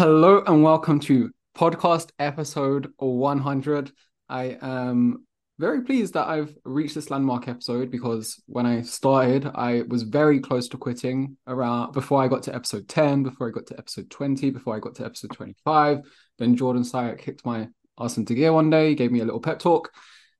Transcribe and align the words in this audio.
Hello 0.00 0.42
and 0.46 0.62
welcome 0.62 0.98
to 0.98 1.30
podcast 1.54 2.08
episode 2.18 2.90
100. 2.96 3.92
I 4.30 4.56
am 4.62 5.26
very 5.58 5.82
pleased 5.82 6.14
that 6.14 6.26
I've 6.26 6.56
reached 6.64 6.94
this 6.94 7.10
landmark 7.10 7.48
episode 7.48 7.90
because 7.90 8.42
when 8.46 8.64
I 8.64 8.80
started, 8.80 9.44
I 9.54 9.82
was 9.88 10.04
very 10.04 10.40
close 10.40 10.68
to 10.68 10.78
quitting 10.78 11.36
around 11.46 11.92
before 11.92 12.22
I 12.22 12.28
got 12.28 12.42
to 12.44 12.54
episode 12.54 12.88
10, 12.88 13.24
before 13.24 13.48
I 13.48 13.50
got 13.50 13.66
to 13.66 13.76
episode 13.78 14.08
20, 14.08 14.48
before 14.48 14.74
I 14.74 14.78
got 14.78 14.94
to 14.94 15.04
episode 15.04 15.32
25. 15.32 15.98
Then 16.38 16.56
Jordan 16.56 16.82
Syatt 16.82 17.18
kicked 17.18 17.44
my 17.44 17.68
ass 18.00 18.16
into 18.16 18.32
gear 18.32 18.54
one 18.54 18.70
day, 18.70 18.94
gave 18.94 19.12
me 19.12 19.20
a 19.20 19.26
little 19.26 19.38
pep 19.38 19.58
talk. 19.58 19.92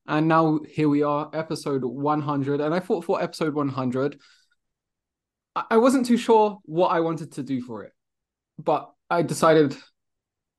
And 0.07 0.27
now 0.27 0.61
here 0.71 0.89
we 0.89 1.03
are, 1.03 1.29
episode 1.35 1.85
100. 1.85 2.63
And 2.63 2.75
I 2.75 2.81
thought 2.81 3.05
for 3.05 3.23
episode 3.23 3.53
100, 3.53 4.19
I 5.55 5.77
wasn't 5.77 6.07
too 6.07 6.17
sure 6.17 6.61
what 6.65 6.89
I 6.89 7.01
wanted 7.01 7.33
to 7.33 7.43
do 7.43 7.61
for 7.61 7.85
it. 7.85 7.93
But 8.59 8.91
I 9.11 9.23
decided 9.23 9.77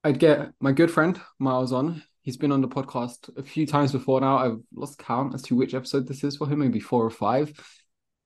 I'd 0.04 0.20
get 0.20 0.52
my 0.60 0.74
good 0.74 0.92
friend 0.92 1.20
Myles 1.40 1.72
on. 1.72 2.04
He's 2.22 2.38
been 2.38 2.52
on 2.52 2.62
the 2.62 2.68
podcast 2.68 3.36
a 3.38 3.44
few 3.44 3.66
times 3.66 3.94
before 3.94 4.20
now. 4.20 4.38
I've 4.38 4.60
lost 4.76 5.00
count 5.00 5.34
as 5.34 5.42
to 5.44 5.56
which 5.56 5.74
episode 5.74 6.08
this 6.08 6.24
is 6.24 6.38
for 6.38 6.48
him, 6.48 6.60
maybe 6.60 6.80
four 6.80 7.04
or 7.04 7.10
five. 7.10 7.54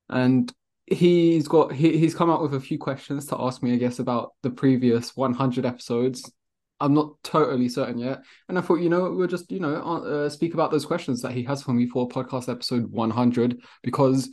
And 0.10 0.52
he's 0.88 1.48
got 1.48 1.72
he, 1.72 1.98
he's 1.98 2.16
come 2.16 2.30
out 2.30 2.42
with 2.42 2.56
a 2.56 2.60
few 2.60 2.78
questions 2.80 3.28
to 3.28 3.40
ask 3.40 3.62
me, 3.62 3.74
I 3.74 3.78
guess, 3.78 4.00
about 4.00 4.34
the 4.42 4.50
previous 4.50 5.16
100 5.16 5.66
episodes. 5.66 6.30
I'm 6.80 6.94
not 6.94 7.14
totally 7.24 7.70
certain 7.70 7.98
yet, 7.98 8.24
and 8.50 8.58
I 8.58 8.62
thought, 8.62 8.82
you 8.82 8.90
know, 8.90 9.10
we'll 9.10 9.28
just 9.28 9.50
you 9.50 9.62
know 9.62 9.76
uh, 9.76 10.30
speak 10.30 10.54
about 10.54 10.72
those 10.72 10.86
questions 10.86 11.22
that 11.22 11.32
he 11.32 11.44
has 11.44 11.64
for 11.64 11.72
me 11.72 11.88
for 11.88 12.10
podcast 12.10 12.52
episode 12.52 12.92
100 12.92 13.62
because 13.82 14.30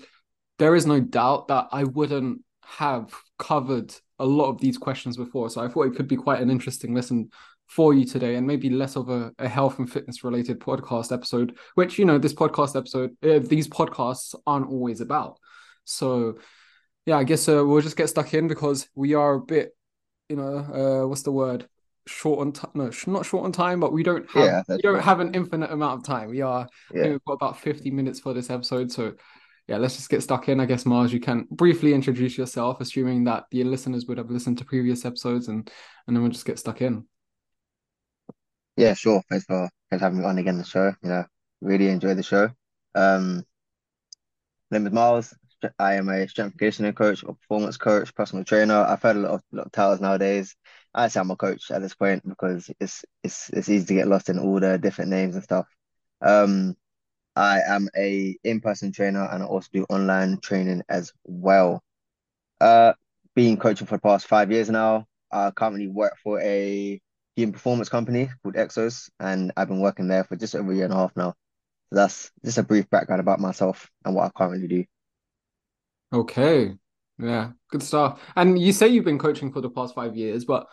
there 0.59 0.75
is 0.75 0.85
no 0.85 0.99
doubt 0.99 1.49
that 1.49 1.69
I 1.71 1.85
wouldn't 1.85 2.43
have 2.65 3.15
covered 3.39 3.95
a 4.23 4.27
lot 4.27 4.49
of 4.51 4.61
these 4.61 4.79
questions 4.79 5.17
before. 5.17 5.51
So 5.51 5.61
I 5.61 5.69
thought 5.69 5.87
it 5.89 5.97
could 5.97 6.09
be 6.09 6.17
quite 6.17 6.41
an 6.41 6.51
interesting 6.51 6.95
listen 6.95 7.31
for 7.67 7.93
you 7.95 8.05
today 8.05 8.37
and 8.37 8.47
maybe 8.47 8.71
less 8.71 8.97
of 8.97 9.09
a, 9.09 9.33
a 9.39 9.49
health 9.49 9.79
and 9.79 9.91
fitness 9.91 10.23
related 10.25 10.61
podcast 10.61 11.11
episode, 11.13 11.57
which, 11.75 11.99
you 11.99 12.05
know, 12.05 12.19
this 12.19 12.35
podcast 12.35 12.77
episode, 12.77 13.17
uh, 13.23 13.41
these 13.41 13.67
podcasts 13.69 14.35
aren't 14.47 14.69
always 14.69 15.01
about. 15.01 15.39
So, 15.85 16.39
yeah, 17.07 17.19
I 17.19 17.25
guess 17.25 17.49
uh, 17.49 17.65
we'll 17.67 17.83
just 17.83 17.97
get 17.97 18.09
stuck 18.09 18.33
in 18.35 18.47
because 18.47 18.89
we 18.95 19.15
are 19.15 19.35
a 19.35 19.41
bit, 19.41 19.75
you 20.29 20.37
know, 20.37 20.57
uh, 21.05 21.09
what's 21.09 21.23
the 21.23 21.33
word? 21.33 21.67
Short 22.07 22.41
on 22.41 22.53
time, 22.53 22.71
no, 22.75 22.91
not 23.07 23.27
short 23.27 23.45
on 23.45 23.53
time, 23.53 23.81
but 23.81 23.93
we 23.93 24.03
don't 24.03 24.29
have 24.31 24.45
Yeah, 24.45 24.63
we 24.69 24.83
don't 24.83 24.95
right. 24.95 25.05
have 25.05 25.21
an 25.21 25.35
infinite 25.35 25.71
amount 25.71 26.01
of 26.01 26.05
time. 26.05 26.31
We 26.31 26.43
are 26.43 26.69
Yeah. 26.95 27.09
we've 27.09 27.25
got 27.25 27.35
about 27.35 27.59
50 27.59 27.91
minutes 27.91 28.21
for 28.21 28.35
this 28.35 28.51
episode. 28.51 28.91
So 28.93 29.15
yeah, 29.69 29.77
let's 29.77 29.97
just 29.97 30.11
get 30.11 30.23
stuck 30.23 30.49
in. 30.49 30.61
I 30.61 30.67
guess 30.67 30.85
Myles, 30.85 31.13
you 31.13 31.21
can 31.21 31.47
briefly 31.51 31.95
introduce 31.95 32.37
yourself, 32.37 32.81
assuming 32.81 33.25
that 33.25 33.45
the 33.51 33.65
listeners 33.65 34.07
would 34.07 34.19
have 34.19 34.31
listened 34.31 34.59
to 34.59 34.65
previous 34.65 35.05
episodes 35.05 35.49
and 35.49 35.71
and 36.07 36.17
then 36.17 36.23
we'll 36.23 36.33
just 36.33 36.47
get 36.47 36.59
stuck 36.59 36.83
in. 36.83 37.07
Yeah, 38.77 38.95
sure. 38.95 39.23
Thanks 39.31 39.45
for 39.45 39.69
thanks 39.91 40.01
for 40.01 40.07
having 40.07 40.21
me 40.21 40.25
on 40.25 40.39
again 40.39 40.59
the 40.59 40.65
show. 40.65 40.93
You 41.03 41.09
know, 41.09 41.25
really 41.61 41.89
enjoy 41.89 42.15
the 42.15 42.23
show. 42.23 42.51
Um, 42.95 43.45
name 44.71 44.87
is 44.87 44.93
Myles. 44.93 45.35
I 45.79 45.95
am 45.95 46.09
a 46.09 46.27
strength 46.27 46.59
conditioning 46.59 46.93
coach, 46.93 47.23
a 47.23 47.35
performance 47.35 47.77
coach, 47.77 48.13
personal 48.15 48.45
trainer. 48.45 48.75
I've 48.75 49.01
heard 49.01 49.17
a 49.17 49.21
lot 49.21 49.31
of, 49.33 49.43
lot 49.53 49.67
of 49.67 49.73
titles 49.73 50.01
nowadays. 50.01 50.57
I 50.95 51.09
say 51.09 51.21
I'm 51.21 51.31
a 51.31 51.37
coach 51.37 51.71
at 51.71 51.81
this 51.81 51.95
point 51.95 52.29
because 52.29 52.71
it's 52.81 53.05
it's 53.23 53.49
it's 53.51 53.69
easy 53.69 53.87
to 53.87 53.95
get 53.95 54.09
lost 54.09 54.29
in 54.29 54.39
all 54.39 54.59
the 54.59 54.79
different 54.79 55.11
names 55.11 55.37
and 55.37 55.45
stuff. 55.45 55.67
Um, 56.21 56.77
I 57.37 57.61
am 57.67 57.89
a 57.97 58.37
in-person 58.45 58.93
trainer 58.93 59.29
and 59.31 59.43
I 59.43 59.47
also 59.47 59.69
do 59.73 59.85
online 59.89 60.39
training 60.39 60.83
as 60.89 61.13
well. 61.25 61.83
Uh, 62.61 62.93
been 63.35 63.57
coaching 63.57 63.87
for 63.87 63.97
the 63.97 64.03
past 64.03 64.27
five 64.27 64.51
years 64.53 64.71
now. 64.71 65.07
I 65.33 65.51
currently 65.51 65.89
work 65.89 66.17
for 66.23 66.41
a 66.41 67.01
human 67.37 67.53
performance 67.53 67.89
company 67.89 68.31
called 68.43 68.57
Exos, 68.57 69.09
and 69.19 69.53
I've 69.57 69.69
been 69.69 69.81
working 69.81 70.09
there 70.09 70.25
for 70.25 70.37
just 70.37 70.55
over 70.55 70.73
a 70.73 70.75
year 70.75 70.85
and 70.85 70.95
a 70.95 70.97
half 70.97 71.17
now. 71.17 71.35
So 71.91 71.97
that's 71.97 72.31
just 72.45 72.59
a 72.59 72.63
brief 72.63 72.89
background 72.91 73.21
about 73.21 73.41
myself 73.41 73.91
and 74.05 74.15
what 74.15 74.27
I 74.27 74.31
currently 74.31 74.69
do. 74.69 74.85
Okay. 76.13 76.75
Yeah, 77.19 77.53
good 77.71 77.83
stuff. 77.83 78.21
And 78.37 78.59
you 78.59 78.73
say 78.73 78.89
you've 78.89 79.05
been 79.05 79.19
coaching 79.19 79.53
for 79.53 79.61
the 79.61 79.71
past 79.71 79.95
five 79.95 80.17
years, 80.17 80.45
but 80.45 80.67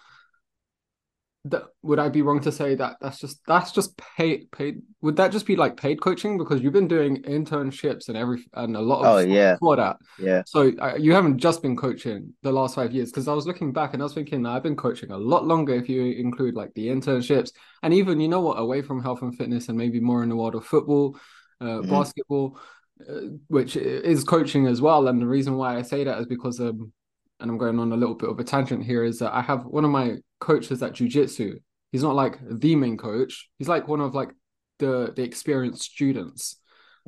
that 1.45 1.63
would 1.81 1.99
I 1.99 2.09
be 2.09 2.21
wrong 2.21 2.41
to 2.41 2.51
say 2.51 2.75
that 2.75 2.97
that's 3.01 3.19
just 3.19 3.41
that's 3.47 3.71
just 3.71 3.97
paid 4.17 4.51
paid 4.51 4.81
would 5.01 5.15
that 5.15 5.31
just 5.31 5.45
be 5.45 5.55
like 5.55 5.77
paid 5.77 6.01
coaching? 6.01 6.37
Because 6.37 6.61
you've 6.61 6.73
been 6.73 6.87
doing 6.87 7.23
internships 7.23 8.09
and 8.09 8.17
every 8.17 8.43
and 8.53 8.75
a 8.75 8.81
lot 8.81 9.03
Oh 9.03 9.17
of 9.17 9.21
stuff 9.21 9.27
yeah, 9.27 9.53
before 9.59 9.77
that. 9.77 9.97
Yeah, 10.17 10.43
So 10.43 10.71
uh, 10.81 10.95
you 10.95 11.13
haven't 11.13 11.37
just 11.37 11.61
been 11.61 11.77
coaching 11.77 12.33
the 12.41 12.51
last 12.51 12.75
five 12.75 12.91
years 12.91 13.11
because 13.11 13.27
I 13.27 13.33
was 13.33 13.45
looking 13.47 13.71
back 13.71 13.93
and 13.93 14.01
I 14.01 14.05
was 14.05 14.13
thinking 14.13 14.45
I've 14.45 14.63
been 14.63 14.75
coaching 14.75 15.11
a 15.11 15.17
lot 15.17 15.45
longer 15.45 15.73
if 15.75 15.87
you 15.87 16.03
include 16.13 16.55
like 16.55 16.73
the 16.73 16.87
internships. 16.87 17.51
And 17.83 17.93
even 17.93 18.19
you 18.19 18.27
know 18.27 18.41
what 18.41 18.55
away 18.55 18.81
from 18.81 19.01
health 19.01 19.21
and 19.21 19.37
fitness 19.37 19.69
and 19.69 19.77
maybe 19.77 19.99
more 19.99 20.23
in 20.23 20.29
the 20.29 20.35
world 20.35 20.55
of 20.55 20.65
football, 20.65 21.17
uh, 21.61 21.81
hmm 21.81 21.83
basketball, 21.83 22.59
uh, 23.07 23.13
which 23.47 23.75
is 23.77 24.23
coaching 24.23 24.67
as 24.67 24.81
well. 24.81 25.07
And 25.07 25.21
the 25.21 25.27
reason 25.27 25.55
why 25.55 25.77
I 25.77 25.83
say 25.83 26.03
that 26.03 26.19
is 26.19 26.25
because 26.25 26.59
um, 26.59 26.91
and 27.39 27.49
I'm 27.49 27.57
going 27.57 27.79
on 27.79 27.91
a 27.91 27.95
little 27.97 28.15
bit 28.15 28.29
of 28.29 28.39
a 28.39 28.43
tangent 28.43 28.83
here 28.83 29.03
is 29.03 29.19
that 29.19 29.33
I 29.33 29.41
have 29.41 29.65
one 29.65 29.85
of 29.85 29.91
my 29.91 30.17
coaches 30.39 30.81
at 30.83 30.93
jujitsu. 30.93 31.59
He's 31.91 32.03
not 32.03 32.15
like 32.15 32.37
the 32.49 32.75
main 32.75 32.97
coach. 32.97 33.49
He's 33.57 33.67
like 33.69 33.87
one 33.87 34.01
of 34.01 34.15
like 34.15 34.31
the 34.79 35.13
the 35.15 35.23
experienced 35.23 35.83
students 35.83 36.57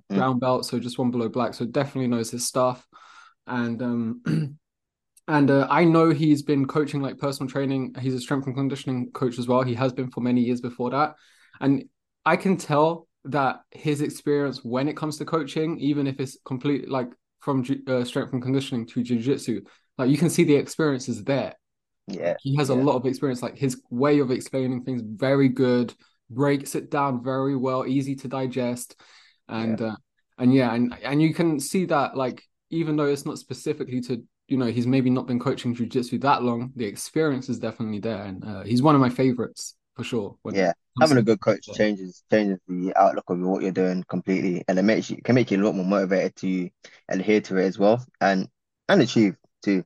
hmm 0.10 0.22
brown 0.22 0.40
belt, 0.40 0.66
so 0.66 0.80
just 0.80 1.00
one 1.00 1.12
below 1.12 1.30
black, 1.30 1.54
so 1.54 1.66
definitely 1.66 2.08
knows 2.08 2.32
his 2.32 2.48
stuff. 2.48 2.88
And 3.48 3.82
um 3.82 4.22
and 5.28 5.52
uh, 5.52 5.68
I 5.70 5.84
know 5.86 6.10
he's 6.10 6.42
been 6.42 6.66
coaching 6.68 7.02
like 7.02 7.18
personal 7.18 7.50
training. 7.50 7.96
He's 8.00 8.14
a 8.14 8.20
strength 8.20 8.48
and 8.48 8.56
conditioning 8.56 9.12
coach 9.12 9.40
as 9.40 9.48
well. 9.48 9.62
He 9.62 9.76
has 9.76 9.94
been 9.94 10.10
for 10.12 10.22
many 10.22 10.42
years 10.42 10.62
before 10.62 10.90
that. 10.92 11.16
And 11.60 11.86
I 12.26 12.36
can 12.36 12.58
tell 12.58 13.08
that 13.26 13.62
his 13.72 14.02
experience 14.02 14.64
when 14.64 14.88
it 14.88 14.98
comes 14.98 15.18
to 15.18 15.26
coaching, 15.26 15.80
even 15.80 16.08
if 16.08 16.20
it's 16.20 16.38
complete 16.46 16.90
like 16.90 17.10
from 17.40 17.64
uh, 17.88 18.04
strength 18.04 18.34
and 18.34 18.42
conditioning 18.42 18.86
to 18.88 19.04
jiu-jitsu, 19.04 19.62
like 19.98 20.10
you 20.10 20.18
can 20.18 20.30
see 20.30 20.44
the 20.44 20.56
experience 20.56 21.08
is 21.08 21.24
there. 21.24 21.54
Yeah, 22.08 22.36
He 22.42 22.56
has 22.58 22.70
a 22.70 22.76
lot 22.76 22.96
of 22.96 23.06
experience. 23.06 23.42
Like 23.42 23.58
his 23.58 23.82
way 23.90 24.20
of 24.20 24.32
explaining 24.32 24.84
things, 24.84 25.02
very 25.06 25.50
good, 25.50 25.94
breaks 26.30 26.76
it 26.76 26.90
down 26.92 27.24
very 27.24 27.56
well, 27.56 27.86
easy 27.86 28.16
to 28.16 28.28
digest, 28.28 28.96
yeah, 29.50 29.58
and 29.58 29.82
uh, 29.82 29.96
and 30.38 30.54
yeah, 30.54 30.74
and 30.74 30.96
and 31.04 31.22
you 31.22 31.34
can 31.34 31.60
see 31.60 31.86
that 31.86 32.16
like 32.16 32.44
even 32.70 32.96
though 32.96 33.06
it's 33.06 33.26
not 33.26 33.38
specifically 33.38 34.02
to 34.02 34.24
you 34.48 34.58
know 34.58 34.68
he's 34.68 34.88
maybe 34.88 35.10
not 35.10 35.28
been 35.28 35.40
coaching 35.40 35.76
jujitsu 35.76 36.20
that 36.22 36.44
long, 36.44 36.72
the 36.76 36.86
experience 36.86 37.50
is 37.50 37.60
definitely 37.60 38.00
there, 38.00 38.24
and 38.24 38.44
uh, 38.44 38.64
he's 38.64 38.82
one 38.82 38.96
of 38.96 39.02
my 39.02 39.10
favorites 39.10 39.76
for 39.96 40.04
sure 40.04 40.36
when 40.42 40.56
yeah. 40.56 40.74
Having 41.00 41.18
a 41.20 41.24
good 41.24 41.40
coach 41.40 41.68
yeah. 41.68 41.74
changes 41.74 42.24
changes 42.30 42.60
the 42.68 42.94
outlook 42.98 43.30
of 43.30 43.40
what 43.40 43.62
you're 43.62 43.72
doing 43.72 44.04
completely, 44.10 44.64
and 44.68 44.78
it 44.78 44.84
makes 44.84 45.10
you 45.10 45.22
can 45.24 45.36
make 45.36 45.50
you 45.50 45.62
a 45.62 45.64
lot 45.64 45.74
more 45.74 45.86
motivated 45.86 46.36
to 46.38 46.70
adhere 47.08 47.40
to 47.42 47.58
it 47.58 47.66
as 47.66 47.80
well, 47.80 48.06
and 48.20 48.50
and 48.90 49.02
achieve 49.02 49.36
too. 49.64 49.86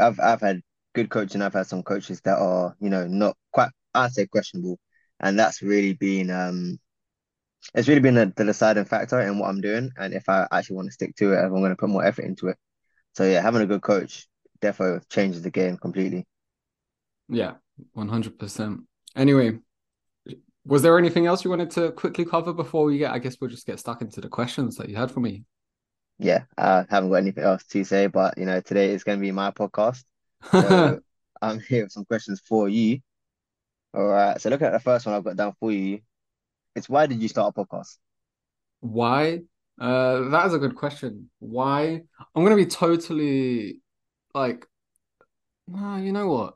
I've 0.00 0.18
I've 0.18 0.40
had 0.40 0.62
good 0.96 1.10
coaching. 1.10 1.42
I've 1.42 1.52
had 1.52 1.66
some 1.66 1.82
coaches 1.82 2.20
that 2.22 2.38
are 2.38 2.74
you 2.80 2.90
know 2.90 3.06
not 3.06 3.36
quite 3.52 3.70
I'd 3.94 4.12
say 4.12 4.26
questionable, 4.26 4.78
and 5.20 5.38
that's 5.38 5.62
really 5.62 5.92
been 5.92 6.30
um 6.30 6.80
it's 7.74 7.88
really 7.88 8.00
been 8.00 8.14
the, 8.14 8.32
the 8.36 8.44
deciding 8.44 8.86
factor 8.86 9.20
in 9.20 9.38
what 9.38 9.48
I'm 9.48 9.60
doing 9.60 9.90
and 9.96 10.14
if 10.14 10.28
I 10.28 10.46
actually 10.52 10.76
want 10.76 10.88
to 10.88 10.92
stick 10.92 11.16
to 11.16 11.32
it, 11.32 11.38
if 11.38 11.44
I'm 11.44 11.60
going 11.60 11.70
to 11.70 11.76
put 11.76 11.90
more 11.90 12.04
effort 12.04 12.24
into 12.24 12.48
it. 12.48 12.56
So 13.14 13.24
yeah, 13.24 13.42
having 13.42 13.62
a 13.62 13.66
good 13.66 13.82
coach 13.82 14.28
definitely 14.60 15.00
changes 15.10 15.42
the 15.42 15.50
game 15.50 15.76
completely. 15.76 16.26
Yeah, 17.28 17.54
one 17.92 18.08
hundred 18.08 18.38
percent. 18.38 18.82
Anyway, 19.16 19.58
was 20.64 20.82
there 20.82 20.98
anything 20.98 21.26
else 21.26 21.44
you 21.44 21.50
wanted 21.50 21.70
to 21.72 21.92
quickly 21.92 22.24
cover 22.24 22.52
before 22.52 22.84
we 22.84 22.98
get? 22.98 23.12
I 23.12 23.18
guess 23.18 23.36
we'll 23.40 23.50
just 23.50 23.66
get 23.66 23.80
stuck 23.80 24.00
into 24.00 24.20
the 24.20 24.28
questions 24.28 24.76
that 24.76 24.88
you 24.88 24.96
had 24.96 25.10
for 25.10 25.20
me. 25.20 25.44
Yeah, 26.18 26.44
I 26.56 26.86
haven't 26.88 27.10
got 27.10 27.16
anything 27.16 27.44
else 27.44 27.64
to 27.66 27.84
say, 27.84 28.06
but 28.06 28.38
you 28.38 28.46
know, 28.46 28.60
today 28.60 28.90
is 28.90 29.04
going 29.04 29.18
to 29.18 29.22
be 29.22 29.32
my 29.32 29.50
podcast. 29.50 30.04
So 30.52 31.00
I'm 31.42 31.60
here 31.60 31.84
with 31.84 31.92
some 31.92 32.04
questions 32.04 32.40
for 32.40 32.68
you. 32.68 33.00
All 33.94 34.06
right. 34.06 34.40
So 34.40 34.50
looking 34.50 34.66
at 34.66 34.72
the 34.72 34.80
first 34.80 35.06
one 35.06 35.14
I've 35.14 35.24
got 35.24 35.36
down 35.36 35.54
for 35.60 35.72
you, 35.72 36.00
it's 36.76 36.88
why 36.88 37.06
did 37.06 37.22
you 37.22 37.28
start 37.28 37.54
a 37.56 37.60
podcast? 37.64 37.98
Why? 38.80 39.40
Uh, 39.80 40.28
that 40.30 40.46
is 40.46 40.54
a 40.54 40.58
good 40.58 40.74
question. 40.74 41.30
Why? 41.38 42.02
I'm 42.34 42.44
gonna 42.44 42.56
be 42.56 42.66
totally 42.66 43.80
like, 44.34 44.66
nah, 45.68 45.96
you 45.98 46.12
know 46.12 46.28
what? 46.28 46.54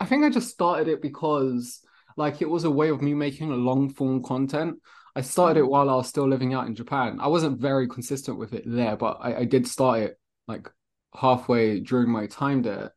I 0.00 0.06
think 0.06 0.24
I 0.24 0.30
just 0.30 0.50
started 0.50 0.88
it 0.88 1.02
because 1.02 1.80
like 2.16 2.42
it 2.42 2.50
was 2.50 2.64
a 2.64 2.70
way 2.70 2.90
of 2.90 3.02
me 3.02 3.14
making 3.14 3.50
a 3.50 3.56
long 3.56 3.90
form 3.90 4.22
content. 4.22 4.78
I 5.16 5.22
started 5.22 5.60
it 5.60 5.64
Mm, 5.64 5.68
while 5.68 5.90
I 5.90 5.96
was 5.96 6.08
still 6.08 6.28
living 6.28 6.54
out 6.54 6.66
in 6.68 6.74
Japan. 6.74 7.18
I 7.20 7.28
wasn't 7.28 7.60
very 7.60 7.88
consistent 7.88 8.38
with 8.38 8.54
it 8.54 8.64
there, 8.66 8.96
but 8.96 9.18
I, 9.20 9.38
I 9.40 9.44
did 9.44 9.66
start 9.68 10.00
it 10.02 10.20
like 10.48 10.70
halfway 11.14 11.80
during 11.80 12.10
my 12.10 12.26
time 12.26 12.62
there. 12.62 12.92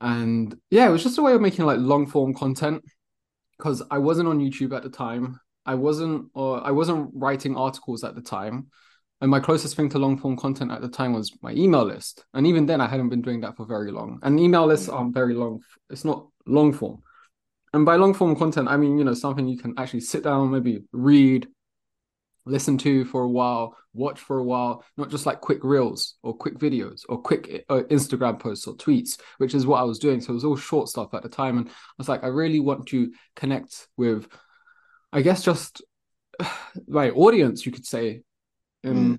And 0.00 0.54
yeah, 0.70 0.86
it 0.86 0.90
was 0.90 1.02
just 1.02 1.18
a 1.18 1.22
way 1.22 1.32
of 1.32 1.40
making 1.40 1.64
like 1.64 1.78
long 1.78 2.06
form 2.06 2.34
content 2.34 2.84
because 3.56 3.82
I 3.90 3.98
wasn't 3.98 4.28
on 4.28 4.40
YouTube 4.40 4.76
at 4.76 4.82
the 4.82 4.90
time. 4.90 5.40
I 5.64 5.74
wasn't 5.74 6.30
or 6.34 6.64
I 6.64 6.70
wasn't 6.70 7.10
writing 7.14 7.56
articles 7.56 8.04
at 8.04 8.14
the 8.14 8.22
time. 8.22 8.68
and 9.20 9.30
my 9.30 9.40
closest 9.40 9.76
thing 9.76 9.88
to 9.90 9.98
long 9.98 10.18
form 10.18 10.36
content 10.36 10.70
at 10.70 10.82
the 10.82 10.88
time 10.88 11.12
was 11.14 11.32
my 11.42 11.52
email 11.52 11.84
list. 11.84 12.24
And 12.34 12.46
even 12.46 12.66
then, 12.66 12.80
I 12.80 12.86
hadn't 12.88 13.08
been 13.08 13.22
doing 13.22 13.40
that 13.40 13.56
for 13.56 13.64
very 13.66 13.90
long. 13.90 14.18
And 14.22 14.38
email 14.38 14.66
lists 14.66 14.88
aren't 14.88 15.14
very 15.14 15.34
long. 15.34 15.62
It's 15.90 16.04
not 16.04 16.26
long 16.46 16.72
form. 16.72 17.02
And 17.72 17.84
by 17.84 17.96
long 17.96 18.14
form 18.14 18.36
content, 18.36 18.68
I 18.68 18.76
mean, 18.76 18.98
you 18.98 19.04
know, 19.04 19.14
something 19.14 19.48
you 19.48 19.58
can 19.58 19.74
actually 19.78 20.00
sit 20.00 20.22
down, 20.22 20.50
maybe 20.50 20.84
read, 20.92 21.48
listen 22.46 22.78
to 22.78 23.04
for 23.04 23.22
a 23.22 23.28
while, 23.28 23.76
watch 23.92 24.20
for 24.20 24.38
a 24.38 24.44
while, 24.44 24.84
not 24.96 25.10
just 25.10 25.26
like 25.26 25.40
quick 25.40 25.62
reels 25.62 26.14
or 26.22 26.34
quick 26.34 26.58
videos 26.58 27.02
or 27.08 27.20
quick 27.20 27.64
uh, 27.68 27.82
Instagram 27.90 28.38
posts 28.38 28.66
or 28.66 28.74
tweets, 28.76 29.18
which 29.38 29.54
is 29.54 29.66
what 29.66 29.80
I 29.80 29.84
was 29.84 29.98
doing. 29.98 30.20
So 30.20 30.30
it 30.30 30.34
was 30.34 30.44
all 30.44 30.56
short 30.56 30.88
stuff 30.88 31.12
at 31.12 31.22
the 31.22 31.28
time. 31.28 31.58
And 31.58 31.68
I 31.68 31.72
was 31.98 32.08
like, 32.08 32.24
I 32.24 32.28
really 32.28 32.60
want 32.60 32.86
to 32.88 33.12
connect 33.34 33.88
with, 33.96 34.28
I 35.12 35.22
guess, 35.22 35.42
just 35.42 35.82
my 36.86 37.10
audience, 37.10 37.66
you 37.66 37.72
could 37.72 37.86
say, 37.86 38.22
in 38.82 38.94
mm. 38.94 39.18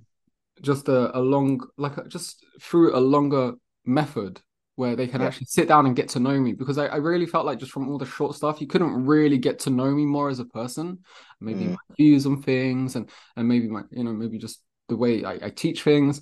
just 0.61 0.87
a, 0.87 1.15
a 1.17 1.19
long, 1.19 1.67
like 1.77 2.07
just 2.07 2.45
through 2.61 2.95
a 2.95 2.99
longer 2.99 3.53
method 3.85 4.41
where 4.77 4.95
they 4.95 5.07
can 5.07 5.21
yeah. 5.21 5.27
actually 5.27 5.47
sit 5.47 5.67
down 5.67 5.87
and 5.87 5.95
get 5.95 6.07
to 6.07 6.19
know 6.19 6.39
me 6.39 6.53
because 6.53 6.77
I, 6.77 6.85
I, 6.85 6.97
really 6.97 7.25
felt 7.25 7.47
like 7.47 7.57
just 7.57 7.71
from 7.71 7.89
all 7.89 7.97
the 7.97 8.05
short 8.05 8.35
stuff 8.35 8.61
you 8.61 8.67
couldn't 8.67 9.05
really 9.05 9.39
get 9.39 9.57
to 9.61 9.71
know 9.71 9.89
me 9.89 10.05
more 10.05 10.29
as 10.29 10.37
a 10.37 10.45
person 10.45 10.99
maybe 11.41 11.65
mm. 11.65 11.71
my 11.71 11.95
views 11.97 12.27
on 12.27 12.43
things 12.43 12.95
and 12.95 13.09
and 13.35 13.47
maybe 13.47 13.67
my 13.67 13.81
you 13.89 14.03
know 14.03 14.13
maybe 14.13 14.37
just 14.37 14.61
the 14.87 14.95
way 14.95 15.25
I, 15.25 15.39
I 15.41 15.49
teach 15.49 15.81
things 15.81 16.21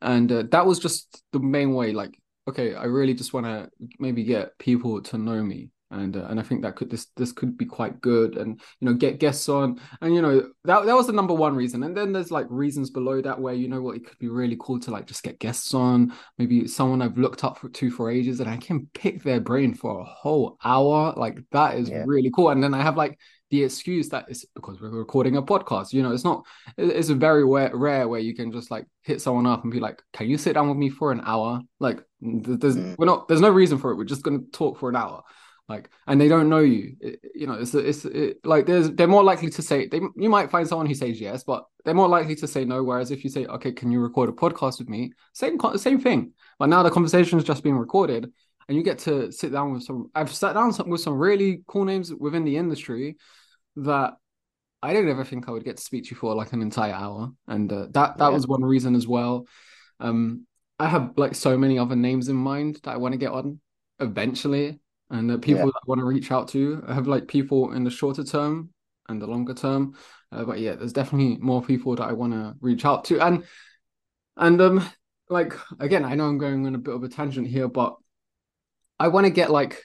and 0.00 0.32
uh, 0.32 0.44
that 0.50 0.64
was 0.64 0.78
just 0.78 1.22
the 1.32 1.40
main 1.40 1.74
way 1.74 1.92
like 1.92 2.18
okay 2.48 2.74
I 2.74 2.84
really 2.84 3.12
just 3.12 3.34
want 3.34 3.44
to 3.44 3.68
maybe 3.98 4.24
get 4.24 4.58
people 4.58 5.02
to 5.02 5.18
know 5.18 5.42
me 5.42 5.68
and 5.90 6.16
uh, 6.16 6.26
and 6.28 6.38
I 6.38 6.42
think 6.42 6.62
that 6.62 6.76
could 6.76 6.90
this 6.90 7.06
this 7.16 7.32
could 7.32 7.58
be 7.58 7.64
quite 7.64 8.00
good. 8.00 8.36
And 8.36 8.60
you 8.80 8.86
know 8.86 8.94
get 8.94 9.18
guests 9.18 9.48
on. 9.48 9.80
And 10.00 10.14
you 10.14 10.22
know 10.22 10.40
that 10.64 10.86
that 10.86 10.94
was 10.94 11.06
the 11.06 11.12
number 11.12 11.34
one 11.34 11.54
reason. 11.54 11.82
And 11.82 11.96
then 11.96 12.12
there's 12.12 12.30
like 12.30 12.46
reasons 12.48 12.90
below 12.90 13.20
that 13.22 13.40
where 13.40 13.54
you 13.54 13.68
know 13.68 13.82
what 13.82 13.96
it 13.96 14.06
could 14.06 14.18
be 14.18 14.28
really 14.28 14.56
cool 14.60 14.80
to 14.80 14.90
like 14.90 15.06
just 15.06 15.22
get 15.22 15.38
guests 15.38 15.74
on. 15.74 16.12
Maybe 16.38 16.66
someone 16.66 17.02
I've 17.02 17.18
looked 17.18 17.44
up 17.44 17.58
for, 17.58 17.68
to 17.68 17.90
for 17.90 18.10
ages 18.10 18.40
and 18.40 18.48
I 18.48 18.56
can 18.56 18.88
pick 18.94 19.22
their 19.22 19.40
brain 19.40 19.74
for 19.74 20.00
a 20.00 20.04
whole 20.04 20.58
hour. 20.64 21.12
Like 21.16 21.38
that 21.52 21.76
is 21.76 21.90
yeah. 21.90 22.04
really 22.06 22.30
cool. 22.34 22.50
And 22.50 22.62
then 22.62 22.74
I 22.74 22.82
have 22.82 22.96
like 22.96 23.18
the 23.50 23.64
excuse 23.64 24.08
that 24.10 24.26
it's 24.28 24.44
because 24.54 24.80
we're 24.80 24.90
recording 24.90 25.36
a 25.36 25.42
podcast 25.42 25.92
you 25.92 26.04
know 26.04 26.12
it's 26.12 26.22
not 26.22 26.46
it's 26.78 27.08
a 27.08 27.16
very 27.16 27.44
rare, 27.44 27.76
rare 27.76 28.06
where 28.06 28.20
you 28.20 28.32
can 28.32 28.52
just 28.52 28.70
like 28.70 28.86
hit 29.02 29.20
someone 29.20 29.44
up 29.44 29.64
and 29.64 29.72
be 29.72 29.80
like 29.80 30.00
can 30.12 30.28
you 30.28 30.38
sit 30.38 30.52
down 30.52 30.68
with 30.68 30.78
me 30.78 30.88
for 30.88 31.10
an 31.10 31.20
hour? 31.24 31.60
Like 31.80 32.00
there's 32.20 32.76
mm. 32.76 32.94
we're 32.96 33.06
not 33.06 33.26
there's 33.26 33.40
no 33.40 33.50
reason 33.50 33.78
for 33.78 33.90
it. 33.90 33.96
We're 33.96 34.04
just 34.04 34.22
going 34.22 34.44
to 34.44 34.50
talk 34.52 34.78
for 34.78 34.88
an 34.88 34.94
hour 34.94 35.24
like 35.70 35.88
and 36.06 36.20
they 36.20 36.28
don't 36.28 36.48
know 36.48 36.58
you. 36.58 36.96
It, 37.00 37.20
you 37.34 37.46
know 37.46 37.54
it's 37.54 37.72
it's 37.74 38.04
it, 38.04 38.44
like 38.44 38.66
there's 38.66 38.90
they're 38.90 39.06
more 39.06 39.24
likely 39.24 39.48
to 39.50 39.62
say 39.62 39.86
they 39.86 40.00
you 40.16 40.28
might 40.28 40.50
find 40.50 40.68
someone 40.68 40.86
who 40.86 40.94
says 40.94 41.20
yes 41.20 41.44
but 41.44 41.64
they're 41.84 41.94
more 41.94 42.08
likely 42.08 42.34
to 42.36 42.46
say 42.46 42.64
no. 42.64 42.82
Whereas 42.82 43.10
if 43.10 43.24
you 43.24 43.30
say 43.30 43.46
okay 43.46 43.72
can 43.72 43.90
you 43.90 44.00
record 44.00 44.28
a 44.28 44.32
podcast 44.32 44.80
with 44.80 44.88
me? 44.88 45.12
Same 45.32 45.58
same 45.76 46.00
thing. 46.00 46.32
But 46.58 46.68
now 46.68 46.82
the 46.82 46.90
conversation 46.90 47.38
is 47.38 47.44
just 47.44 47.62
being 47.62 47.76
recorded 47.76 48.30
and 48.68 48.76
you 48.76 48.84
get 48.84 48.98
to 49.00 49.32
sit 49.32 49.52
down 49.52 49.72
with 49.72 49.82
some 49.82 50.10
i've 50.14 50.32
sat 50.32 50.54
down 50.54 50.72
with 50.86 51.00
some 51.00 51.14
really 51.14 51.62
cool 51.66 51.84
names 51.84 52.14
within 52.14 52.44
the 52.44 52.56
industry 52.56 53.16
that 53.74 54.14
i 54.80 54.92
didn't 54.92 55.10
ever 55.10 55.24
think 55.24 55.48
i 55.48 55.50
would 55.50 55.64
get 55.64 55.76
to 55.76 55.82
speak 55.82 56.04
to 56.04 56.10
you 56.10 56.16
for 56.16 56.34
like 56.36 56.52
an 56.52 56.62
entire 56.62 56.92
hour. 56.92 57.32
And 57.48 57.72
uh, 57.72 57.86
that 57.90 58.18
that 58.18 58.28
yeah. 58.28 58.28
was 58.28 58.46
one 58.46 58.62
reason 58.62 58.94
as 58.94 59.06
well. 59.06 59.46
Um 59.98 60.46
i 60.78 60.86
have 60.88 61.12
like 61.16 61.34
so 61.34 61.58
many 61.58 61.78
other 61.78 61.96
names 61.96 62.28
in 62.28 62.36
mind 62.36 62.78
that 62.84 62.92
i 62.92 62.96
want 62.96 63.12
to 63.12 63.18
get 63.18 63.32
on 63.32 63.60
eventually 63.98 64.80
and 65.10 65.28
the 65.28 65.38
people 65.38 65.60
yeah. 65.60 65.66
that 65.66 65.80
I 65.82 65.86
want 65.86 66.00
to 66.00 66.04
reach 66.04 66.30
out 66.30 66.48
to 66.48 66.82
I 66.86 66.94
have 66.94 67.08
like 67.08 67.28
people 67.28 67.72
in 67.72 67.84
the 67.84 67.90
shorter 67.90 68.24
term 68.24 68.70
and 69.08 69.20
the 69.20 69.26
longer 69.26 69.54
term. 69.54 69.94
Uh, 70.32 70.44
but 70.44 70.60
yeah, 70.60 70.76
there's 70.76 70.92
definitely 70.92 71.36
more 71.38 71.62
people 71.62 71.96
that 71.96 72.04
I 72.04 72.12
want 72.12 72.32
to 72.32 72.54
reach 72.60 72.84
out 72.84 73.04
to, 73.06 73.20
and 73.20 73.44
and 74.36 74.60
um 74.60 74.88
like 75.28 75.54
again, 75.78 76.04
I 76.04 76.14
know 76.14 76.26
I'm 76.26 76.38
going 76.38 76.66
on 76.66 76.74
a 76.74 76.78
bit 76.78 76.94
of 76.94 77.02
a 77.02 77.08
tangent 77.08 77.46
here, 77.46 77.68
but 77.68 77.96
I 78.98 79.08
want 79.08 79.24
to 79.24 79.30
get 79.30 79.50
like, 79.50 79.82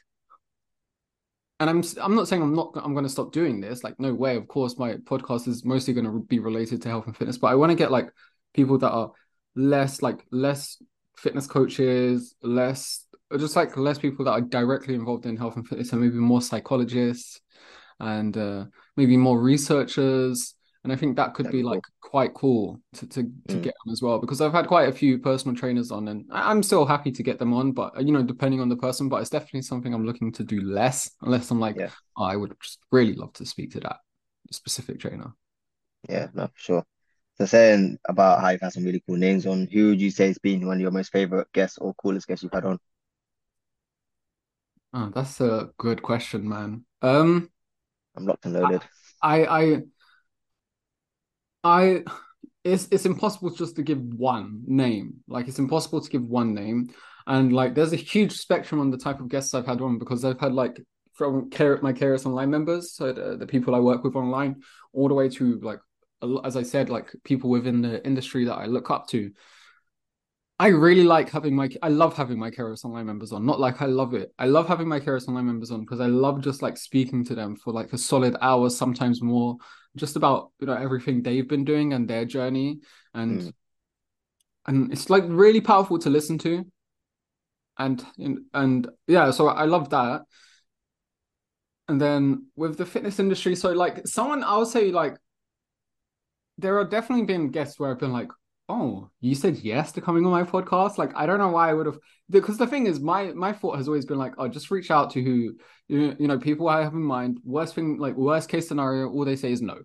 and 1.60 1.70
I'm 1.70 1.84
I'm 2.02 2.16
not 2.16 2.28
saying 2.28 2.42
I'm 2.42 2.56
not 2.56 2.72
I'm 2.76 2.94
going 2.94 3.06
to 3.06 3.10
stop 3.10 3.32
doing 3.32 3.62
this. 3.62 3.84
Like 3.84 4.00
no 4.00 4.14
way. 4.14 4.36
Of 4.36 4.48
course, 4.48 4.78
my 4.78 4.96
podcast 4.96 5.48
is 5.48 5.64
mostly 5.64 5.94
going 5.94 6.06
to 6.06 6.20
be 6.28 6.40
related 6.40 6.82
to 6.82 6.90
health 6.90 7.08
and 7.08 7.16
fitness, 7.16 7.38
but 7.38 7.48
I 7.48 7.56
want 7.56 7.72
to 7.72 7.76
get 7.76 7.92
like 7.92 8.10
people 8.54 8.78
that 8.80 8.92
are 8.92 9.12
less 9.56 10.02
like 10.02 10.26
less 10.32 10.82
fitness 11.18 11.48
coaches, 11.48 12.36
less 12.42 13.05
just 13.38 13.56
like 13.56 13.76
less 13.78 13.98
people 13.98 14.26
that 14.26 14.32
are 14.32 14.42
directly 14.42 14.96
involved 14.96 15.26
in 15.26 15.38
health 15.38 15.56
and 15.56 15.68
fitness, 15.68 15.92
and 15.92 16.02
maybe 16.02 16.16
more 16.16 16.42
psychologists 16.42 17.42
and 18.00 18.36
uh, 18.38 18.66
maybe 18.98 19.18
more 19.18 19.40
researchers. 19.40 20.54
And 20.84 20.94
I 20.94 20.96
think 20.96 21.16
that 21.16 21.34
could 21.34 21.48
That'd 21.48 21.60
be 21.60 21.64
like 21.64 21.82
quite 22.02 22.34
cool 22.36 22.80
to 22.94 23.08
to, 23.08 23.24
to 23.24 23.56
mm. 23.56 23.64
get 23.64 23.74
on 23.86 23.92
as 23.92 24.02
well 24.04 24.20
because 24.20 24.40
I've 24.40 24.52
had 24.52 24.68
quite 24.68 24.88
a 24.88 24.94
few 24.94 25.18
personal 25.18 25.56
trainers 25.56 25.92
on, 25.92 26.08
and 26.08 26.26
I'm 26.32 26.62
still 26.62 26.86
happy 26.86 27.12
to 27.12 27.24
get 27.24 27.40
them 27.40 27.54
on. 27.54 27.72
But 27.72 28.06
you 28.06 28.14
know, 28.14 28.24
depending 28.24 28.62
on 28.62 28.70
the 28.70 28.76
person, 28.76 29.10
but 29.10 29.22
it's 29.22 29.32
definitely 29.32 29.64
something 29.64 29.94
I'm 29.94 30.06
looking 30.06 30.32
to 30.34 30.44
do 30.44 30.62
less, 30.62 31.10
unless 31.22 31.50
I'm 31.50 31.60
like, 31.60 31.78
yeah. 31.78 31.90
oh, 32.18 32.26
I 32.26 32.36
would 32.36 32.56
just 32.62 32.80
really 32.92 33.14
love 33.14 33.34
to 33.34 33.46
speak 33.46 33.72
to 33.72 33.80
that 33.82 33.98
specific 34.52 35.00
trainer. 35.00 35.34
Yeah, 36.08 36.28
no, 36.34 36.48
for 36.48 36.60
sure. 36.60 36.84
So 37.38 37.46
saying 37.46 37.98
about 38.08 38.40
how 38.40 38.50
you've 38.50 38.62
had 38.62 38.72
some 38.72 38.86
really 38.86 39.04
cool 39.06 39.18
names 39.18 39.46
on, 39.46 39.68
who 39.72 39.90
would 39.90 40.02
you 40.02 40.10
say 40.10 40.28
has 40.28 40.38
been 40.38 40.66
one 40.66 40.78
of 40.78 40.82
your 40.82 40.92
most 40.92 41.12
favorite 41.12 41.52
guests 41.52 41.78
or 41.78 41.94
coolest 41.96 42.28
guests 42.28 42.44
you've 42.44 42.54
had 42.54 42.64
on? 42.64 42.80
Oh, 44.98 45.12
that's 45.14 45.42
a 45.42 45.72
good 45.78 46.02
question, 46.02 46.48
man. 46.48 46.86
Um, 47.02 47.50
I'm 48.16 48.26
locked 48.26 48.46
and 48.46 48.54
loaded. 48.54 48.82
I, 49.22 49.46
I, 49.46 49.82
I, 51.66 52.04
it's 52.64 52.88
it's 52.92 53.06
impossible 53.06 53.50
just 53.50 53.76
to 53.76 53.84
give 53.84 54.00
one 54.02 54.64
name. 54.66 55.16
Like 55.28 55.50
it's 55.50 55.60
impossible 55.60 56.00
to 56.00 56.10
give 56.10 56.26
one 56.26 56.54
name, 56.54 56.94
and 57.28 57.52
like 57.52 57.76
there's 57.76 57.92
a 57.92 57.98
huge 57.98 58.38
spectrum 58.38 58.80
on 58.80 58.90
the 58.90 58.98
type 58.98 59.20
of 59.20 59.28
guests 59.28 59.54
I've 59.54 59.66
had 59.66 59.82
on 59.82 60.00
because 60.00 60.24
I've 60.24 60.40
had 60.40 60.54
like 60.54 60.82
from 61.12 61.50
care 61.50 61.78
my 61.82 61.92
Keras 61.92 62.26
Online 62.26 62.50
members, 62.50 62.94
so 62.94 63.12
the, 63.12 63.36
the 63.36 63.48
people 63.48 63.76
I 63.76 63.80
work 63.80 64.02
with 64.06 64.16
online, 64.16 64.62
all 64.94 65.10
the 65.10 65.14
way 65.14 65.28
to 65.28 65.60
like 65.60 65.80
as 66.46 66.56
I 66.56 66.64
said, 66.64 66.90
like 66.90 67.12
people 67.26 67.50
within 67.50 67.82
the 67.82 68.04
industry 68.06 68.46
that 68.46 68.56
I 68.56 68.66
look 68.66 68.90
up 68.90 69.08
to. 69.10 69.30
I 70.58 70.68
really 70.68 71.04
like 71.04 71.30
having 71.30 71.54
my 71.56 71.70
I 71.82 71.90
love 71.90 72.16
having 72.16 72.40
my 72.40 72.50
Keras 72.50 72.86
Online 72.86 73.06
members 73.06 73.34
on. 73.34 73.46
Not 73.46 73.60
like 73.60 73.82
I 73.82 73.88
love 73.88 74.14
it. 74.14 74.34
I 74.40 74.46
love 74.46 74.68
having 74.68 74.88
my 74.88 75.02
Keras 75.02 75.28
Online 75.28 75.46
members 75.46 75.70
on 75.70 75.82
because 75.82 76.00
I 76.00 76.06
love 76.06 76.42
just 76.42 76.62
like 76.62 76.78
speaking 76.78 77.26
to 77.26 77.36
them 77.36 77.58
for 77.58 77.74
like 77.74 77.92
a 77.92 77.98
solid 77.98 78.38
hour, 78.42 78.70
sometimes 78.70 79.22
more, 79.22 79.58
just 79.98 80.16
about 80.16 80.52
you 80.60 80.68
know 80.68 80.74
everything 80.74 81.22
they've 81.22 81.48
been 81.48 81.66
doing 81.66 81.92
and 81.92 82.08
their 82.08 82.24
journey. 82.24 82.80
And 83.14 83.42
mm. 83.42 83.54
and 84.68 84.94
it's 84.94 85.10
like 85.10 85.24
really 85.28 85.60
powerful 85.60 86.00
to 86.00 86.10
listen 86.10 86.38
to. 86.40 86.66
And 87.78 88.06
and 88.54 88.88
yeah, 89.08 89.32
so 89.32 89.50
I 89.50 89.66
love 89.66 89.90
that. 89.90 90.22
And 91.90 92.00
then 92.00 92.48
with 92.56 92.78
the 92.78 92.86
fitness 92.86 93.20
industry, 93.20 93.56
so 93.58 93.74
like 93.74 94.08
someone 94.08 94.42
I 94.42 94.58
would 94.58 94.68
say 94.70 94.92
like 94.92 95.18
there 96.58 96.80
are 96.80 96.86
definitely 96.86 97.26
been 97.26 97.52
guests 97.52 97.78
where 97.78 97.92
I've 97.92 98.00
been 98.00 98.14
like, 98.14 98.30
oh, 98.70 99.10
you 99.22 99.36
said 99.36 99.58
yes 99.58 99.92
to 99.94 100.02
coming 100.02 100.26
on 100.26 100.32
my 100.32 100.44
podcast. 100.44 100.98
Like, 100.98 101.16
I 101.16 101.26
don't 101.26 101.38
know 101.38 101.50
why 101.50 101.70
I 101.70 101.74
would 101.74 101.86
have, 101.86 102.00
because 102.30 102.58
the 102.58 102.68
thing 102.68 102.88
is, 102.88 103.00
my 103.00 103.32
my 103.34 103.54
thought 103.54 103.78
has 103.78 103.88
always 103.88 104.06
been 104.06 104.18
like, 104.18 104.34
oh, 104.38 104.48
just 104.48 104.72
reach 104.72 104.92
out 104.92 105.12
to 105.12 105.22
who 105.22 105.56
you, 105.88 106.16
you 106.20 106.28
know 106.28 106.40
people 106.40 106.68
I 106.68 106.82
have 106.82 106.94
in 106.94 107.04
mind. 107.04 107.40
Worst 107.44 107.76
thing, 107.76 107.98
like 107.98 108.16
worst 108.16 108.50
case 108.50 108.68
scenario, 108.68 109.10
all 109.10 109.26
they 109.26 109.36
say 109.36 109.52
is 109.52 109.62
no. 109.62 109.78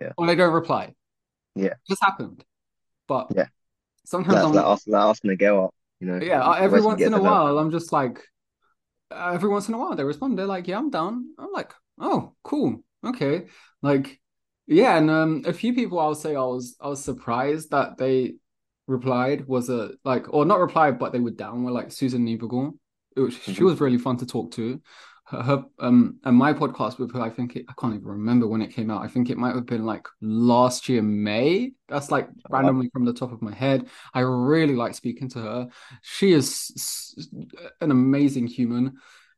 Yeah. 0.00 0.12
Or 0.16 0.26
they 0.26 0.34
don't 0.34 0.52
reply. 0.52 0.94
Yeah. 1.54 1.74
Just 1.88 2.02
happened. 2.02 2.44
But 3.06 3.32
yeah, 3.34 3.46
sometimes 4.04 4.36
that's 4.36 4.46
I'm 4.46 4.54
like 4.92 5.10
asking, 5.10 5.30
to 5.30 5.36
go 5.36 5.66
up. 5.66 5.74
You 6.00 6.06
know. 6.06 6.24
Yeah. 6.24 6.42
Uh, 6.42 6.54
every 6.54 6.80
once 6.80 7.00
in 7.00 7.14
a 7.14 7.20
while, 7.20 7.58
I'm 7.58 7.70
just 7.70 7.92
like, 7.92 8.20
uh, 9.10 9.32
every 9.34 9.48
once 9.48 9.68
in 9.68 9.74
a 9.74 9.78
while 9.78 9.94
they 9.94 10.04
respond. 10.04 10.38
They're 10.38 10.46
like, 10.46 10.66
yeah, 10.66 10.78
I'm 10.78 10.90
down. 10.90 11.26
I'm 11.38 11.52
like, 11.52 11.72
oh, 12.00 12.34
cool, 12.42 12.82
okay, 13.04 13.46
like 13.82 14.18
yeah, 14.74 14.96
and 14.96 15.10
um, 15.10 15.42
a 15.46 15.52
few 15.52 15.74
people 15.74 15.98
I'll 15.98 16.14
say 16.14 16.36
I 16.36 16.42
was 16.42 16.76
I 16.80 16.88
was 16.88 17.02
surprised 17.02 17.70
that 17.70 17.96
they 17.96 18.34
replied 18.86 19.46
was 19.46 19.70
a 19.70 19.92
like 20.04 20.32
or 20.32 20.44
not 20.44 20.60
replied 20.60 20.98
but 20.98 21.12
they 21.12 21.20
were 21.20 21.30
down 21.30 21.64
were 21.64 21.70
like 21.70 21.92
Susan 21.92 22.26
Niebergall. 22.26 22.72
Was, 23.16 23.34
mm-hmm. 23.34 23.52
She 23.52 23.64
was 23.64 23.80
really 23.80 23.98
fun 23.98 24.16
to 24.18 24.26
talk 24.26 24.52
to. 24.52 24.80
Her, 25.26 25.42
her, 25.42 25.64
um 25.78 26.18
and 26.24 26.36
my 26.36 26.52
podcast 26.52 26.98
with 26.98 27.12
her, 27.14 27.20
I 27.20 27.30
think 27.30 27.56
it, 27.56 27.66
I 27.68 27.74
can't 27.78 27.94
even 27.94 28.06
remember 28.06 28.46
when 28.46 28.62
it 28.62 28.74
came 28.74 28.90
out. 28.90 29.02
I 29.02 29.08
think 29.08 29.30
it 29.30 29.38
might 29.38 29.54
have 29.54 29.66
been 29.66 29.84
like 29.84 30.06
last 30.20 30.88
year 30.88 31.02
May. 31.02 31.72
That's 31.88 32.10
like 32.10 32.28
oh, 32.28 32.48
randomly 32.50 32.90
from 32.92 33.04
the 33.04 33.12
top 33.12 33.32
of 33.32 33.42
my 33.42 33.54
head. 33.54 33.88
I 34.14 34.20
really 34.20 34.74
like 34.74 34.94
speaking 34.94 35.28
to 35.30 35.38
her. 35.40 35.68
She 36.02 36.32
is 36.32 37.16
an 37.80 37.90
amazing 37.90 38.46
human. 38.46 38.94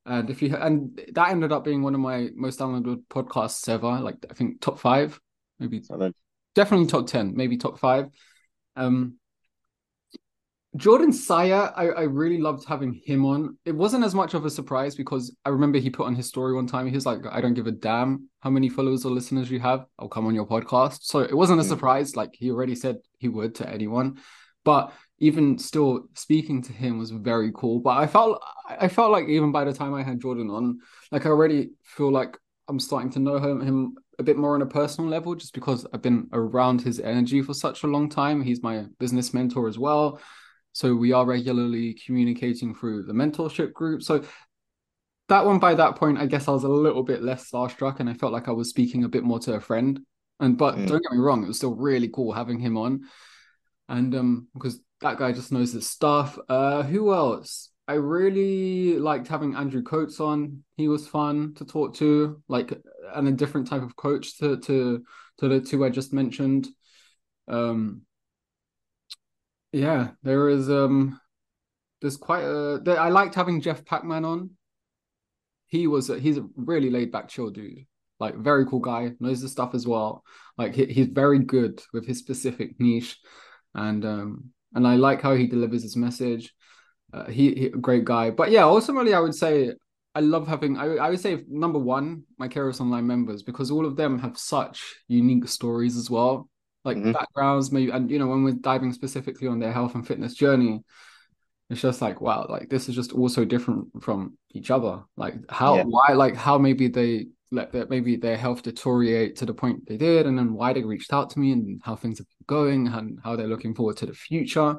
And 0.07 0.29
if 0.29 0.43
you 0.43 0.55
and 0.55 1.00
that 1.14 1.31
ended 1.31 1.53
up 1.53 1.64
being 1.64 1.83
one 1.83 1.95
of 1.95 2.00
my 2.00 2.29
most 2.35 2.59
downloaded 2.59 3.05
podcasts 3.09 3.69
ever, 3.69 4.00
like 4.00 4.17
I 4.31 4.35
think 4.35 4.61
top 4.61 4.79
five, 4.79 5.19
maybe 5.71 6.12
definitely 6.54 6.87
top 6.87 7.06
ten, 7.06 7.35
maybe 7.35 7.56
top 7.56 7.78
five. 7.78 8.09
Um, 8.76 9.18
Jordan 10.76 11.12
Syatt, 11.12 11.73
I, 11.76 11.88
I 11.90 12.02
really 12.02 12.38
loved 12.38 12.66
having 12.66 13.00
him 13.04 13.25
on. 13.25 13.56
It 13.64 13.76
wasn't 13.76 14.04
as 14.04 14.14
much 14.14 14.35
of 14.35 14.44
a 14.44 14.50
surprise 14.50 14.97
because 14.97 15.35
I 15.44 15.50
remember 15.50 15.78
he 15.78 15.88
put 15.88 16.06
on 16.06 16.16
his 16.16 16.26
story 16.26 16.52
one 16.52 16.66
time. 16.66 16.88
He 16.88 16.94
was 16.94 17.06
like, 17.06 17.21
I 17.30 17.40
don't 17.40 17.54
give 17.54 17.68
a 17.68 17.73
damn 17.73 18.28
how 18.40 18.50
many 18.50 18.68
followers 18.68 19.04
or 19.04 19.12
listeners 19.12 19.50
you 19.50 19.61
have. 19.61 19.87
I'll 20.00 20.09
come 20.09 20.26
on 20.26 20.35
your 20.35 20.49
podcast. 20.49 21.02
So 21.02 21.21
it 21.21 21.37
wasn't 21.37 21.61
a 21.61 21.64
surprise. 21.64 22.16
Like 22.16 22.30
he 22.35 22.50
already 22.50 22.75
said 22.75 22.97
he 23.18 23.28
would 23.28 23.54
to 23.56 23.68
anyone. 23.68 24.18
But 24.64 24.92
even 25.18 25.59
still 25.59 26.09
speaking 26.14 26.61
to 26.62 26.73
him 26.73 26.99
was 26.99 27.12
very 27.12 27.52
cool. 27.54 27.78
But 27.78 27.99
I 27.99 28.09
felt 28.09 28.42
I 28.66 28.88
felt 28.88 29.12
like 29.12 29.28
even 29.28 29.52
by 29.52 29.62
the 29.64 29.73
time 29.73 29.94
I 29.94 30.02
had 30.02 30.21
Jordan 30.21 30.50
on, 30.50 30.80
like 31.12 31.25
I 31.25 31.28
already 31.28 31.71
feel 31.85 32.11
like 32.11 32.37
I'm 32.66 32.80
starting 32.80 33.11
to 33.12 33.21
know 33.21 33.38
him, 33.38 33.61
him 33.61 33.94
a 34.18 34.23
bit 34.23 34.37
more 34.37 34.54
on 34.54 34.62
a 34.62 34.66
personal 34.66 35.09
level 35.11 35.35
just 35.35 35.54
because 35.54 35.87
I've 35.92 36.02
been 36.02 36.28
around 36.33 36.80
his 36.83 37.00
energy 37.00 37.42
for 37.42 37.54
such 37.54 37.83
a 37.83 37.87
long 37.87 38.09
time. 38.09 38.42
He's 38.42 38.62
my 38.62 38.87
business 38.99 39.35
mentor 39.35 39.68
as 39.68 39.78
well. 39.78 40.21
So 40.73 40.94
we 40.94 41.12
are 41.12 41.25
regularly 41.25 41.94
communicating 42.04 42.75
through 42.75 43.04
the 43.04 43.12
mentorship 43.12 43.73
group. 43.73 44.02
So 44.02 44.25
that 45.28 45.47
one 45.47 45.59
by 45.59 45.75
that 45.75 45.97
point, 45.97 46.18
I 46.18 46.26
guess 46.26 46.49
I 46.49 46.50
was 46.50 46.64
a 46.64 46.68
little 46.68 47.02
bit 47.02 47.23
less 47.23 47.50
starstruck 47.50 48.00
and 48.00 48.11
I 48.11 48.14
felt 48.14 48.33
like 48.33 48.49
I 48.49 48.52
was 48.52 48.71
speaking 48.71 49.04
a 49.04 49.09
bit 49.09 49.25
more 49.25 49.38
to 49.40 49.54
a 49.54 49.61
friend. 49.61 50.00
And 50.40 50.59
but 50.59 50.75
Mm. 50.76 50.87
don't 50.87 51.02
get 51.02 51.12
me 51.12 51.18
wrong, 51.18 51.44
it 51.44 51.47
was 51.47 51.56
still 51.59 51.75
really 51.75 52.09
cool 52.09 52.33
having 52.33 52.59
him 52.59 52.76
on. 52.76 53.02
And 53.88 54.14
um 54.14 54.49
because 54.54 54.80
that 55.00 55.18
guy 55.18 55.33
just 55.33 55.52
knows 55.52 55.73
his 55.73 55.88
stuff. 55.88 56.38
Uh 56.49 56.83
who 56.83 57.14
else? 57.14 57.71
I 57.87 57.94
really 57.94 58.99
liked 58.99 59.28
having 59.28 59.54
Andrew 59.54 59.83
Coates 59.83 60.18
on. 60.18 60.64
He 60.76 60.88
was 60.88 61.06
fun 61.06 61.54
to 61.56 61.64
talk 61.66 61.94
to, 61.97 62.42
like 62.49 62.73
and 63.14 63.28
a 63.28 63.32
different 63.32 63.68
type 63.68 63.82
of 63.82 63.96
coach 63.96 64.38
to 64.38 64.58
to 64.61 65.04
to 65.38 65.49
the 65.49 65.61
two 65.61 65.84
I 65.84 65.90
just 65.90 66.12
mentioned. 66.12 66.68
Um 67.49 68.02
yeah, 69.73 70.11
there 70.23 70.49
is 70.49 70.70
um 70.70 71.20
there's 72.00 72.16
quite 72.16 72.44
a 72.44 72.80
there, 72.82 73.00
I 73.00 73.08
liked 73.08 73.34
having 73.34 73.61
Jeff 73.61 73.84
Packman 73.84 74.25
on. 74.25 74.50
He 75.66 75.87
was 75.87 76.11
a, 76.11 76.18
he's 76.18 76.38
a 76.38 76.46
really 76.56 76.90
laid 76.90 77.11
back 77.11 77.28
chill 77.28 77.50
dude. 77.50 77.87
Like 78.20 78.37
very 78.37 78.64
cool 78.66 78.80
guy, 78.80 79.12
knows 79.18 79.40
the 79.42 79.49
stuff 79.49 79.75
as 79.75 79.87
well. 79.87 80.23
Like 80.56 80.75
he, 80.75 80.87
he's 80.87 81.08
very 81.08 81.40
good 81.40 81.82
with 81.92 82.06
his 82.06 82.18
specific 82.18 82.78
niche 82.78 83.18
and 83.75 84.04
um 84.04 84.50
and 84.75 84.87
I 84.87 84.96
like 84.96 85.23
how 85.23 85.34
he 85.34 85.46
delivers 85.46 85.82
his 85.82 85.96
message. 85.96 86.52
Uh, 87.12 87.26
he, 87.26 87.54
he 87.54 87.66
a 87.66 87.70
great 87.70 88.04
guy. 88.04 88.30
But 88.30 88.50
yeah, 88.50 88.64
ultimately 88.64 89.14
I 89.14 89.20
would 89.20 89.34
say 89.34 89.73
I 90.14 90.21
love 90.21 90.47
having 90.47 90.76
I, 90.78 90.97
I 90.97 91.11
would 91.11 91.21
say 91.21 91.44
number 91.49 91.78
one, 91.78 92.25
my 92.38 92.49
Keros 92.49 92.80
Online 92.80 93.06
members, 93.06 93.42
because 93.42 93.71
all 93.71 93.85
of 93.87 93.97
them 93.97 94.18
have 94.21 94.38
such 94.38 94.83
unique 95.09 95.49
stories 95.49 95.97
as 95.97 96.09
well. 96.11 96.49
Like 96.85 96.99
Mhm. 96.99 97.12
backgrounds, 97.12 97.73
maybe 97.73 97.90
and 97.90 98.11
you 98.11 98.18
know, 98.18 98.26
when 98.28 98.44
we're 98.44 98.54
diving 98.54 98.92
specifically 98.92 99.49
on 99.49 99.59
their 99.59 99.73
health 99.73 99.94
and 99.94 100.06
fitness 100.06 100.35
journey, 100.35 100.83
it's 101.71 101.80
just 101.80 102.02
like 102.02 102.21
wow, 102.21 102.47
like 102.49 102.68
this 102.68 102.88
is 102.88 102.94
just 102.94 103.12
also 103.12 103.44
different 103.44 103.88
from 104.02 104.37
each 104.52 104.71
other. 104.71 105.02
Like 105.16 105.35
how 105.50 105.76
Yeah. 105.76 105.85
why 105.85 106.12
like 106.14 106.37
how 106.37 106.59
maybe 106.59 106.88
they 106.88 107.28
let 107.50 107.73
their 107.73 107.87
maybe 107.87 108.16
their 108.16 108.37
health 108.37 108.62
deteriorate 108.62 109.37
to 109.37 109.47
the 109.47 109.54
point 109.54 109.87
they 109.87 109.97
did, 109.97 110.26
and 110.26 110.38
then 110.38 110.52
why 110.54 110.73
they 110.73 110.83
reached 110.85 111.12
out 111.12 111.30
to 111.30 111.38
me 111.40 111.52
and 111.52 111.80
how 111.85 111.97
things 111.97 112.18
have 112.18 112.26
been 112.28 112.44
going 112.47 112.88
and 112.88 113.18
how 113.25 113.37
they're 113.37 113.49
looking 113.49 113.75
forward 113.75 113.97
to 113.99 114.06
the 114.06 114.14
future. 114.14 114.71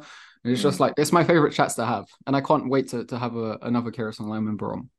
And 0.43 0.53
it's 0.53 0.61
just 0.61 0.79
like 0.79 0.93
it's 0.97 1.11
my 1.11 1.23
favorite 1.23 1.53
chats 1.53 1.75
to 1.75 1.85
have, 1.85 2.05
and 2.27 2.35
I 2.35 2.41
can't 2.41 2.69
wait 2.69 2.89
to 2.89 3.05
to 3.05 3.17
have 3.17 3.35
a, 3.35 3.57
another 3.63 3.91
Keros 3.91 4.19
Online 4.19 4.45
member 4.45 4.73
on. 4.73 4.89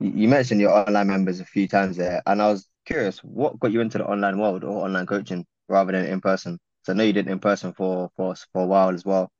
You 0.00 0.28
mentioned 0.28 0.60
your 0.60 0.70
online 0.70 1.06
members 1.06 1.40
a 1.40 1.44
few 1.44 1.68
times 1.68 1.96
there, 1.96 2.22
and 2.26 2.42
I 2.42 2.50
was 2.50 2.68
curious, 2.84 3.18
what 3.20 3.58
got 3.60 3.72
you 3.72 3.80
into 3.80 3.98
the 3.98 4.06
online 4.06 4.38
world 4.38 4.64
or 4.64 4.84
online 4.84 5.06
coaching 5.06 5.46
rather 5.68 5.92
than 5.92 6.04
in 6.06 6.20
person? 6.20 6.58
So 6.82 6.92
I 6.92 6.96
know 6.96 7.04
you 7.04 7.12
did 7.12 7.28
in 7.28 7.38
person 7.38 7.72
for 7.72 8.10
for 8.16 8.34
for 8.52 8.62
a 8.62 8.66
while 8.66 8.90
as 8.90 9.04
well. 9.04 9.30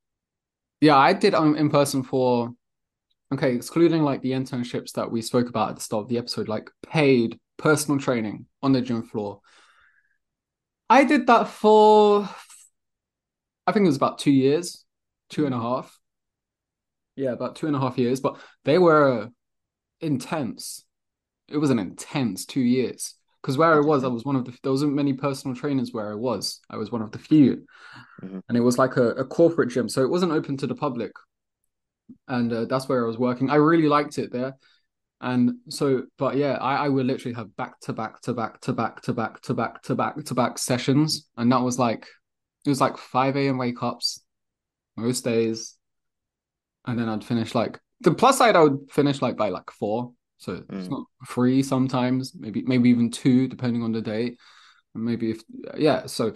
Yeah, 0.81 0.97
I 0.97 1.13
did 1.13 1.35
um 1.35 1.57
in 1.57 1.71
person 1.71 2.03
for 2.03 2.53
okay, 3.33 3.55
excluding 3.55 4.03
like 4.03 4.23
the 4.23 4.33
internships 4.33 4.93
that 4.93 5.11
we 5.11 5.23
spoke 5.23 5.49
about 5.49 5.71
at 5.71 5.77
the 5.77 5.83
start 5.83 6.05
of 6.05 6.09
the 6.09 6.19
episode, 6.19 6.49
like 6.49 6.71
paid 6.87 7.39
personal 7.57 7.99
training 7.99 8.47
on 8.63 8.73
the 8.73 8.81
gym 8.81 9.03
floor. 9.03 9.41
I 10.89 11.05
did 11.05 11.27
that 11.27 11.49
for 11.49 12.29
I 13.67 13.73
think 13.73 13.85
it 13.85 13.89
was 13.89 13.97
about 13.97 14.19
two 14.19 14.31
years, 14.31 14.85
two 15.31 15.47
and 15.47 15.55
a 15.55 15.61
half. 15.61 15.99
Yeah, 17.17 17.33
about 17.33 17.57
two 17.57 17.67
and 17.67 17.77
a 17.77 17.81
half 17.81 17.99
years, 17.99 18.21
but 18.21 18.39
they 18.65 18.79
were 18.79 19.31
intense. 20.05 20.85
It 21.49 21.59
was 21.59 21.71
an 21.71 21.79
intense 21.79 22.47
two 22.47 22.61
years. 22.61 23.15
Because 23.43 23.59
where 23.59 23.75
I 23.75 23.81
was, 23.81 24.05
I 24.05 24.09
was 24.09 24.25
one 24.25 24.37
of 24.37 24.47
the 24.47 24.57
there 24.63 24.73
wasn't 24.73 24.95
many 24.95 25.13
personal 25.13 25.55
trainers 25.55 25.93
where 25.93 26.11
I 26.11 26.15
was. 26.15 26.61
I 26.71 26.77
was 26.77 26.91
one 26.91 27.03
of 27.03 27.13
the 27.13 27.19
few. 27.19 27.67
Mhm. 28.23 28.41
And 28.49 28.57
it 28.57 28.63
was 28.63 28.79
like 28.79 28.97
a, 28.97 29.11
a 29.11 29.25
corporate 29.25 29.69
gym. 29.69 29.89
So 29.89 30.03
it 30.03 30.09
wasn't 30.09 30.33
open 30.33 30.57
to 30.59 30.67
the 30.67 30.75
public. 30.75 31.13
And 32.29 32.53
uh, 32.53 32.65
that's 32.65 32.89
where 32.89 33.05
I 33.05 33.07
was 33.07 33.19
working. 33.19 33.51
I 33.51 33.57
really 33.57 33.89
liked 33.89 34.19
it 34.19 34.33
there. 34.33 34.57
And 35.21 35.57
so, 35.69 36.05
but 36.19 36.37
yeah, 36.37 36.53
I, 36.55 36.87
I 36.87 36.89
would 36.89 37.07
literally 37.07 37.35
have 37.35 37.55
back 37.57 37.81
to 37.81 37.93
back 37.93 38.21
to 38.23 38.35
back 38.35 38.61
to 38.63 38.73
back 38.73 39.03
to 39.03 39.13
back 39.15 39.41
to 39.43 39.55
back 39.55 39.83
to 39.83 39.95
back 39.95 40.25
to 40.25 40.35
back 40.35 40.59
sessions. 40.59 41.29
And 41.37 41.53
that 41.53 41.63
was 41.63 41.79
like, 41.79 42.07
it 42.65 42.69
was 42.69 42.81
like 42.81 42.97
5 42.97 43.37
a.m. 43.37 43.59
wake 43.59 43.83
ups 43.83 44.23
most 44.97 45.25
days. 45.25 45.77
And 46.87 46.99
then 46.99 47.09
I'd 47.09 47.25
finish 47.25 47.55
like, 47.55 47.79
the 48.05 48.15
plus 48.15 48.39
side, 48.39 48.57
I 48.57 48.63
would 48.63 48.91
finish 48.91 49.21
like 49.21 49.37
by 49.37 49.49
like 49.49 49.71
four. 49.71 50.13
So 50.39 50.65
it's 50.69 50.89
Mm. 50.89 50.91
not 50.91 51.05
three 51.29 51.63
sometimes, 51.63 52.35
maybe, 52.39 52.63
maybe 52.63 52.91
even 52.91 53.11
two, 53.11 53.49
depending 53.49 53.83
on 53.83 53.93
the 53.93 54.03
day. 54.03 54.37
And 54.95 55.05
maybe 55.05 55.31
if, 55.31 55.43
yeah. 55.77 56.07
So 56.07 56.35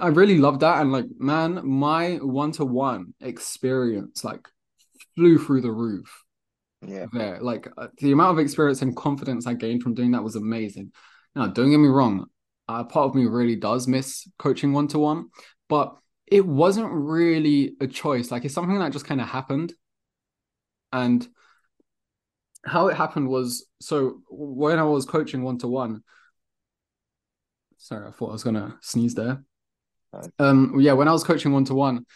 I 0.00 0.08
really 0.08 0.38
love 0.38 0.60
that. 0.60 0.80
And 0.80 0.92
like, 0.92 1.06
man, 1.18 1.60
my 1.66 2.16
one 2.16 2.52
to 2.52 2.64
one 2.64 3.14
experience 3.20 4.24
like 4.24 4.48
flew 5.14 5.38
through 5.38 5.60
the 5.60 5.72
roof 5.72 6.24
Yeah. 6.86 7.06
there. 7.12 7.38
Like 7.40 7.68
uh, 7.76 7.88
the 7.98 8.12
amount 8.12 8.38
of 8.38 8.42
experience 8.42 8.82
and 8.82 8.96
confidence 8.96 9.46
I 9.46 9.54
gained 9.54 9.82
from 9.82 9.94
doing 9.94 10.12
that 10.12 10.24
was 10.24 10.36
amazing. 10.36 10.92
Now, 11.34 11.48
don't 11.48 11.70
get 11.70 11.78
me 11.78 11.88
wrong, 11.88 12.26
uh, 12.68 12.84
part 12.84 13.08
of 13.08 13.14
me 13.14 13.26
really 13.26 13.56
does 13.56 13.86
miss 13.88 14.28
coaching 14.38 14.72
one 14.72 14.88
to 14.88 14.98
one, 14.98 15.28
but 15.68 15.96
it 16.26 16.46
wasn't 16.46 16.90
really 16.90 17.74
a 17.80 17.86
choice. 17.86 18.30
Like 18.30 18.44
it's 18.44 18.54
something 18.54 18.78
that 18.78 18.92
just 18.92 19.06
kind 19.06 19.20
of 19.20 19.28
happened. 19.28 19.74
And 20.94 21.26
how 22.64 22.86
it 22.88 22.96
happened 22.96 23.28
was 23.28 23.66
so 23.80 24.20
when 24.30 24.78
I 24.78 24.84
was 24.84 25.04
coaching 25.04 25.42
one 25.42 25.58
to 25.58 25.68
one, 25.68 26.02
sorry, 27.78 28.06
I 28.08 28.12
thought 28.12 28.30
I 28.30 28.32
was 28.32 28.44
gonna 28.44 28.78
sneeze 28.80 29.14
there. 29.14 29.42
Um, 30.38 30.78
yeah, 30.80 30.92
when 30.92 31.08
I 31.08 31.12
was 31.12 31.24
coaching 31.24 31.52
one 31.52 31.64
to 31.66 31.74
one, 31.74 32.06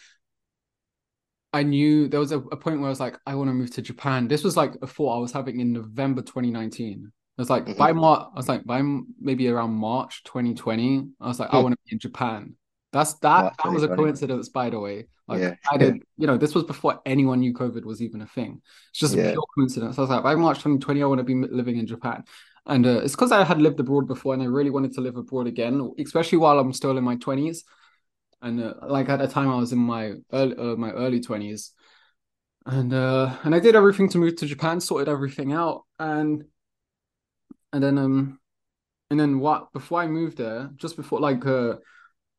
I 1.51 1.63
knew 1.63 2.07
there 2.07 2.19
was 2.19 2.31
a, 2.31 2.39
a 2.39 2.57
point 2.57 2.79
where 2.79 2.87
I 2.87 2.89
was 2.89 2.99
like, 2.99 3.17
I 3.25 3.35
want 3.35 3.49
to 3.49 3.53
move 3.53 3.71
to 3.71 3.81
Japan. 3.81 4.27
This 4.27 4.43
was 4.43 4.55
like 4.55 4.73
a 4.81 4.87
thought 4.87 5.17
I 5.17 5.19
was 5.19 5.31
having 5.33 5.59
in 5.59 5.73
November 5.73 6.21
2019. 6.21 7.11
I 7.37 7.41
was 7.41 7.49
like, 7.49 7.65
Mhm. 7.65 7.77
by 7.77 7.91
March, 7.91 8.27
I 8.33 8.37
was 8.37 8.47
like, 8.49 8.63
by 8.65 8.81
maybe 9.19 9.47
around 9.49 9.71
March 9.73 10.23
2020, 10.23 11.09
I 11.19 11.27
was 11.27 11.39
like, 11.39 11.49
I 11.49 11.57
Hmm. 11.57 11.63
want 11.63 11.73
to 11.73 11.79
be 11.85 11.93
in 11.93 11.99
Japan. 11.99 12.55
That's 12.91 13.13
that. 13.19 13.53
That 13.63 13.71
was 13.71 13.83
a 13.83 13.87
2020. 13.87 14.03
coincidence, 14.03 14.49
by 14.49 14.69
the 14.69 14.79
way. 14.79 15.07
Like 15.27 15.41
Yeah. 15.41 15.55
I 15.71 15.77
did, 15.77 16.01
you 16.17 16.25
know, 16.25 16.37
this 16.37 16.55
was 16.55 16.63
before 16.63 16.99
anyone 17.05 17.39
knew 17.39 17.53
COVID 17.53 17.83
was 17.85 18.01
even 18.01 18.21
a 18.21 18.25
thing. 18.27 18.61
It's 18.91 18.99
just 18.99 19.13
a 19.13 19.17
Yeah. 19.17 19.31
pure 19.31 19.43
coincidence. 19.55 19.97
I 19.97 20.01
was 20.01 20.09
like, 20.09 20.23
by 20.23 20.35
March 20.35 20.59
2020, 20.61 21.03
I 21.03 21.05
want 21.05 21.19
to 21.19 21.23
be 21.23 21.35
living 21.35 21.77
in 21.77 21.85
Japan. 21.85 22.23
And 22.65 22.85
uh, 22.85 23.01
it's 23.03 23.15
because 23.15 23.31
I 23.31 23.43
had 23.43 23.61
lived 23.61 23.79
abroad 23.79 24.07
before 24.07 24.33
and 24.33 24.41
I 24.41 24.45
really 24.47 24.69
wanted 24.71 24.93
to 24.93 25.01
live 25.01 25.17
abroad 25.17 25.47
again, 25.47 25.91
especially 25.99 26.39
while 26.39 26.59
I'm 26.59 26.73
still 26.73 26.97
in 26.97 27.03
my 27.03 27.15
20s. 27.17 27.63
And 28.41 28.61
uh, 28.61 28.73
like 28.87 29.09
at 29.09 29.19
the 29.19 29.27
time, 29.27 29.49
I 29.49 29.55
was 29.57 29.71
in 29.73 29.79
my 29.79 30.13
early, 30.31 30.55
uh, 30.57 30.75
my 30.75 30.91
early 30.91 31.19
20s. 31.19 31.73
And 32.65 32.93
uh, 32.93 33.35
and 33.43 33.55
I 33.55 33.59
did 33.59 33.75
everything 33.75 34.09
to 34.09 34.17
move 34.17 34.35
to 34.37 34.45
Japan, 34.45 34.79
sorted 34.81 35.09
everything 35.09 35.53
out, 35.53 35.83
and 35.99 36.43
and 37.73 37.83
then 37.83 37.97
um 37.97 38.39
and 39.09 39.19
then 39.19 39.39
what 39.39 39.71
before 39.73 40.01
I 40.01 40.07
moved 40.07 40.37
there, 40.37 40.69
just 40.75 40.95
before 40.95 41.19
like 41.19 41.45
uh 41.45 41.75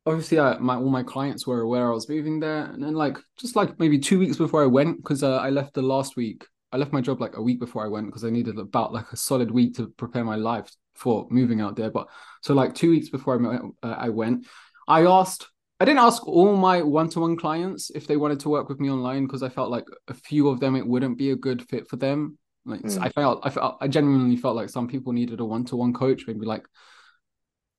obviously 0.06 0.38
I, 0.38 0.58
my 0.58 0.76
all 0.76 0.90
my 0.90 1.02
clients 1.02 1.46
were 1.46 1.60
aware 1.60 1.90
I 1.90 1.94
was 1.94 2.08
moving 2.08 2.40
there, 2.40 2.64
and 2.64 2.82
then 2.82 2.94
like 2.94 3.18
just 3.38 3.56
like 3.56 3.78
maybe 3.78 3.98
two 3.98 4.18
weeks 4.18 4.36
before 4.36 4.62
I 4.62 4.66
went, 4.66 4.96
because 4.98 5.22
uh, 5.22 5.36
I 5.36 5.50
left 5.50 5.74
the 5.74 5.82
last 5.82 6.16
week. 6.16 6.46
I 6.72 6.76
left 6.76 6.92
my 6.92 7.00
job 7.00 7.20
like 7.20 7.36
a 7.36 7.42
week 7.42 7.58
before 7.58 7.84
I 7.84 7.88
went 7.88 8.06
because 8.06 8.24
I 8.24 8.30
needed 8.30 8.58
about 8.58 8.92
like 8.92 9.10
a 9.12 9.16
solid 9.16 9.50
week 9.50 9.74
to 9.76 9.88
prepare 9.96 10.24
my 10.24 10.36
life 10.36 10.70
for 10.94 11.26
moving 11.30 11.60
out 11.60 11.74
there. 11.74 11.90
But 11.90 12.06
so 12.42 12.54
like 12.54 12.74
two 12.74 12.90
weeks 12.90 13.08
before 13.08 13.34
I 13.34 13.48
went, 13.48 13.74
uh, 13.82 13.96
I 13.98 14.08
went, 14.08 14.46
I 14.86 15.04
asked. 15.06 15.48
I 15.82 15.86
didn't 15.86 16.00
ask 16.00 16.28
all 16.28 16.56
my 16.56 16.82
one-to-one 16.82 17.38
clients 17.38 17.90
if 17.94 18.06
they 18.06 18.18
wanted 18.18 18.38
to 18.40 18.50
work 18.50 18.68
with 18.68 18.80
me 18.80 18.90
online 18.90 19.24
because 19.26 19.42
I 19.42 19.48
felt 19.48 19.70
like 19.70 19.86
a 20.08 20.14
few 20.14 20.48
of 20.48 20.60
them 20.60 20.76
it 20.76 20.86
wouldn't 20.86 21.16
be 21.16 21.30
a 21.30 21.36
good 21.36 21.66
fit 21.70 21.88
for 21.88 21.96
them. 21.96 22.36
Like 22.66 22.82
Mm. 22.82 23.00
I 23.00 23.08
felt, 23.08 23.40
I 23.44 23.48
felt, 23.48 23.78
I 23.80 23.88
genuinely 23.88 24.36
felt 24.36 24.56
like 24.56 24.68
some 24.68 24.86
people 24.86 25.14
needed 25.14 25.40
a 25.40 25.44
one-to-one 25.44 25.94
coach, 25.94 26.26
maybe 26.26 26.44
like 26.44 26.66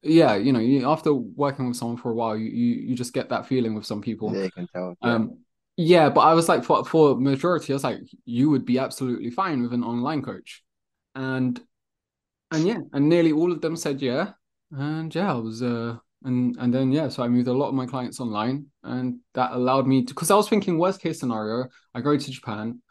yeah, 0.04 0.36
you 0.36 0.52
know, 0.52 0.60
you, 0.60 0.90
after 0.90 1.14
working 1.14 1.68
with 1.68 1.78
someone 1.78 1.98
for 1.98 2.12
a 2.12 2.16
while, 2.16 2.36
you, 2.36 2.50
you 2.50 2.76
you 2.90 2.96
just 2.96 3.14
get 3.14 3.30
that 3.30 3.46
feeling 3.46 3.76
with 3.76 3.86
some 3.86 4.02
people. 4.02 4.36
Yeah, 4.36 4.44
you 4.44 4.52
can 4.52 4.68
tell. 4.68 4.96
Yeah. 5.02 5.14
Um, 5.14 5.38
yeah, 5.78 6.10
but 6.10 6.22
I 6.22 6.34
was 6.34 6.50
like, 6.50 6.64
for 6.64 6.84
for 6.86 7.16
majority, 7.16 7.74
I 7.74 7.76
was 7.76 7.84
like, 7.84 8.02
you 8.26 8.50
would 8.50 8.66
be 8.66 8.80
absolutely 8.80 9.32
fine 9.32 9.62
with 9.62 9.74
an 9.74 9.84
online 9.84 10.22
coach, 10.22 10.64
and 11.16 11.60
and 12.52 12.68
yeah, 12.68 12.80
and 12.94 13.10
nearly 13.10 13.32
all 13.32 13.52
of 13.52 13.62
them 13.62 13.76
said 13.76 14.02
yeah, 14.02 14.32
and 14.72 15.14
yeah, 15.14 15.32
I 15.32 15.38
was 15.38 15.62
uh 15.62 15.98
and 16.24 16.56
and 16.60 16.74
then 16.74 16.92
yeah, 16.92 17.08
so 17.10 17.24
I 17.24 17.28
moved 17.28 17.48
a 17.48 17.54
lot 17.54 17.70
of 17.70 17.76
my 17.76 17.86
clients 17.86 18.20
online, 18.20 18.68
and 18.84 19.20
that 19.34 19.54
allowed 19.54 19.88
me 19.88 20.04
to 20.04 20.14
because 20.14 20.32
I 20.32 20.36
was 20.36 20.50
thinking 20.50 20.78
worst 20.78 21.02
case 21.02 21.20
scenario, 21.20 21.68
I 21.94 22.02
go 22.02 22.18
to 22.18 22.32
Japan, 22.32 22.82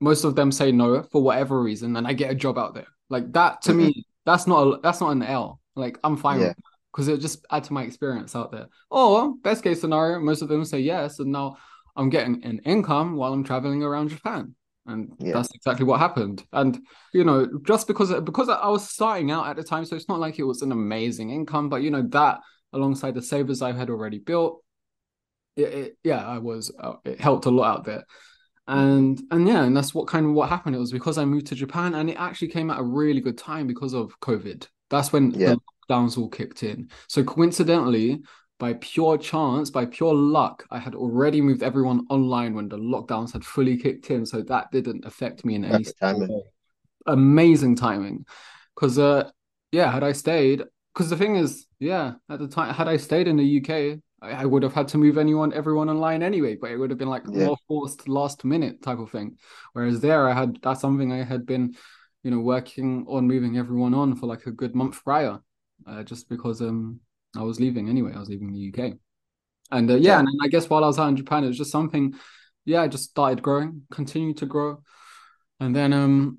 most 0.00 0.24
of 0.24 0.34
them 0.34 0.50
say 0.50 0.72
no 0.72 1.02
for 1.02 1.22
whatever 1.22 1.62
reason, 1.62 1.96
and 1.96 2.06
I 2.06 2.12
get 2.12 2.30
a 2.30 2.34
job 2.34 2.58
out 2.58 2.74
there. 2.74 2.88
Like 3.08 3.32
that 3.32 3.62
to 3.62 3.72
mm-hmm. 3.72 3.86
me, 3.86 4.04
that's 4.24 4.46
not 4.46 4.62
a, 4.62 4.80
that's 4.82 5.00
not 5.00 5.10
an 5.10 5.22
L. 5.22 5.59
Like 5.76 5.98
I'm 6.04 6.16
fine 6.16 6.40
yeah. 6.40 6.52
because 6.92 7.08
it 7.08 7.20
just 7.20 7.44
add 7.50 7.64
to 7.64 7.72
my 7.72 7.82
experience 7.84 8.34
out 8.34 8.52
there. 8.52 8.66
Or 8.90 9.34
best 9.36 9.62
case 9.62 9.80
scenario, 9.80 10.20
most 10.20 10.42
of 10.42 10.48
them 10.48 10.64
say 10.64 10.80
yes, 10.80 11.18
and 11.18 11.32
now 11.32 11.56
I'm 11.96 12.10
getting 12.10 12.44
an 12.44 12.60
income 12.64 13.16
while 13.16 13.32
I'm 13.32 13.44
traveling 13.44 13.82
around 13.82 14.08
Japan. 14.08 14.54
And 14.86 15.12
yeah. 15.18 15.34
that's 15.34 15.54
exactly 15.54 15.84
what 15.84 16.00
happened. 16.00 16.44
And 16.52 16.78
you 17.12 17.24
know, 17.24 17.48
just 17.66 17.86
because 17.86 18.12
because 18.22 18.48
I 18.48 18.68
was 18.68 18.88
starting 18.88 19.30
out 19.30 19.46
at 19.46 19.56
the 19.56 19.62
time, 19.62 19.84
so 19.84 19.96
it's 19.96 20.08
not 20.08 20.20
like 20.20 20.38
it 20.38 20.44
was 20.44 20.62
an 20.62 20.72
amazing 20.72 21.30
income, 21.30 21.68
but 21.68 21.82
you 21.82 21.90
know 21.90 22.02
that 22.10 22.40
alongside 22.72 23.14
the 23.14 23.22
savers 23.22 23.62
I 23.62 23.72
had 23.72 23.90
already 23.90 24.18
built, 24.18 24.62
it, 25.56 25.62
it, 25.62 25.98
yeah, 26.02 26.26
I 26.26 26.38
was 26.38 26.72
uh, 26.78 26.94
it 27.04 27.20
helped 27.20 27.46
a 27.46 27.50
lot 27.50 27.78
out 27.78 27.84
there 27.84 28.04
and 28.70 29.20
and 29.32 29.48
yeah 29.48 29.64
and 29.64 29.76
that's 29.76 29.92
what 29.92 30.06
kind 30.06 30.26
of 30.26 30.32
what 30.32 30.48
happened 30.48 30.76
it 30.76 30.78
was 30.78 30.92
because 30.92 31.18
i 31.18 31.24
moved 31.24 31.46
to 31.46 31.56
japan 31.56 31.94
and 31.94 32.08
it 32.08 32.14
actually 32.14 32.46
came 32.46 32.70
at 32.70 32.78
a 32.78 32.82
really 32.82 33.20
good 33.20 33.36
time 33.36 33.66
because 33.66 33.94
of 33.94 34.18
covid 34.20 34.66
that's 34.90 35.12
when 35.12 35.30
yeah. 35.32 35.54
the 35.54 35.60
lockdowns 35.88 36.18
all 36.18 36.28
kicked 36.28 36.62
in 36.62 36.88
so 37.08 37.22
coincidentally 37.24 38.20
by 38.58 38.74
pure 38.74 39.16
chance 39.16 39.70
by 39.70 39.86
pure 39.86 40.14
luck 40.14 40.66
i 40.70 40.78
had 40.78 40.94
already 40.94 41.40
moved 41.40 41.62
everyone 41.62 42.06
online 42.10 42.54
when 42.54 42.68
the 42.68 42.76
lockdowns 42.76 43.32
had 43.32 43.44
fully 43.44 43.76
kicked 43.76 44.10
in 44.10 44.26
so 44.26 44.42
that 44.42 44.70
didn't 44.70 45.04
affect 45.04 45.44
me 45.44 45.54
in 45.54 45.64
any 45.64 45.84
timing. 46.00 46.42
amazing 47.06 47.74
timing 47.74 48.24
because 48.74 48.98
uh 48.98 49.28
yeah 49.72 49.90
had 49.90 50.04
i 50.04 50.12
stayed 50.12 50.62
because 50.92 51.08
the 51.08 51.16
thing 51.16 51.36
is 51.36 51.66
yeah 51.78 52.14
at 52.28 52.38
the 52.38 52.48
time 52.48 52.74
had 52.74 52.88
i 52.88 52.96
stayed 52.96 53.26
in 53.26 53.36
the 53.36 53.60
uk 53.60 54.00
I 54.22 54.44
would 54.44 54.62
have 54.62 54.74
had 54.74 54.88
to 54.88 54.98
move 54.98 55.16
anyone, 55.16 55.52
everyone 55.52 55.88
online 55.88 56.22
anyway, 56.22 56.54
but 56.54 56.70
it 56.70 56.76
would 56.76 56.90
have 56.90 56.98
been 56.98 57.08
like 57.08 57.22
yeah. 57.30 57.46
more 57.46 57.56
forced 57.66 58.06
last 58.06 58.44
minute 58.44 58.82
type 58.82 58.98
of 58.98 59.10
thing. 59.10 59.38
Whereas 59.72 60.00
there, 60.00 60.28
I 60.28 60.34
had 60.34 60.58
that's 60.62 60.80
something 60.80 61.10
I 61.10 61.24
had 61.24 61.46
been, 61.46 61.74
you 62.22 62.30
know, 62.30 62.40
working 62.40 63.06
on 63.08 63.26
moving 63.26 63.58
everyone 63.58 63.94
on 63.94 64.16
for 64.16 64.26
like 64.26 64.46
a 64.46 64.52
good 64.52 64.74
month 64.74 65.02
prior, 65.04 65.38
uh, 65.86 66.02
just 66.02 66.28
because 66.28 66.60
um 66.60 67.00
I 67.36 67.42
was 67.42 67.60
leaving 67.60 67.88
anyway. 67.88 68.12
I 68.14 68.18
was 68.18 68.28
leaving 68.28 68.52
the 68.52 68.58
UK, 68.58 68.94
and 69.70 69.90
uh, 69.90 69.94
yeah, 69.94 70.00
yeah, 70.00 70.18
and 70.20 70.28
I 70.42 70.48
guess 70.48 70.68
while 70.68 70.84
I 70.84 70.88
was 70.88 70.98
out 70.98 71.08
in 71.08 71.16
Japan, 71.16 71.44
it 71.44 71.48
was 71.48 71.58
just 71.58 71.72
something. 71.72 72.14
Yeah, 72.64 72.82
I 72.82 72.88
just 72.88 73.10
started 73.10 73.42
growing, 73.42 73.82
continued 73.90 74.38
to 74.38 74.46
grow, 74.46 74.82
and 75.60 75.74
then 75.74 75.92
um, 75.92 76.38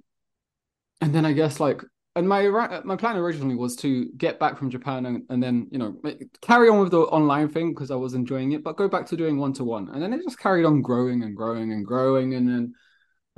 and 1.01 1.13
then 1.13 1.25
I 1.25 1.33
guess 1.33 1.59
like 1.59 1.81
and 2.15 2.27
my 2.27 2.47
my 2.83 2.95
plan 2.95 3.15
originally 3.15 3.55
was 3.55 3.75
to 3.77 4.09
get 4.17 4.39
back 4.39 4.57
from 4.57 4.69
Japan 4.69 5.05
and, 5.05 5.23
and 5.29 5.41
then 5.41 5.67
you 5.71 5.77
know 5.77 5.95
carry 6.41 6.69
on 6.69 6.79
with 6.79 6.91
the 6.91 6.99
online 6.99 7.47
thing 7.49 7.73
because 7.73 7.91
I 7.91 7.95
was 7.95 8.13
enjoying 8.13 8.51
it, 8.51 8.63
but 8.63 8.77
go 8.77 8.87
back 8.87 9.05
to 9.07 9.17
doing 9.17 9.37
one 9.37 9.53
to 9.53 9.63
one, 9.63 9.89
and 9.89 10.01
then 10.01 10.13
it 10.13 10.21
just 10.23 10.39
carried 10.39 10.65
on 10.65 10.81
growing 10.81 11.23
and 11.23 11.35
growing 11.35 11.71
and 11.71 11.85
growing, 11.85 12.33
and 12.33 12.47
then 12.47 12.73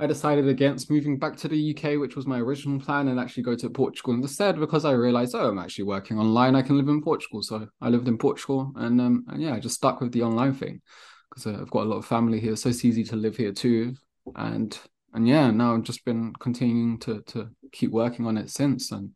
I 0.00 0.06
decided 0.06 0.48
against 0.48 0.90
moving 0.90 1.18
back 1.18 1.36
to 1.36 1.48
the 1.48 1.76
UK, 1.76 2.00
which 2.00 2.16
was 2.16 2.26
my 2.26 2.40
original 2.40 2.80
plan, 2.80 3.08
and 3.08 3.20
actually 3.20 3.44
go 3.44 3.54
to 3.54 3.70
Portugal 3.70 4.14
instead 4.14 4.58
because 4.58 4.84
I 4.84 4.92
realized 4.92 5.34
oh 5.34 5.48
I'm 5.48 5.58
actually 5.58 5.84
working 5.84 6.18
online, 6.18 6.56
I 6.56 6.62
can 6.62 6.76
live 6.76 6.88
in 6.88 7.02
Portugal, 7.02 7.42
so 7.42 7.68
I 7.80 7.88
lived 7.88 8.08
in 8.08 8.18
Portugal, 8.18 8.72
and 8.76 9.00
um 9.00 9.24
and 9.28 9.40
yeah 9.40 9.54
I 9.54 9.60
just 9.60 9.76
stuck 9.76 10.00
with 10.00 10.12
the 10.12 10.22
online 10.22 10.54
thing 10.54 10.82
because 11.30 11.46
uh, 11.46 11.60
I've 11.60 11.70
got 11.70 11.84
a 11.84 11.88
lot 11.88 11.98
of 11.98 12.06
family 12.06 12.40
here, 12.40 12.56
so 12.56 12.68
it's 12.68 12.84
easy 12.84 13.04
to 13.04 13.16
live 13.16 13.36
here 13.36 13.52
too, 13.52 13.94
and 14.34 14.76
and 15.14 15.28
yeah, 15.28 15.50
now 15.50 15.74
I've 15.74 15.84
just 15.84 16.04
been 16.04 16.32
continuing 16.40 16.98
to 17.00 17.22
to 17.28 17.50
keep 17.72 17.92
working 17.92 18.26
on 18.26 18.36
it 18.36 18.50
since. 18.50 18.90
And 18.90 19.12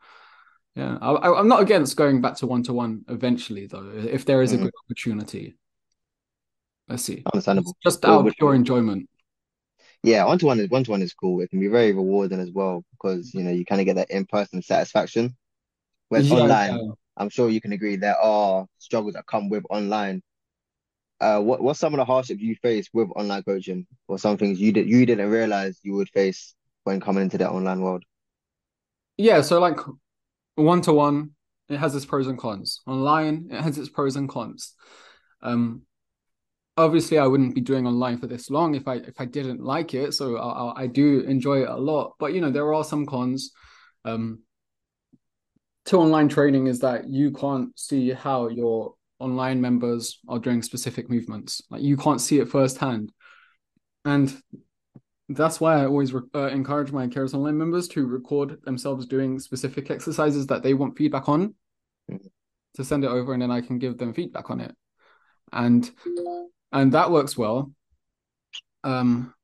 yeah, 0.75 0.97
I, 1.01 1.41
am 1.41 1.49
not 1.49 1.61
against 1.61 1.97
going 1.97 2.21
back 2.21 2.37
to 2.37 2.47
one 2.47 2.63
to 2.65 2.73
one 2.73 3.05
eventually, 3.09 3.67
though, 3.67 3.91
if 3.95 4.25
there 4.25 4.43
is 4.43 4.53
a 4.53 4.55
mm-hmm. 4.55 4.65
good 4.67 4.75
opportunity. 4.87 5.57
Let's 6.89 7.03
see. 7.03 7.23
Understandable. 7.33 7.77
Just 7.83 8.05
out 8.05 8.27
of 8.27 8.33
pure 8.35 8.55
enjoyment. 8.55 9.09
Yeah, 10.03 10.25
one 10.25 10.39
to 10.39 10.47
one 10.47 10.61
is 10.61 10.71
one 10.71 10.85
to 10.85 10.91
one 10.93 11.03
is 11.03 11.13
cool. 11.15 11.41
It 11.41 11.51
can 11.51 11.61
be 11.61 11.69
very 11.69 11.93
rewarding 11.93 12.41
as 12.41 12.51
well 12.53 12.85
because 12.93 13.35
you 13.35 13.43
know 13.43 13.51
you 13.51 13.65
kind 13.65 13.81
of 13.81 13.85
get 13.85 13.97
that 13.97 14.11
in 14.11 14.27
person 14.27 14.63
satisfaction. 14.63 15.37
Whereas 16.09 16.27
yeah, 16.27 16.33
online, 16.33 16.71
yeah. 16.71 16.93
I'm 17.17 17.31
sure 17.31 17.51
you 17.51 17.61
can 17.61 17.73
agree 17.73 17.97
there 17.97 18.19
are 18.19 18.67
struggles 18.79 19.15
that 19.15 19.27
come 19.27 19.51
with 19.51 19.65
online 19.71 20.23
uh, 21.21 21.41
what 21.41 21.63
what's 21.63 21.81
some 21.81 21.95
of 21.95 21.99
the 21.99 22.05
hardships 22.05 22.41
you 22.41 22.55
faced 22.63 22.91
with 22.93 23.09
online 23.17 23.43
coaching, 23.43 23.87
or 24.07 24.19
some 24.19 24.37
things 24.37 24.61
you 24.61 24.73
did 24.73 24.89
you 24.89 25.05
didn't 25.07 25.31
realize 25.31 25.79
you 25.83 25.95
would 25.95 26.09
face 26.11 26.55
when 26.85 27.01
coming 27.01 27.25
into 27.25 27.39
the 27.39 27.49
online 27.49 27.81
world? 27.81 28.05
Yeah, 29.17 29.41
so 29.41 29.59
like 29.59 29.79
one 30.55 30.81
to 30.83 30.93
one, 30.93 31.31
it 31.69 31.79
has 31.79 31.95
its 31.95 32.07
pros 32.07 32.27
and 32.27 32.39
cons. 32.39 32.81
Online, 32.87 33.49
it 33.51 33.61
has 33.61 33.79
its 33.79 33.89
pros 33.89 34.17
and 34.17 34.29
cons. 34.29 34.75
Um, 35.43 35.83
obviously, 36.79 37.19
I 37.19 37.27
wouldn't 37.27 37.55
be 37.55 37.61
doing 37.61 37.87
online 37.87 38.19
for 38.19 38.27
this 38.27 38.51
long 38.51 38.75
if 38.75 38.87
I 38.87 38.97
if 38.97 39.21
I 39.21 39.25
didn't 39.25 39.63
like 39.63 39.95
it. 39.95 40.15
So 40.15 40.37
I, 40.37 40.83
I 40.83 40.87
do 40.87 41.21
enjoy 41.21 41.63
it 41.63 41.69
a 41.69 41.77
lot, 41.77 42.15
but 42.19 42.33
you 42.33 42.41
know 42.41 42.51
there 42.51 42.73
are 42.73 42.85
some 42.85 43.07
cons. 43.07 43.53
Um, 44.05 44.41
to 45.87 45.97
online 45.97 46.29
training 46.29 46.67
is 46.67 46.81
that 46.81 47.09
you 47.09 47.31
can't 47.31 47.77
see 47.79 48.11
how 48.11 48.49
your 48.49 48.95
online 49.19 49.61
members 49.61 50.21
are 50.29 50.39
doing 50.39 50.63
specific 50.63 51.09
movements. 51.11 51.63
Like 51.71 51.83
you 51.83 51.97
can't 51.97 52.21
see 52.21 52.39
it 52.39 52.49
firsthand, 52.49 53.13
and 54.05 54.35
that's 55.29 55.61
why 55.61 55.81
I 55.81 55.87
always 55.87 56.13
re- 56.13 56.23
uh, 56.35 56.49
encourage 56.49 56.93
my 56.93 57.07
Keras 57.07 57.35
Online 57.35 57.59
members 57.59 57.89
to 57.89 58.07
record 58.07 58.63
themselves 58.65 59.07
doing 59.07 59.39
specific 59.39 59.91
exercises 59.91 60.47
that 60.47 60.63
they 60.63 60.75
want 60.75 60.97
feedback 60.97 61.29
on, 61.29 61.55
mm-hmm. 62.11 62.27
to 62.75 62.85
send 62.85 63.05
it 63.05 63.11
over, 63.11 63.33
and 63.33 63.43
then 63.43 63.51
I 63.51 63.61
can 63.61 63.79
give 63.79 63.99
them 63.99 64.15
feedback 64.15 64.51
on 64.51 64.61
it, 64.61 64.75
and 65.53 65.91
and 66.73 66.93
that 66.93 67.11
works 67.11 67.37
well. 67.37 67.73
Um, 68.85 69.35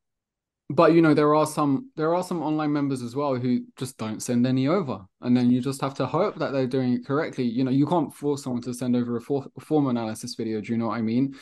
but 0.71 0.95
you 0.95 1.03
know 1.03 1.13
there 1.13 1.35
are 1.35 1.47
some 1.47 1.91
there 1.97 2.15
are 2.15 2.23
some 2.23 2.43
online 2.43 2.73
members 2.73 3.03
as 3.03 3.15
well 3.15 3.35
who 3.35 3.61
just 3.77 3.99
don't 3.99 4.23
send 4.23 4.47
any 4.47 4.67
over. 4.67 5.01
And 5.21 5.37
then 5.37 5.51
you 5.51 5.61
just 5.61 5.81
have 5.81 5.95
to 5.95 6.07
hope 6.07 6.37
that 6.37 6.53
they're 6.53 6.67
doing 6.67 6.95
it 6.95 7.07
correctly. 7.07 7.45
You 7.45 7.65
know 7.65 7.71
you 7.71 7.87
can't 7.87 8.15
force 8.15 8.43
someone 8.45 8.63
to 8.63 8.75
send 8.75 8.97
over 8.97 9.17
a 9.17 9.21
for- 9.21 9.47
form 9.61 9.89
analysis 9.89 10.35
video 10.35 10.61
do 10.61 10.73
you 10.73 10.79
know 10.79 10.89
what 10.89 10.99
i 10.99 11.03
mean? 11.03 11.35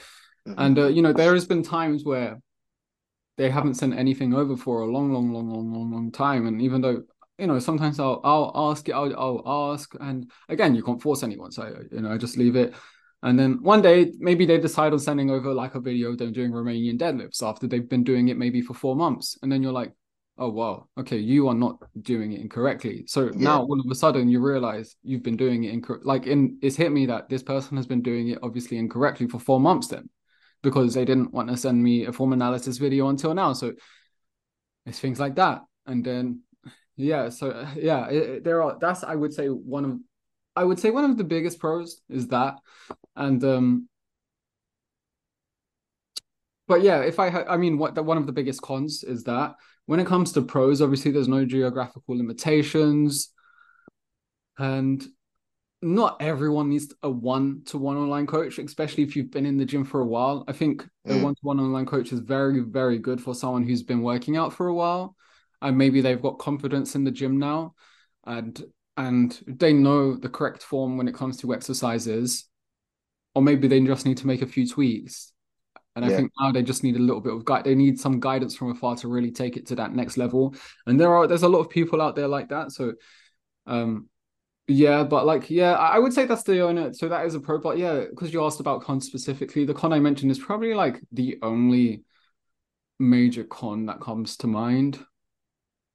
Mm-hmm. 0.49 0.61
and 0.61 0.79
uh, 0.79 0.87
you 0.89 1.03
know 1.03 1.13
there 1.13 1.35
has 1.35 1.47
been 1.47 1.63
times 1.63 2.05
where 2.05 2.41
they 3.39 3.49
haven't 3.49 3.75
sent 3.75 3.97
anything 3.97 4.35
over 4.35 4.57
for 4.57 4.81
a 4.81 4.87
long 4.87 5.13
long 5.13 5.33
long 5.33 5.49
long 5.49 5.73
long 5.73 5.93
long 5.93 6.11
time. 6.11 6.47
And 6.47 6.61
even 6.61 6.81
though 6.81 7.05
you 7.39 7.47
know 7.47 7.59
sometimes 7.61 8.01
i'll 8.01 8.21
i'll 8.25 8.71
ask 8.71 8.89
it 8.89 8.93
I'll, 8.93 9.17
I'll 9.17 9.73
ask. 9.73 9.95
And 10.01 10.31
again 10.49 10.75
you 10.75 10.83
can't 10.83 11.01
force 11.01 11.23
anyone. 11.23 11.53
So 11.53 11.81
you 11.93 12.01
know 12.01 12.13
i 12.13 12.17
just 12.19 12.37
leave 12.37 12.57
it 12.57 12.75
and 13.23 13.39
then 13.39 13.63
one 13.63 13.83
day, 13.83 14.13
maybe 14.19 14.47
they 14.47 14.59
decide 14.59 14.93
on 14.93 14.99
sending 14.99 15.31
over 15.31 15.53
like 15.55 15.77
a 15.77 15.81
video 15.81 16.11
of 16.11 16.19
them 16.19 16.33
doing 16.33 16.51
Romanian 16.51 16.99
deadlifts 16.99 17.43
after 17.43 17.69
they've 17.69 17.89
been 17.89 18.03
doing 18.03 18.29
it 18.29 18.37
maybe 18.37 18.61
for 18.61 18.75
four 18.75 18.97
months. 18.97 19.39
And 19.43 19.53
then 19.53 19.63
you're 19.63 19.73
like, 19.73 19.93
oh, 20.39 20.51
wow, 20.51 20.89
okay, 20.99 21.19
you 21.19 21.47
are 21.47 21.55
not 21.55 21.77
doing 22.01 22.33
it 22.33 22.41
incorrectly. 22.41 23.05
So 23.07 23.27
yeah. 23.27 23.31
now 23.37 23.63
all 23.63 23.79
of 23.79 23.89
a 23.89 23.95
sudden 23.95 24.29
you 24.29 24.41
realize 24.41 24.97
you've 25.05 25.23
been 25.23 25.37
doing 25.37 25.63
it 25.63 25.73
incorrect. 25.73 26.05
Like, 26.05 26.27
in 26.27 26.59
it's 26.63 26.75
hit 26.75 26.91
me 26.91 27.07
that 27.07 27.29
this 27.29 27.45
person 27.45 27.77
has 27.77 27.87
been 27.87 28.03
doing 28.03 28.29
it 28.29 28.39
obviously 28.43 28.77
incorrectly 28.77 29.29
for 29.29 29.39
four 29.39 29.61
months 29.61 29.87
then 29.87 30.09
because 30.63 30.95
they 30.95 31.05
didn't 31.05 31.33
want 31.33 31.49
to 31.49 31.57
send 31.57 31.81
me 31.81 32.07
a 32.07 32.13
form 32.13 32.33
analysis 32.33 32.79
video 32.79 33.09
until 33.09 33.35
now. 33.35 33.53
So 33.53 33.73
it's 34.85 34.99
things 34.99 35.21
like 35.21 35.37
that. 35.37 35.61
And 35.87 36.05
then, 36.05 36.41
yeah, 36.97 37.29
so 37.29 37.69
yeah, 37.77 38.09
it, 38.09 38.43
there 38.43 38.63
are, 38.65 38.79
that's, 38.81 39.05
I 39.05 39.15
would 39.15 39.33
say, 39.33 39.47
one 39.47 39.85
of 39.85 39.99
I 40.55 40.65
would 40.65 40.79
say 40.79 40.91
one 40.91 41.05
of 41.05 41.17
the 41.17 41.25
biggest 41.25 41.59
pros 41.59 42.01
is 42.09 42.29
that, 42.29 42.57
and 43.17 43.43
um, 43.43 43.89
but 46.69 46.83
yeah, 46.83 47.01
if 47.01 47.19
I 47.19 47.31
ha- 47.31 47.47
I 47.49 47.57
mean, 47.57 47.79
what 47.79 47.95
the, 47.95 48.03
one 48.03 48.19
of 48.19 48.27
the 48.27 48.33
biggest 48.33 48.63
cons 48.63 49.03
is 49.03 49.25
that 49.25 49.55
when 49.87 50.01
it 50.01 50.07
comes 50.07 50.33
to 50.33 50.43
pros, 50.43 50.83
obviously 50.83 51.11
there's 51.11 51.29
no 51.29 51.45
geographical 51.45 52.17
limitations, 52.17 53.31
and 54.59 55.05
not 55.81 56.21
everyone 56.21 56.69
needs 56.69 56.95
a 57.03 57.11
one-to-one 57.11 57.97
online 57.97 58.27
coach, 58.27 58.59
especially 58.59 59.03
if 59.03 59.17
you've 59.17 59.33
been 59.33 59.47
in 59.47 59.57
the 59.57 59.65
gym 59.65 59.85
for 59.85 60.01
a 60.01 60.07
while. 60.07 60.45
I 60.47 60.53
think 60.53 60.87
mm. 61.09 61.21
a 61.21 61.25
one-to-one 61.25 61.59
online 61.59 61.87
coach 61.87 62.13
is 62.13 62.21
very, 62.21 62.61
very 62.61 62.99
good 62.99 63.21
for 63.21 63.35
someone 63.35 63.65
who's 63.65 63.83
been 63.83 64.03
working 64.03 64.37
out 64.37 64.53
for 64.53 64.69
a 64.69 64.75
while, 64.75 65.17
and 65.61 65.77
maybe 65.77 66.01
they've 66.01 66.23
got 66.23 66.39
confidence 66.39 66.95
in 66.95 67.05
the 67.05 67.11
gym 67.11 67.39
now, 67.39 67.75
and 68.25 68.63
and 68.97 69.39
they 69.47 69.73
know 69.73 70.17
the 70.17 70.29
correct 70.29 70.63
form 70.63 70.97
when 70.97 71.09
it 71.09 71.15
comes 71.15 71.39
to 71.39 71.55
exercises, 71.55 72.49
or 73.35 73.43
maybe 73.43 73.69
they 73.69 73.81
just 73.81 74.07
need 74.07 74.19
to 74.19 74.27
make 74.27 74.43
a 74.43 74.47
few 74.47 74.67
tweaks. 74.67 75.33
And 75.95 76.05
yeah. 76.05 76.13
I 76.13 76.17
think 76.17 76.33
now 76.41 76.53
they 76.53 76.63
just 76.63 76.85
need 76.85 76.97
a 76.97 77.01
little 77.01 77.21
bit 77.21 77.35
of 77.35 77.45
guide. 77.45 77.65
They 77.65 77.75
need 77.75 78.01
some 78.01 78.21
guidance 78.21 78.57
from 78.57 78.71
afar 78.71 78.97
to 78.97 79.09
really 79.09 79.31
take 79.31 79.57
it 79.57 79.67
to 79.69 79.75
that 79.77 79.95
next 79.95 80.17
level. 80.17 80.55
And 80.87 80.99
there 80.99 81.15
are 81.15 81.27
there's 81.27 81.43
a 81.43 81.49
lot 81.49 81.61
of 81.61 81.71
people 81.71 82.01
out 82.01 82.17
there 82.17 82.29
like 82.29 82.49
that. 82.49 82.73
So, 82.73 82.95
um, 83.67 84.09
yeah, 84.69 85.05
but 85.05 85.27
like 85.27 85.51
yeah, 85.51 85.73
I 85.73 85.99
would 85.99 86.15
say 86.15 86.25
that's 86.25 86.45
the 86.45 86.61
only. 86.61 86.95
So 86.95 87.09
that 87.09 87.27
is 87.27 87.35
a 87.35 87.41
pro. 87.41 87.59
But 87.59 87.77
yeah, 87.79 88.05
because 88.09 88.33
you 88.33 88.45
asked 88.45 88.61
about 88.61 88.83
con 88.83 89.01
specifically, 89.01 89.65
the 89.65 89.75
con 89.75 89.93
I 89.93 90.01
mentioned 90.01 90.31
is 90.31 90.39
probably 90.39 90.73
like 90.73 91.01
the 91.13 91.39
only 91.43 92.05
major 92.99 93.45
con 93.45 93.87
that 93.87 94.01
comes 94.01 94.37
to 94.39 94.47
mind. 94.47 95.05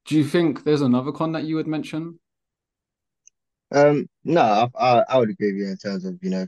Do 0.04 0.16
you 0.16 0.24
think 0.24 0.64
there's 0.64 0.80
another 0.80 1.12
con 1.12 1.32
that 1.32 1.44
you 1.44 1.56
would 1.56 1.66
mention? 1.66 2.20
Um, 3.70 4.08
no, 4.24 4.40
I, 4.40 4.68
I, 4.78 5.04
I 5.08 5.18
would 5.18 5.30
agree 5.30 5.52
with 5.52 5.60
you 5.62 5.68
in 5.68 5.76
terms 5.76 6.04
of, 6.04 6.18
you 6.22 6.30
know, 6.30 6.46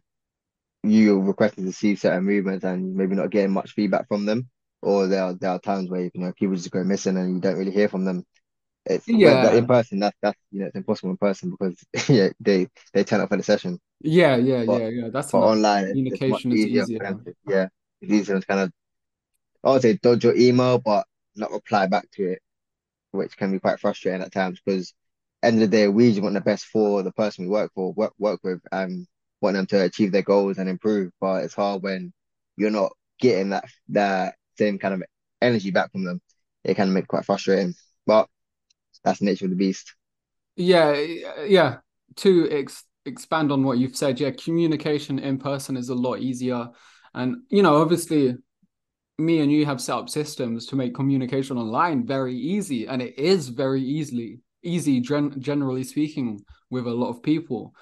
you 0.85 1.20
requesting 1.20 1.66
to 1.66 1.72
see 1.72 1.96
certain 1.96 2.24
movements 2.24 2.64
and 2.64 2.94
maybe 2.96 3.16
not 3.16 3.30
getting 3.30 3.52
much 3.52 3.72
feedback 3.72 4.09
from 4.09 4.26
them, 4.26 4.48
or 4.83 5.09
there 5.09 5.24
are 5.24 5.35
there 5.35 5.50
are 5.50 5.61
times 5.61 5.90
where 5.90 6.02
you 6.02 6.11
know 6.14 6.33
people 6.38 6.56
just 6.56 6.70
go 6.70 6.85
missing 6.85 7.16
and 7.18 7.35
you 7.35 7.40
don't 7.40 7.59
really 7.59 7.72
hear 7.72 7.88
from 7.88 8.04
them. 8.04 8.24
It's 8.87 9.11
that 9.22 9.54
in 9.56 9.66
person 9.66 10.00
that's 10.00 10.16
that's 10.22 10.38
you 10.52 10.61
know 10.61 10.66
it's 10.68 10.76
impossible 10.76 11.11
in 11.11 11.18
person 11.18 11.50
because 11.52 11.85
yeah 12.11 12.30
they 12.40 12.68
they 12.94 13.04
turn 13.04 13.20
up 13.22 13.30
for 13.30 13.37
the 13.38 13.42
session, 13.44 13.80
yeah, 14.00 14.37
yeah, 14.37 14.62
but 14.66 14.83
yeah, 14.83 14.88
yeah. 14.88 15.09
That's 15.11 15.33
but 15.33 15.40
online 15.40 15.87
it's, 15.87 16.02
it's 16.09 16.24
communication 16.24 16.52
is 16.52 16.66
easier 16.66 16.88
easier. 16.88 17.24
yeah 17.46 17.68
it's 18.02 18.12
easier 18.12 18.40
to 18.40 18.46
kind 18.46 18.61
of 18.61 18.72
I 19.64 19.70
would 19.72 19.83
say 19.83 19.94
dodge 20.02 20.24
your 20.24 20.37
email 20.37 20.78
but 20.78 21.06
not 21.37 21.50
reply 21.52 21.87
back 21.87 22.11
to 22.12 22.33
it, 22.33 22.42
which 23.12 23.37
can 23.37 23.52
be 23.52 23.61
quite 23.61 23.80
frustrating 23.80 24.22
at 24.22 24.33
times 24.33 24.61
because 24.64 24.94
end 25.42 25.62
of 25.62 25.70
the 25.70 25.76
day 25.76 25.88
we 25.88 26.11
just 26.11 26.22
want 26.22 26.35
the 26.35 26.40
best 26.40 26.66
for 26.66 27.03
the 27.03 27.12
person 27.12 27.44
we 27.44 27.50
work 27.50 27.72
for 27.74 27.92
work 27.92 28.12
work 28.18 28.40
with 28.42 28.61
and 28.72 29.07
want 29.40 29.57
them 29.57 29.66
to 29.66 29.83
achieve 29.83 30.12
their 30.12 30.22
goals 30.22 30.59
and 30.59 30.68
improve, 30.68 31.12
but 31.20 31.44
it's 31.44 31.55
hard 31.55 31.83
when 31.83 32.12
you're 32.57 32.70
not 32.70 32.92
getting 33.18 33.50
that 33.50 33.64
that 33.88 34.35
same 34.59 34.79
kind 34.79 34.94
of 34.94 35.03
energy 35.40 35.70
back 35.70 35.90
from 35.92 36.05
them. 36.05 36.20
It 36.64 36.74
can 36.74 36.92
make 36.92 37.05
it 37.05 37.09
quite 37.09 37.24
frustrating, 37.24 37.74
but 38.07 38.29
that's 39.03 39.20
the 39.20 39.24
nature 39.24 39.46
of 39.46 39.50
the 39.50 39.57
beast. 39.57 39.94
Yeah, 40.57 40.92
yeah. 41.46 41.79
To 42.16 42.50
ex 42.50 42.85
expand 43.07 43.50
on 43.50 43.64
what 43.64 43.79
you've 43.79 43.96
said, 43.96 44.20
yeah, 44.20 44.31
communication 44.31 45.18
in 45.18 45.38
person 45.38 45.76
is 45.76 45.88
a 45.88 45.94
lot 45.94 46.20
easier. 46.20 46.68
And, 47.14 47.38
you 47.48 47.62
know, 47.62 47.81
obviously, 47.81 48.37
me 49.18 49.40
and 49.40 49.50
you 49.50 49.64
have 49.64 49.81
set 49.81 49.96
up 49.96 50.11
systems 50.11 50.66
to 50.66 50.76
make 50.76 50.94
communication 50.94 51.57
online 51.57 52.07
very 52.07 52.37
easy. 52.37 52.87
And 52.87 53.00
it 53.00 53.18
is 53.18 53.48
very 53.48 53.83
easily 53.83 54.40
easy, 54.62 55.01
gen 55.01 55.40
generally 55.40 55.85
speaking, 55.85 56.44
with 56.70 56.87
a 56.87 56.90
lot 56.90 57.11
of 57.11 57.23
people. 57.23 57.75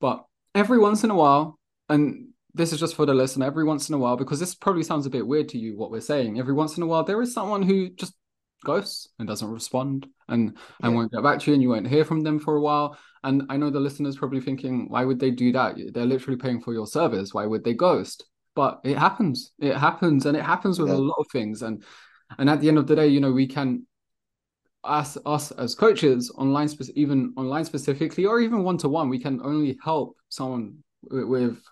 But 0.00 0.24
every 0.54 0.78
once 0.78 1.04
in 1.04 1.10
a 1.10 1.14
while, 1.14 1.58
and 1.88 2.28
this 2.54 2.72
is 2.72 2.80
just 2.80 2.94
for 2.94 3.06
the 3.06 3.14
listener, 3.14 3.46
every 3.46 3.64
once 3.64 3.88
in 3.88 3.94
a 3.94 3.98
while, 3.98 4.16
because 4.16 4.40
this 4.40 4.54
probably 4.54 4.82
sounds 4.82 5.06
a 5.06 5.10
bit 5.10 5.26
weird 5.26 5.48
to 5.50 5.58
you, 5.58 5.76
what 5.76 5.90
we're 5.90 6.00
saying, 6.00 6.38
every 6.38 6.54
once 6.54 6.76
in 6.76 6.82
a 6.82 6.86
while, 6.86 7.04
there 7.04 7.20
is 7.22 7.32
someone 7.32 7.62
who 7.62 7.90
just 7.90 8.14
ghosts 8.64 9.08
and 9.18 9.28
doesn't 9.28 9.50
respond 9.50 10.06
and 10.28 10.56
and 10.82 10.94
Yeah, 10.94 10.94
won't 10.94 11.12
get 11.12 11.22
back 11.22 11.38
to 11.38 11.50
you 11.50 11.54
and 11.54 11.62
you 11.62 11.68
won't 11.68 11.86
hear 11.86 12.04
from 12.04 12.22
them 12.22 12.38
for 12.38 12.56
a 12.56 12.60
while. 12.60 12.96
And 13.22 13.42
i 13.50 13.56
know 13.56 13.70
the 13.70 13.80
listeners 13.80 14.16
probably 14.16 14.40
thinking 14.40 14.88
why 14.88 15.04
would 15.04 15.20
they 15.20 15.30
do 15.30 15.52
that? 15.52 15.76
They're 15.92 16.06
literally 16.06 16.38
paying 16.38 16.60
for 16.60 16.72
your 16.72 16.86
service. 16.86 17.34
Why 17.34 17.46
would 17.46 17.64
they 17.64 17.74
ghost? 17.74 18.24
But 18.54 18.80
it 18.84 18.96
happens. 18.96 19.52
It 19.58 19.76
happens 19.76 20.26
and 20.26 20.36
it 20.36 20.42
happens 20.42 20.78
with 20.78 20.90
a 20.90 20.96
lot 20.96 21.16
of 21.18 21.26
things. 21.30 21.62
And 21.62 21.82
and 22.38 22.48
at 22.48 22.60
the 22.60 22.68
end 22.68 22.78
of 22.78 22.86
the 22.86 22.96
day 22.96 23.08
you 23.08 23.20
know 23.20 23.32
we 23.32 23.46
can 23.46 23.86
us 24.84 25.16
us 25.24 25.50
as 25.52 25.74
coaches 25.74 26.30
online 26.36 26.68
spe- 26.68 26.90
even 26.94 27.32
online 27.36 27.64
specifically 27.64 28.26
or 28.26 28.40
even 28.40 28.62
one 28.62 28.78
to 28.78 28.88
one 28.88 29.08
we 29.08 29.18
can 29.18 29.40
only 29.42 29.78
help 29.82 30.16
someone 30.28 30.76
with, 31.10 31.24
with 31.24 31.62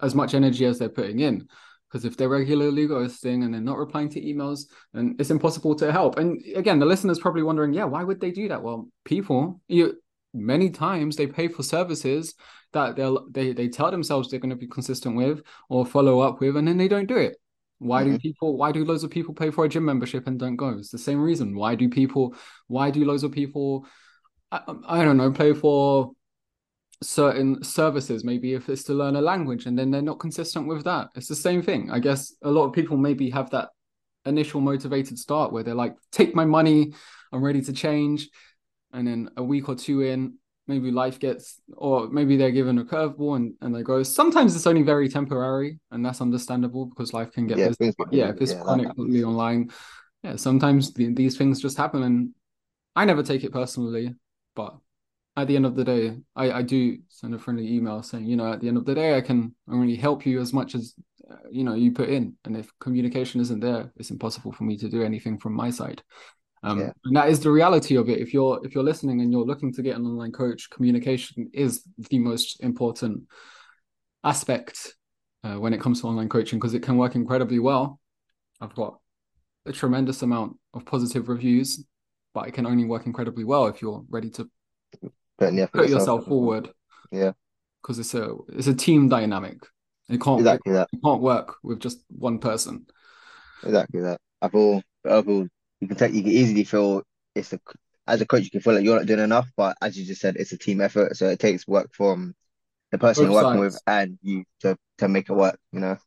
as 0.00 0.14
much 0.14 0.34
energy 0.34 0.64
as 0.64 0.78
they're 0.78 0.88
putting 0.88 1.20
in. 1.20 1.46
Because 1.90 2.04
if 2.04 2.16
they're 2.16 2.28
regularly 2.28 2.86
ghosting 2.86 3.44
and 3.44 3.54
they're 3.54 3.60
not 3.62 3.78
replying 3.78 4.10
to 4.10 4.20
emails 4.20 4.64
then 4.92 5.16
it's 5.18 5.30
impossible 5.30 5.74
to 5.76 5.90
help. 5.92 6.18
And 6.18 6.42
again 6.54 6.78
the 6.78 6.86
listener's 6.86 7.18
probably 7.18 7.42
wondering 7.42 7.72
yeah 7.72 7.84
why 7.84 8.04
would 8.04 8.20
they 8.20 8.30
do 8.30 8.48
that? 8.48 8.62
Well 8.62 8.88
people 9.04 9.60
you 9.68 9.98
many 10.34 10.70
times 10.70 11.16
they 11.16 11.26
pay 11.26 11.48
for 11.48 11.62
services 11.62 12.34
that 12.72 12.96
they'll 12.96 13.26
they, 13.30 13.52
they 13.52 13.68
tell 13.68 13.90
themselves 13.90 14.30
they're 14.30 14.40
going 14.40 14.50
to 14.50 14.56
be 14.56 14.66
consistent 14.66 15.16
with 15.16 15.42
or 15.68 15.86
follow 15.86 16.20
up 16.20 16.40
with 16.40 16.56
and 16.56 16.68
then 16.68 16.76
they 16.76 16.88
don't 16.88 17.06
do 17.06 17.16
it 17.16 17.36
why 17.78 18.04
do 18.04 18.14
hmm 18.14 18.16
people 18.16 18.56
why 18.56 18.72
do 18.72 18.84
loads 18.84 19.04
of 19.04 19.10
people 19.10 19.34
pay 19.34 19.50
for 19.50 19.64
a 19.64 19.68
gym 19.68 19.84
membership 19.84 20.26
and 20.26 20.38
don't 20.38 20.56
go? 20.56 20.70
It's 20.70 20.90
the 20.90 20.98
same 20.98 21.20
reason. 21.22 21.54
Why 21.56 21.74
do 21.74 21.88
people 21.88 22.34
why 22.66 22.90
do 22.90 23.04
loads 23.04 23.24
of 23.24 23.32
people 23.32 23.86
I, 24.50 24.62
I 24.86 25.04
don't 25.04 25.16
know 25.16 25.32
pay 25.32 25.52
for 25.54 26.12
certain 27.00 27.62
services 27.62 28.24
maybe 28.24 28.54
if 28.54 28.68
it's 28.68 28.82
to 28.84 28.92
learn 28.92 29.14
a 29.14 29.20
language 29.20 29.66
and 29.66 29.78
then 29.78 29.90
they're 29.90 30.02
not 30.02 30.18
consistent 30.18 30.66
with 30.66 30.84
that? 30.84 31.08
It's 31.14 31.28
the 31.28 31.36
same 31.36 31.62
thing. 31.62 31.90
I 31.90 32.00
guess 32.00 32.34
a 32.42 32.50
lot 32.50 32.64
of 32.66 32.72
people 32.72 32.96
maybe 32.96 33.30
have 33.30 33.50
that 33.50 33.70
initial 34.26 34.60
motivated 34.60 35.18
start 35.18 35.52
where 35.52 35.62
they're 35.62 35.74
like 35.74 35.96
take 36.12 36.34
my 36.34 36.44
money 36.44 36.92
i'm 37.32 37.42
ready 37.42 37.62
to 37.62 37.72
change 37.72 38.28
and 38.92 39.06
then 39.06 39.30
a 39.36 39.42
week 39.42 39.68
or 39.68 39.74
two 39.74 40.02
in 40.02 40.34
maybe 40.68 40.90
life 40.90 41.18
gets 41.18 41.60
or 41.76 42.08
maybe 42.08 42.36
they're 42.36 42.50
given 42.50 42.78
a 42.78 42.84
curveball 42.84 43.36
and, 43.36 43.54
and 43.60 43.74
they 43.74 43.82
go. 43.82 44.02
Sometimes 44.02 44.54
it's 44.54 44.66
only 44.66 44.82
very 44.82 45.08
temporary 45.08 45.80
and 45.90 46.04
that's 46.04 46.20
understandable 46.20 46.86
because 46.86 47.12
life 47.12 47.32
can 47.32 47.46
get 47.46 47.58
yeah. 47.58 47.70
yeah 48.12 48.28
if 48.28 48.40
it's 48.40 48.52
Yeah, 48.52 48.62
chronically 48.62 49.24
online. 49.24 49.70
Yeah 50.22 50.36
sometimes 50.36 50.92
the, 50.92 51.12
these 51.14 51.36
things 51.36 51.60
just 51.60 51.76
happen 51.76 52.02
and 52.02 52.30
i 52.96 53.04
never 53.04 53.22
take 53.22 53.44
it 53.44 53.52
personally 53.52 54.14
but 54.54 54.76
at 55.36 55.46
the 55.46 55.56
end 55.56 55.64
of 55.64 55.76
the 55.76 55.84
day 55.84 56.16
i 56.34 56.50
i 56.50 56.62
do 56.62 56.98
send 57.08 57.34
a 57.34 57.38
friendly 57.38 57.72
email 57.72 58.02
saying 58.02 58.26
you 58.26 58.36
know 58.36 58.52
at 58.52 58.60
the 58.60 58.68
end 58.68 58.76
of 58.76 58.84
the 58.84 58.94
day 58.94 59.16
i 59.16 59.20
can 59.20 59.54
only 59.70 59.94
help 59.94 60.26
you 60.26 60.40
as 60.40 60.52
much 60.52 60.74
as 60.74 60.94
uh, 61.30 61.36
you 61.50 61.62
know 61.62 61.74
you 61.74 61.92
put 61.92 62.08
in. 62.08 62.34
And 62.44 62.56
if 62.56 62.72
communication 62.80 63.40
isn't 63.40 63.60
there 63.60 63.92
it's 63.96 64.10
impossible 64.10 64.52
for 64.52 64.64
me 64.64 64.76
to 64.78 64.88
do 64.88 65.02
anything 65.02 65.38
from 65.38 65.52
my 65.52 65.70
side 65.70 66.02
um, 66.62 66.78
Yeah, 66.80 66.92
and 67.04 67.16
that 67.16 67.28
is 67.28 67.40
the 67.40 67.50
reality 67.50 67.96
of 67.96 68.08
it. 68.08 68.18
If 68.20 68.34
you're 68.34 68.60
if 68.64 68.74
you're 68.74 68.84
listening 68.84 69.20
and 69.20 69.32
you're 69.32 69.44
looking 69.44 69.72
to 69.74 69.82
get 69.82 69.96
an 69.96 70.06
online 70.06 70.32
coach, 70.32 70.70
communication 70.70 71.50
is 71.52 71.82
the 72.10 72.18
most 72.18 72.60
important 72.60 73.22
aspect 74.24 74.94
uh, 75.44 75.54
when 75.54 75.72
it 75.72 75.80
comes 75.80 76.00
to 76.00 76.06
online 76.08 76.28
coaching 76.28 76.58
because 76.58 76.74
it 76.74 76.82
can 76.82 76.96
work 76.96 77.14
incredibly 77.14 77.58
well. 77.58 78.00
I've 78.60 78.74
got 78.74 78.98
a 79.66 79.72
tremendous 79.72 80.22
amount 80.22 80.56
of 80.74 80.84
positive 80.84 81.28
reviews, 81.28 81.84
but 82.34 82.48
it 82.48 82.54
can 82.54 82.66
only 82.66 82.84
work 82.84 83.06
incredibly 83.06 83.44
well 83.44 83.66
if 83.66 83.80
you're 83.80 84.04
ready 84.10 84.30
to 84.30 84.50
putting 85.38 85.56
the 85.56 85.62
effort 85.62 85.78
put 85.78 85.82
yourself. 85.82 85.94
yourself 85.94 86.26
forward 86.26 86.70
Yeah, 87.10 87.32
because 87.82 87.98
it's 87.98 88.14
a 88.14 88.34
it's 88.50 88.66
a 88.66 88.74
team 88.74 89.08
dynamic. 89.08 89.58
It 90.08 90.20
can't 90.20 90.48
it, 90.48 90.58
exactly 90.58 90.72
that. 90.72 90.88
it 90.92 91.00
can't 91.04 91.20
work 91.20 91.56
with 91.62 91.80
just 91.80 91.98
one 92.08 92.38
person. 92.38 92.86
Exactly 93.62 94.00
that. 94.00 94.20
I 94.42 94.48
feel, 94.48 94.82
I 95.04 95.22
feel 95.22 95.48
you 95.80 95.88
can 95.88 95.96
take, 95.96 96.12
you 96.14 96.22
can 96.22 96.32
easily 96.32 96.64
feel 96.64 97.02
it's 97.34 97.52
a, 97.52 97.60
as 98.06 98.20
a 98.20 98.26
coach, 98.26 98.44
you 98.44 98.50
can 98.50 98.60
feel 98.60 98.74
like 98.74 98.84
you're 98.84 98.96
not 98.96 99.06
doing 99.06 99.20
enough, 99.20 99.48
but 99.56 99.76
as 99.82 99.96
you 99.98 100.04
just 100.04 100.20
said, 100.20 100.36
it's 100.36 100.52
a 100.52 100.58
team 100.58 100.80
effort. 100.80 101.16
So 101.16 101.28
it 101.28 101.38
takes 101.38 101.66
work 101.68 101.90
from 101.94 102.34
the 102.92 102.98
person 102.98 103.24
Both 103.24 103.32
you're 103.32 103.34
working 103.34 103.60
with 103.60 103.78
and 103.86 104.18
you 104.22 104.44
to, 104.60 104.76
to 104.98 105.08
make 105.08 105.30
it 105.30 105.34
work, 105.34 105.58
you 105.72 105.80
know, 105.80 105.98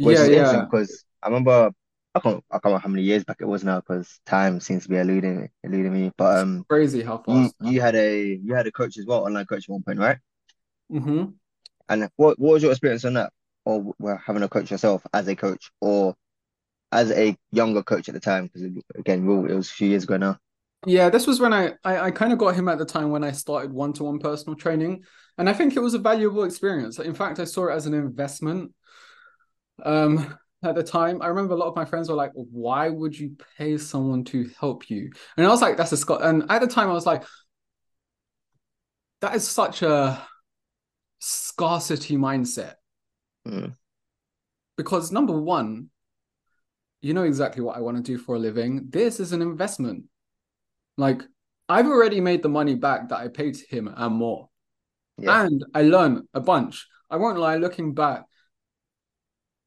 which 0.00 0.18
Yeah, 0.18 0.26
is 0.26 0.52
yeah. 0.52 0.66
because 0.70 1.04
I 1.22 1.28
remember, 1.28 1.72
I 2.14 2.20
can't, 2.20 2.44
I 2.50 2.56
can't 2.56 2.64
remember 2.66 2.82
how 2.82 2.90
many 2.90 3.02
years 3.04 3.24
back 3.24 3.38
it 3.40 3.46
was 3.46 3.64
now 3.64 3.80
because 3.80 4.20
time 4.26 4.60
seems 4.60 4.84
to 4.84 4.88
be 4.90 4.96
eluding 4.96 5.50
eluding 5.64 5.92
me. 5.92 6.12
But, 6.16 6.38
It's 6.38 6.42
um, 6.42 6.66
crazy 6.68 7.02
how 7.02 7.18
you, 7.26 7.50
fast 7.50 7.54
that. 7.60 7.74
you 7.74 7.80
had 7.80 7.94
a, 7.96 8.24
you 8.42 8.54
had 8.54 8.66
a 8.66 8.72
coach 8.72 8.98
as 8.98 9.06
well, 9.06 9.24
online 9.26 9.46
coach 9.46 9.64
at 9.68 9.72
one 9.72 9.82
point, 9.82 9.98
right? 9.98 10.18
Mm-hmm. 10.90 11.34
And 11.88 12.08
what, 12.16 12.38
what 12.38 12.54
was 12.54 12.62
your 12.62 12.72
experience 12.72 13.04
on 13.04 13.14
that? 13.14 13.32
Or 13.64 13.94
having 14.26 14.42
a 14.42 14.48
coach 14.48 14.70
yourself 14.70 15.06
as 15.12 15.28
a 15.28 15.36
coach 15.36 15.70
or 15.80 16.14
as 16.92 17.10
a 17.10 17.36
younger 17.50 17.82
coach 17.82 18.08
at 18.08 18.14
the 18.14 18.20
time? 18.20 18.44
Because 18.46 18.62
again, 18.94 19.28
it 19.28 19.54
was 19.54 19.70
a 19.70 19.74
few 19.74 19.88
years 19.88 20.04
ago 20.04 20.16
now. 20.16 20.38
Yeah, 20.86 21.10
this 21.10 21.26
was 21.26 21.40
when 21.40 21.52
I 21.52 21.74
I, 21.84 21.98
I 22.06 22.10
kind 22.10 22.32
of 22.32 22.38
got 22.38 22.54
him 22.54 22.68
at 22.68 22.78
the 22.78 22.84
time 22.84 23.10
when 23.10 23.24
I 23.24 23.32
started 23.32 23.72
one-to-one 23.72 24.18
personal 24.18 24.56
training, 24.56 25.04
and 25.38 25.48
I 25.48 25.52
think 25.52 25.76
it 25.76 25.80
was 25.80 25.94
a 25.94 25.98
valuable 25.98 26.44
experience. 26.44 26.98
In 26.98 27.14
fact, 27.14 27.38
I 27.38 27.44
saw 27.44 27.68
it 27.68 27.72
as 27.72 27.86
an 27.86 27.94
investment. 27.94 28.72
Um, 29.84 30.38
at 30.64 30.74
the 30.74 30.82
time, 30.82 31.20
I 31.22 31.26
remember 31.26 31.54
a 31.54 31.56
lot 31.56 31.68
of 31.68 31.76
my 31.76 31.84
friends 31.84 32.08
were 32.08 32.14
like, 32.14 32.30
"Why 32.34 32.88
would 32.88 33.18
you 33.18 33.36
pay 33.56 33.78
someone 33.78 34.24
to 34.24 34.48
help 34.60 34.88
you?" 34.90 35.10
And 35.36 35.46
I 35.46 35.50
was 35.50 35.60
like, 35.62 35.76
"That's 35.76 35.92
a 35.92 35.96
Scott." 35.96 36.22
And 36.22 36.44
at 36.50 36.60
the 36.60 36.68
time, 36.68 36.88
I 36.88 36.92
was 36.92 37.06
like, 37.06 37.24
"That 39.20 39.34
is 39.34 39.48
such 39.48 39.82
a 39.82 40.26
scarcity 41.20 42.16
mindset." 42.16 42.76
Mm, 43.46 43.74
Because 44.76 45.12
number 45.12 45.38
one, 45.38 45.90
you 47.02 47.12
know 47.14 47.24
exactly 47.24 47.62
what 47.62 47.76
I 47.76 47.80
want 47.80 47.98
to 47.98 48.02
do 48.02 48.16
for 48.16 48.36
a 48.36 48.38
living. 48.38 48.86
This 48.88 49.20
is 49.20 49.32
an 49.32 49.42
investment. 49.42 50.04
Like 50.96 51.22
I've 51.68 51.86
already 51.86 52.20
made 52.20 52.42
the 52.42 52.48
money 52.48 52.74
back 52.74 53.08
that 53.08 53.18
I 53.18 53.28
paid 53.28 53.56
him 53.56 53.92
and 53.94 54.14
more. 54.14 54.48
yeah, 55.18 55.44
And 55.44 55.64
I 55.74 55.82
learned 55.82 56.22
a 56.32 56.40
bunch. 56.40 56.86
I 57.10 57.16
won't 57.16 57.38
lie, 57.38 57.56
looking 57.56 57.92
back, 57.92 58.24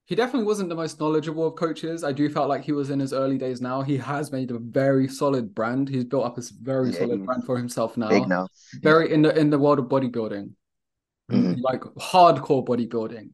he 0.06 0.14
definitely 0.14 0.46
wasn't 0.46 0.70
the 0.70 0.76
most 0.76 1.00
knowledgeable 1.00 1.48
of 1.48 1.56
coaches. 1.56 2.04
I 2.04 2.12
do 2.12 2.30
felt 2.30 2.48
like 2.48 2.64
he 2.64 2.72
was 2.72 2.92
in 2.92 3.00
his 3.00 3.12
early 3.12 3.40
days 3.40 3.60
now. 3.60 3.82
He 3.82 3.98
has 3.98 4.32
made 4.32 4.52
a 4.52 4.60
very 4.60 5.08
solid 5.08 5.56
brand. 5.56 5.90
He's 5.90 6.06
built 6.06 6.26
up 6.26 6.38
a 6.38 6.44
very 6.62 6.92
yeah. 6.92 7.00
solid 7.00 7.26
brand 7.26 7.44
for 7.44 7.58
himself 7.58 7.96
big 7.96 8.00
now. 8.00 8.26
now. 8.26 8.48
Yeah. 8.74 8.80
Very 8.84 9.12
in 9.12 9.24
the 9.24 9.38
in 9.38 9.50
the 9.50 9.58
world 9.58 9.80
of 9.80 9.86
bodybuilding. 9.86 10.52
hmm 11.30 11.54
like 11.60 11.82
hardcore 11.82 12.64
bodybuilding. 12.64 13.32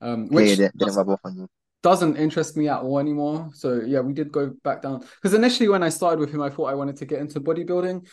Um, 0.00 0.28
which 0.28 0.56
didn't, 0.56 0.78
didn't 0.78 1.48
doesn't 1.82 2.16
interest 2.16 2.56
me 2.56 2.68
at 2.68 2.80
all 2.80 2.98
anymore. 2.98 3.50
So 3.54 3.80
yeah, 3.86 4.00
we 4.00 4.12
did 4.12 4.32
go 4.32 4.52
back 4.64 4.82
down. 4.82 5.00
Because 5.00 5.34
initially 5.34 5.68
when 5.68 5.82
I 5.82 5.88
started 5.88 6.20
with 6.20 6.32
him, 6.32 6.42
I 6.42 6.50
thought 6.50 6.70
I 6.70 6.74
wanted 6.74 6.96
to 6.96 7.06
get 7.06 7.20
into 7.20 7.40
bodybuilding. 7.40 8.06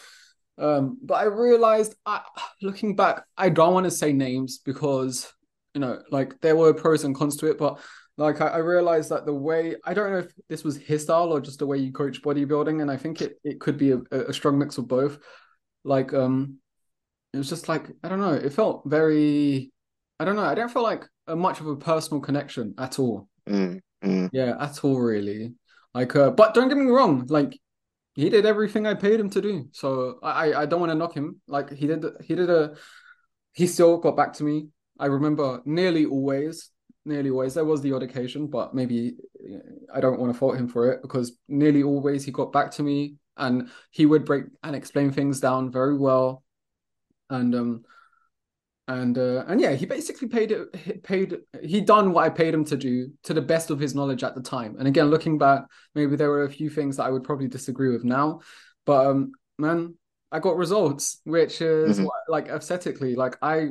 Um, 0.57 0.97
but 1.01 1.15
I 1.15 1.23
realized, 1.23 1.95
I, 2.05 2.21
looking 2.61 2.95
back, 2.95 3.23
I 3.37 3.49
don't 3.49 3.73
want 3.73 3.85
to 3.85 3.91
say 3.91 4.13
names 4.13 4.59
because 4.59 5.31
you 5.75 5.81
know, 5.81 6.01
like 6.09 6.39
there 6.41 6.55
were 6.55 6.73
pros 6.73 7.03
and 7.03 7.13
cons 7.13 7.35
to 7.37 7.47
it. 7.47 7.59
But 7.59 7.79
like 8.17 8.41
I, 8.41 8.47
I 8.47 8.57
realized 8.57 9.09
that 9.09 9.25
the 9.25 9.33
way 9.33 9.75
I 9.83 9.93
don't 9.93 10.11
know 10.11 10.19
if 10.19 10.31
this 10.47 10.63
was 10.63 10.77
his 10.77 11.03
style 11.03 11.33
or 11.33 11.41
just 11.41 11.59
the 11.59 11.67
way 11.67 11.77
you 11.77 11.91
coach 11.91 12.21
bodybuilding, 12.21 12.81
and 12.81 12.89
I 12.89 12.97
think 12.97 13.21
it 13.21 13.37
it 13.43 13.59
could 13.59 13.77
be 13.77 13.91
a, 13.91 13.99
a 14.11 14.33
strong 14.33 14.57
mix 14.57 14.77
of 14.77 14.87
both. 14.87 15.19
Like 15.83 16.13
um, 16.13 16.57
it 17.33 17.37
was 17.37 17.49
just 17.49 17.67
like 17.67 17.91
I 18.03 18.09
don't 18.09 18.21
know, 18.21 18.33
it 18.33 18.53
felt 18.53 18.83
very. 18.85 19.71
I 20.17 20.23
don't 20.23 20.37
know. 20.37 20.45
I 20.45 20.55
don't 20.55 20.71
feel 20.71 20.81
like 20.81 21.05
a, 21.27 21.35
much 21.35 21.59
of 21.59 21.67
a 21.67 21.75
personal 21.75 22.21
connection 22.21 22.73
at 22.77 22.99
all. 22.99 23.27
Mm, 23.47 23.79
mm, 24.03 24.29
Yeah, 24.31 24.55
at 24.59 24.83
all, 24.83 24.99
really. 24.99 25.53
Like, 25.93 26.15
uh, 26.15 26.31
but 26.31 26.53
don't 26.53 26.67
get 26.67 26.77
me 26.77 26.91
wrong. 26.91 27.25
Like, 27.29 27.59
he 28.15 28.29
did 28.29 28.45
everything 28.45 28.87
I 28.87 28.93
paid 28.93 29.19
him 29.19 29.29
to 29.31 29.41
do. 29.41 29.69
So 29.71 30.19
I, 30.23 30.53
I 30.53 30.65
don't 30.65 30.79
want 30.79 30.91
to 30.91 30.95
knock 30.97 31.13
him. 31.13 31.41
Like, 31.47 31.71
he 31.71 31.87
did, 31.87 32.05
he 32.23 32.35
did 32.35 32.49
a, 32.49 32.75
he 33.53 33.67
still 33.67 33.97
got 33.97 34.17
back 34.17 34.33
to 34.33 34.43
me. 34.43 34.69
I 34.99 35.07
remember 35.07 35.61
nearly 35.65 36.05
always, 36.05 36.71
nearly 37.05 37.29
always. 37.29 37.53
There 37.53 37.65
was 37.65 37.81
the 37.81 37.93
odd 37.93 38.03
occasion, 38.03 38.47
but 38.47 38.73
maybe 38.73 39.15
I 39.93 39.99
don't 39.99 40.19
want 40.19 40.33
to 40.33 40.39
fault 40.39 40.57
him 40.57 40.67
for 40.67 40.91
it 40.91 41.01
because 41.01 41.37
nearly 41.47 41.83
always 41.83 42.23
he 42.25 42.31
got 42.31 42.51
back 42.53 42.71
to 42.71 42.83
me 42.83 43.15
and 43.37 43.69
he 43.91 44.05
would 44.05 44.25
break 44.25 44.45
and 44.63 44.75
explain 44.75 45.11
things 45.11 45.39
down 45.39 45.71
very 45.71 45.97
well. 45.97 46.43
And 47.29 47.53
um, 47.55 47.83
and 48.87 49.17
uh, 49.17 49.43
and 49.47 49.59
yeah, 49.59 49.73
he 49.73 49.85
basically 49.85 50.27
paid 50.27 50.51
it. 50.51 51.03
Paid 51.03 51.37
he 51.61 51.81
done 51.81 52.11
what 52.11 52.23
I 52.23 52.29
paid 52.29 52.53
him 52.53 52.65
to 52.65 52.77
do 52.77 53.11
to 53.23 53.33
the 53.33 53.41
best 53.41 53.71
of 53.71 53.79
his 53.79 53.95
knowledge 53.95 54.23
at 54.23 54.35
the 54.35 54.41
time. 54.41 54.75
And 54.77 54.87
again, 54.87 55.09
looking 55.09 55.37
back, 55.37 55.63
maybe 55.95 56.15
there 56.15 56.29
were 56.29 56.43
a 56.43 56.49
few 56.49 56.69
things 56.69 56.97
that 56.97 57.03
I 57.03 57.09
would 57.09 57.23
probably 57.23 57.47
disagree 57.47 57.89
with 57.89 58.03
now, 58.03 58.41
but 58.85 59.07
um, 59.07 59.31
man, 59.57 59.95
I 60.31 60.39
got 60.39 60.57
results, 60.57 61.21
which 61.23 61.61
is 61.61 61.97
mm-hmm. 61.97 62.05
what, 62.05 62.13
like 62.27 62.47
aesthetically, 62.47 63.15
like 63.15 63.37
I 63.41 63.69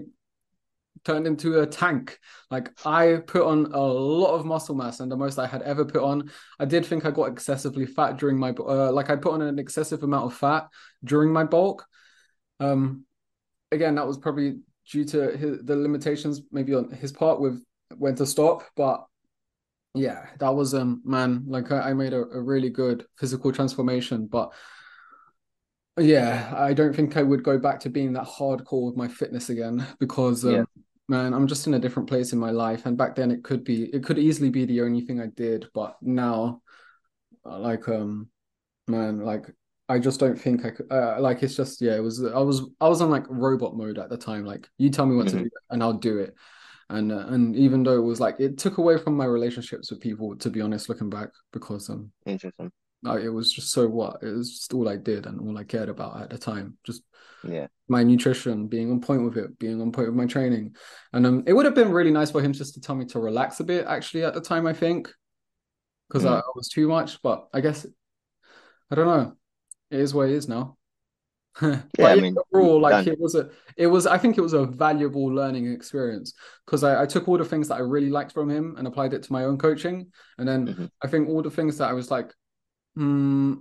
turned 1.05 1.27
into 1.27 1.61
a 1.61 1.67
tank. 1.67 2.19
Like 2.51 2.71
I 2.87 3.21
put 3.27 3.43
on 3.43 3.67
a 3.73 3.81
lot 3.81 4.35
of 4.35 4.47
muscle 4.47 4.75
mass 4.75 5.01
and 5.01 5.13
the 5.13 5.17
most 5.17 5.39
I 5.39 5.47
had 5.47 5.63
ever 5.63 5.85
put 5.85 6.03
on. 6.03 6.31
I 6.59 6.65
did 6.65 6.87
think 6.87 7.05
I 7.05 7.11
got 7.11 7.31
excessively 7.31 7.87
fat 7.87 8.17
during 8.17 8.39
my 8.39 8.51
uh, 8.51 8.91
like 8.91 9.11
I 9.11 9.17
put 9.17 9.35
on 9.35 9.43
an 9.43 9.59
excessive 9.59 10.03
amount 10.03 10.27
of 10.27 10.35
fat 10.35 10.69
during 11.05 11.33
my 11.33 11.45
bulk. 11.45 11.87
Um, 12.61 13.05
again, 13.71 13.97
that 13.97 14.07
was 14.07 14.19
probably 14.19 14.57
due 14.91 15.05
to 15.05 15.37
his, 15.37 15.59
the 15.63 15.77
limitations 15.77 16.43
maybe 16.51 16.75
on 16.75 16.91
his 16.91 17.13
part 17.13 17.41
with 17.41 17.63
when 17.97 18.15
to 18.17 18.27
stop. 18.27 18.65
But 18.77 19.05
yeah, 19.95 20.27
that 20.39 20.55
was 20.55 20.75
um 20.75 21.03
man, 21.05 21.45
like 21.47 21.71
I, 21.71 21.91
I 21.91 21.95
made 21.95 22.13
a, 22.13 22.23
a 22.23 22.41
really 22.41 22.71
good 22.71 23.07
physical 23.17 23.53
transformation. 23.53 24.27
But 24.27 24.53
yeah, 25.99 26.53
I 26.57 26.73
don't 26.73 26.95
think 26.95 27.17
I 27.17 27.23
would 27.23 27.45
go 27.45 27.59
back 27.59 27.81
to 27.81 27.91
being 27.91 28.13
that 28.15 28.27
hardcore 28.27 28.87
with 28.87 28.97
my 28.97 29.09
fitness 29.09 29.51
again 29.51 29.87
because 30.01 30.45
um, 30.45 30.53
yeah. 30.53 30.65
man, 31.09 31.33
I'm 31.33 31.47
just 31.47 31.67
in 31.67 31.75
a 31.75 31.79
different 31.79 32.09
place 32.09 32.33
in 32.33 32.39
my 32.39 32.51
life. 32.51 32.87
And 32.87 32.99
back 32.99 33.15
then 33.15 33.31
it 33.31 33.45
could 33.45 33.63
be 33.63 33.85
it 33.85 34.05
could 34.05 34.19
easily 34.19 34.51
be 34.51 34.65
the 34.65 34.81
only 34.81 35.03
thing 35.03 35.21
I 35.21 35.27
did, 35.27 35.67
but 35.73 35.97
now 36.03 36.61
like 37.45 37.89
um 37.89 38.29
man, 38.89 39.21
like 39.21 39.47
I 39.89 39.99
just 39.99 40.19
don't 40.19 40.41
think 40.41 40.65
I 40.65 40.71
could. 40.71 40.91
Uh, 40.91 41.17
like 41.21 41.43
it's 41.43 41.57
just 41.57 41.81
yeah. 41.81 41.95
It 41.95 42.03
was 42.03 42.25
I 42.25 42.39
was 42.39 42.63
I 42.81 42.89
was 42.89 43.03
on 43.03 43.11
like 43.11 43.25
robot 43.29 43.77
mode 43.77 43.99
at 43.99 44.09
the 44.09 44.17
time. 44.17 44.45
Like 44.45 44.69
you 44.79 44.89
tell 44.91 45.07
me 45.07 45.17
what 45.17 45.27
mm-hmm. 45.27 45.39
to 45.39 45.45
do 45.45 45.51
and 45.71 45.83
I'll 45.83 45.93
do 45.93 46.19
it. 46.19 46.35
And 46.89 47.13
uh, 47.13 47.27
and 47.29 47.55
even 47.57 47.83
though 47.83 47.97
it 47.97 48.05
was 48.05 48.21
like 48.21 48.37
it 48.39 48.59
took 48.59 48.79
away 48.79 48.97
from 48.97 49.17
my 49.17 49.27
relationships 49.27 49.91
with 49.91 50.01
people, 50.01 50.37
to 50.37 50.51
be 50.51 50.61
honest, 50.61 50.89
looking 50.89 51.11
back, 51.11 51.29
because 51.53 51.91
um, 51.91 52.13
interesting. 52.25 52.71
Like, 53.03 53.23
it 53.23 53.29
was 53.29 53.53
just 53.53 53.71
so 53.71 53.87
what 53.87 54.23
it 54.23 54.31
was 54.31 54.51
just 54.51 54.73
all 54.73 54.89
I 54.89 54.97
did 54.97 55.27
and 55.27 55.39
all 55.39 55.59
I 55.59 55.65
cared 55.65 55.91
about 55.91 56.23
at 56.23 56.31
the 56.31 56.39
time. 56.39 56.79
Just 56.85 57.03
yeah, 57.47 57.67
my 57.89 58.03
nutrition, 58.03 58.67
being 58.67 58.91
on 58.91 59.01
point 59.01 59.23
with 59.23 59.37
it, 59.37 59.59
being 59.59 59.83
on 59.83 59.93
point 59.93 60.09
with 60.09 60.17
my 60.17 60.25
training, 60.25 60.77
and 61.13 61.27
um, 61.27 61.45
it 61.47 61.53
would 61.53 61.67
have 61.67 61.75
been 61.75 61.93
really 61.93 62.11
nice 62.11 62.31
for 62.31 62.41
him 62.41 62.55
just 62.55 62.73
to 62.75 62.81
tell 62.81 62.95
me 62.95 63.05
to 63.07 63.19
relax 63.19 63.61
a 63.61 63.65
bit. 63.65 63.87
Actually, 63.87 64.25
at 64.25 64.33
the 64.33 64.41
time, 64.41 64.67
I 64.67 64.73
think 64.73 65.13
because 66.09 66.25
mm. 66.25 66.31
I, 66.31 66.39
I 66.39 66.53
was 66.55 66.69
too 66.69 66.89
much, 66.89 67.21
but 67.21 67.49
I 67.53 67.61
guess 67.61 67.87
I 68.91 68.95
don't 68.95 69.07
know 69.07 69.37
it 69.91 70.01
is 70.01 70.15
what 70.15 70.29
it 70.29 70.35
is 70.35 70.49
now. 70.49 70.77
yeah, 71.63 71.83
I 72.01 72.17
mean, 72.17 72.35
overall, 72.53 72.81
like 72.81 73.07
it 73.07 73.21
was 73.21 73.37
a, 73.37 73.49
it 73.77 73.87
was. 73.87 74.09
I 74.09 74.19
think 74.19 74.37
it 74.37 74.41
was 74.41 74.55
a 74.55 74.67
valuable 74.67 75.27
learning 75.27 75.73
experience 75.73 76.35
because 76.67 76.83
I, 76.83 77.03
I, 77.03 77.07
took 77.07 77.29
all 77.29 77.39
the 77.39 77.45
things 77.45 77.69
that 77.69 77.77
I 77.77 77.79
really 77.79 78.11
liked 78.11 78.33
from 78.33 78.51
him 78.51 78.75
and 78.77 78.89
applied 78.89 79.15
it 79.15 79.23
to 79.23 79.33
my 79.33 79.45
own 79.45 79.57
coaching, 79.57 80.11
and 80.39 80.49
then 80.49 80.67
mm-hmm. 80.67 80.87
I 81.01 81.07
think 81.07 81.29
all 81.29 81.43
the 81.43 81.53
things 81.53 81.79
that 81.79 81.89
I 81.89 81.93
was 81.93 82.11
like, 82.11 82.33
hmm, 82.97 83.55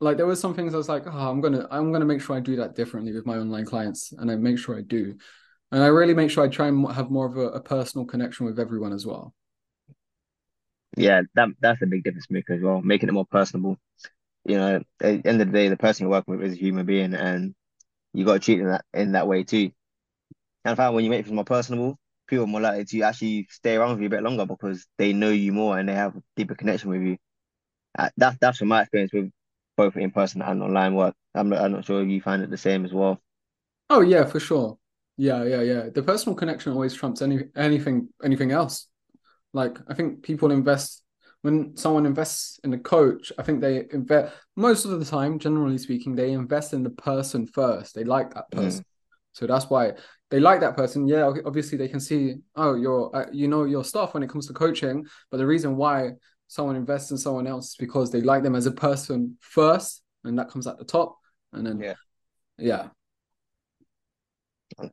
like 0.00 0.16
there 0.16 0.26
were 0.26 0.36
some 0.36 0.54
things 0.54 0.74
I 0.74 0.76
was 0.76 0.88
like, 0.88 1.08
oh, 1.08 1.30
I'm 1.30 1.40
gonna, 1.40 1.66
I'm 1.72 1.90
gonna 1.90 2.04
make 2.04 2.20
sure 2.20 2.36
I 2.36 2.40
do 2.40 2.54
that 2.56 2.76
differently 2.76 3.12
with 3.12 3.26
my 3.26 3.36
online 3.36 3.64
clients, 3.64 4.12
and 4.12 4.30
I 4.30 4.36
make 4.36 4.58
sure 4.58 4.78
I 4.78 4.82
do, 4.82 5.16
and 5.72 5.82
I 5.82 5.88
really 5.88 6.14
make 6.14 6.30
sure 6.30 6.44
I 6.44 6.48
try 6.48 6.68
and 6.68 6.88
have 6.92 7.10
more 7.10 7.26
of 7.26 7.36
a, 7.36 7.48
a 7.48 7.60
personal 7.60 8.06
connection 8.06 8.46
with 8.46 8.60
everyone 8.60 8.92
as 8.92 9.04
well. 9.04 9.34
Yeah, 10.96 11.22
that 11.34 11.48
that's 11.60 11.82
a 11.82 11.86
big 11.86 12.04
difference 12.04 12.30
maker 12.30 12.54
as 12.54 12.62
well, 12.62 12.80
making 12.80 13.08
it 13.08 13.12
more 13.12 13.26
personable 13.26 13.76
you 14.44 14.56
know, 14.56 14.76
at 14.76 15.22
the 15.22 15.28
end 15.28 15.40
of 15.42 15.48
the 15.48 15.52
day, 15.52 15.68
the 15.68 15.76
person 15.76 16.04
you're 16.04 16.10
working 16.10 16.36
with 16.38 16.46
is 16.46 16.54
a 16.54 16.58
human 16.60 16.86
being, 16.86 17.14
and 17.14 17.54
you 18.14 18.24
got 18.24 18.34
to 18.34 18.40
treat 18.40 18.58
them 18.58 18.68
that 18.68 18.84
in 18.94 19.12
that 19.12 19.28
way 19.28 19.44
too. 19.44 19.72
And 20.64 20.72
I 20.72 20.74
found 20.74 20.94
when 20.94 21.04
you 21.04 21.10
make 21.10 21.24
things 21.24 21.34
more 21.34 21.44
personable, 21.44 21.98
people 22.28 22.44
are 22.44 22.48
more 22.48 22.60
likely 22.60 22.84
to 22.84 23.02
actually 23.02 23.46
stay 23.50 23.76
around 23.76 23.92
with 23.92 24.00
you 24.00 24.06
a 24.06 24.10
bit 24.10 24.22
longer 24.22 24.46
because 24.46 24.86
they 24.98 25.12
know 25.12 25.30
you 25.30 25.52
more 25.52 25.78
and 25.78 25.88
they 25.88 25.94
have 25.94 26.16
a 26.16 26.22
deeper 26.36 26.54
connection 26.54 26.90
with 26.90 27.02
you. 27.02 27.16
Uh, 27.98 28.10
that's 28.16 28.38
that's 28.40 28.58
from 28.58 28.68
my 28.68 28.82
experience 28.82 29.12
with 29.12 29.30
both 29.76 29.96
in 29.96 30.10
person 30.10 30.42
and 30.42 30.62
online 30.62 30.94
work. 30.94 31.14
I'm 31.34 31.48
not, 31.50 31.60
I'm 31.62 31.72
not 31.72 31.84
sure 31.84 32.02
if 32.02 32.08
you 32.08 32.20
find 32.20 32.42
it 32.42 32.50
the 32.50 32.56
same 32.58 32.84
as 32.84 32.92
well. 32.92 33.20
Oh 33.90 34.00
yeah, 34.00 34.24
for 34.26 34.40
sure. 34.40 34.78
Yeah, 35.16 35.44
yeah, 35.44 35.62
yeah. 35.62 35.88
The 35.90 36.02
personal 36.02 36.36
connection 36.36 36.72
always 36.72 36.94
trumps 36.94 37.22
any 37.22 37.44
anything 37.56 38.08
anything 38.22 38.52
else. 38.52 38.86
Like 39.52 39.78
I 39.88 39.94
think 39.94 40.22
people 40.22 40.50
invest 40.50 41.02
when 41.42 41.76
someone 41.76 42.06
invests 42.06 42.58
in 42.64 42.72
a 42.72 42.78
coach, 42.78 43.32
I 43.38 43.42
think 43.42 43.60
they 43.60 43.86
invest 43.92 44.34
most 44.56 44.84
of 44.84 44.98
the 44.98 45.04
time, 45.04 45.38
generally 45.38 45.78
speaking, 45.78 46.14
they 46.14 46.32
invest 46.32 46.72
in 46.72 46.82
the 46.82 46.90
person 46.90 47.46
first. 47.46 47.94
They 47.94 48.04
like 48.04 48.34
that 48.34 48.50
mm. 48.50 48.58
person. 48.58 48.80
Mm. 48.80 48.84
So 49.32 49.46
that's 49.46 49.70
why 49.70 49.92
they 50.30 50.40
like 50.40 50.60
that 50.60 50.76
person. 50.76 51.06
Yeah, 51.06 51.32
obviously 51.46 51.78
they 51.78 51.88
can 51.88 52.00
see, 52.00 52.36
oh, 52.56 52.74
you're, 52.74 53.14
uh, 53.14 53.26
you 53.32 53.46
know, 53.46 53.64
your 53.64 53.84
stuff 53.84 54.14
when 54.14 54.22
it 54.22 54.30
comes 54.30 54.48
to 54.48 54.52
coaching. 54.52 55.06
But 55.30 55.36
the 55.36 55.46
reason 55.46 55.76
why 55.76 56.12
someone 56.48 56.76
invests 56.76 57.12
in 57.12 57.18
someone 57.18 57.46
else 57.46 57.68
is 57.68 57.76
because 57.76 58.10
they 58.10 58.20
like 58.20 58.42
them 58.42 58.56
as 58.56 58.66
a 58.66 58.72
person 58.72 59.36
first, 59.40 60.02
and 60.24 60.38
that 60.38 60.50
comes 60.50 60.66
at 60.66 60.78
the 60.78 60.84
top. 60.84 61.16
And 61.52 61.64
then, 61.64 61.78
yeah, 61.78 61.94
yeah, 62.58 62.88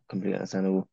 completely 0.09 0.35
understandable. 0.35 0.87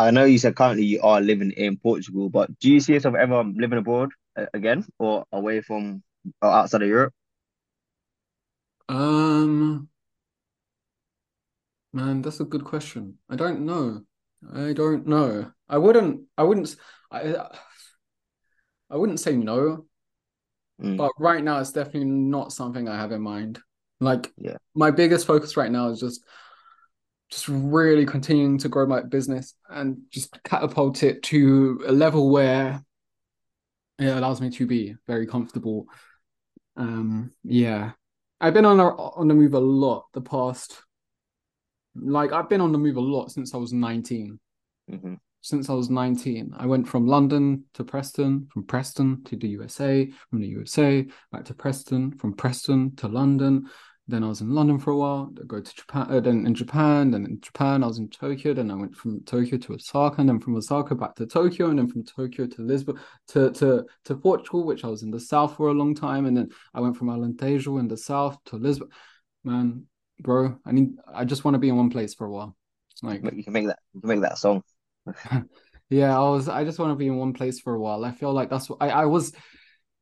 I 0.00 0.10
know 0.10 0.24
you 0.24 0.38
said 0.38 0.56
currently 0.56 0.84
you 0.84 1.02
are 1.02 1.20
living 1.20 1.50
in 1.52 1.76
Portugal, 1.76 2.30
but 2.30 2.58
do 2.58 2.70
you 2.70 2.80
see 2.80 2.94
yourself 2.94 3.14
ever 3.16 3.44
living 3.44 3.78
abroad 3.78 4.10
uh, 4.36 4.46
again 4.54 4.86
or 4.98 5.24
away 5.30 5.60
from 5.60 6.02
or 6.40 6.50
outside 6.50 6.82
of 6.82 6.88
Europe? 6.88 7.12
Um, 8.88 9.88
man, 11.92 12.22
that's 12.22 12.40
a 12.40 12.44
good 12.44 12.64
question. 12.64 13.18
I 13.28 13.36
don't 13.36 13.66
know. 13.66 14.02
I 14.54 14.72
don't 14.72 15.06
know. 15.06 15.52
I 15.68 15.76
wouldn't. 15.76 16.22
I 16.36 16.44
wouldn't. 16.44 16.74
I. 17.10 17.48
I 18.92 18.96
wouldn't 18.96 19.20
say 19.20 19.36
no, 19.36 19.86
mm. 20.82 20.96
but 20.96 21.12
right 21.18 21.44
now 21.44 21.60
it's 21.60 21.70
definitely 21.70 22.06
not 22.06 22.52
something 22.52 22.88
I 22.88 22.96
have 22.96 23.12
in 23.12 23.22
mind. 23.22 23.60
Like, 24.00 24.32
yeah, 24.36 24.56
my 24.74 24.90
biggest 24.90 25.26
focus 25.26 25.56
right 25.56 25.70
now 25.70 25.90
is 25.90 26.00
just 26.00 26.24
just 27.30 27.48
really 27.48 28.04
continuing 28.04 28.58
to 28.58 28.68
grow 28.68 28.86
my 28.86 29.02
business 29.02 29.54
and 29.68 29.98
just 30.10 30.42
catapult 30.42 31.02
it 31.02 31.22
to 31.22 31.82
a 31.86 31.92
level 31.92 32.30
where 32.30 32.84
it 33.98 34.08
allows 34.08 34.40
me 34.40 34.50
to 34.50 34.66
be 34.66 34.94
very 35.06 35.26
comfortable. 35.26 35.86
Um, 36.76 37.32
yeah, 37.44 37.92
I've 38.40 38.54
been 38.54 38.64
on 38.64 38.80
a, 38.80 38.88
on 38.88 39.28
the 39.28 39.34
move 39.34 39.54
a 39.54 39.60
lot 39.60 40.06
the 40.12 40.20
past. 40.20 40.82
Like 41.94 42.32
I've 42.32 42.48
been 42.48 42.60
on 42.60 42.72
the 42.72 42.78
move 42.78 42.96
a 42.96 43.00
lot 43.00 43.30
since 43.30 43.54
I 43.54 43.58
was 43.58 43.72
19 43.72 44.38
mm-hmm. 44.90 45.14
Since 45.42 45.70
I 45.70 45.72
was 45.72 45.88
nineteen, 45.88 46.52
I 46.58 46.66
went 46.66 46.86
from 46.86 47.06
London 47.06 47.64
to 47.72 47.82
Preston, 47.82 48.46
from 48.52 48.64
Preston 48.64 49.24
to 49.24 49.36
the 49.36 49.48
USA, 49.48 50.10
from 50.28 50.40
the 50.42 50.48
USA 50.48 51.06
back 51.32 51.46
to 51.46 51.54
Preston, 51.54 52.12
from 52.18 52.34
Preston 52.34 52.94
to 52.96 53.08
London, 53.08 53.66
then 54.10 54.24
I 54.24 54.28
was 54.28 54.40
in 54.40 54.50
London 54.50 54.78
for 54.78 54.90
a 54.90 54.96
while. 54.96 55.32
I 55.40 55.44
go 55.46 55.60
to 55.60 55.74
Japan. 55.74 56.06
Uh, 56.10 56.20
then 56.20 56.46
in 56.46 56.54
Japan. 56.54 57.10
Then 57.10 57.24
in 57.24 57.40
Japan, 57.40 57.82
I 57.82 57.86
was 57.86 57.98
in 57.98 58.08
Tokyo. 58.08 58.54
Then 58.54 58.70
I 58.70 58.74
went 58.74 58.94
from 58.94 59.20
Tokyo 59.24 59.58
to 59.58 59.74
Osaka. 59.74 60.20
And 60.20 60.28
then 60.28 60.40
from 60.40 60.56
Osaka 60.56 60.94
back 60.94 61.14
to 61.16 61.26
Tokyo. 61.26 61.70
And 61.70 61.78
then 61.78 61.88
from 61.88 62.04
Tokyo 62.04 62.46
to 62.46 62.62
Lisbon 62.62 62.98
to 63.28 63.50
to 63.52 63.84
to 64.04 64.16
Portugal, 64.16 64.64
which 64.64 64.84
I 64.84 64.88
was 64.88 65.02
in 65.02 65.10
the 65.10 65.20
south 65.20 65.56
for 65.56 65.68
a 65.68 65.74
long 65.74 65.94
time. 65.94 66.26
And 66.26 66.36
then 66.36 66.50
I 66.74 66.80
went 66.80 66.96
from 66.96 67.08
Alentejo 67.08 67.78
in 67.78 67.88
the 67.88 67.96
south 67.96 68.38
to 68.46 68.56
Lisbon. 68.56 68.88
Man, 69.44 69.86
bro, 70.18 70.58
I 70.64 70.72
need. 70.72 70.90
I 71.12 71.24
just 71.24 71.44
want 71.44 71.54
to 71.54 71.58
be 71.58 71.68
in 71.68 71.76
one 71.76 71.90
place 71.90 72.14
for 72.14 72.26
a 72.26 72.30
while. 72.30 72.56
Like 73.02 73.22
you 73.34 73.44
can 73.44 73.52
make 73.52 73.66
that. 73.66 73.78
You 73.94 74.00
can 74.00 74.08
make 74.08 74.20
that 74.22 74.38
song. 74.38 74.62
yeah, 75.90 76.16
I 76.16 76.28
was. 76.28 76.48
I 76.48 76.64
just 76.64 76.78
want 76.78 76.92
to 76.92 76.96
be 76.96 77.06
in 77.06 77.16
one 77.16 77.32
place 77.32 77.60
for 77.60 77.74
a 77.74 77.80
while. 77.80 78.04
I 78.04 78.12
feel 78.12 78.32
like 78.32 78.50
that's 78.50 78.68
what 78.68 78.78
I. 78.82 78.90
I 78.90 79.06
was 79.06 79.32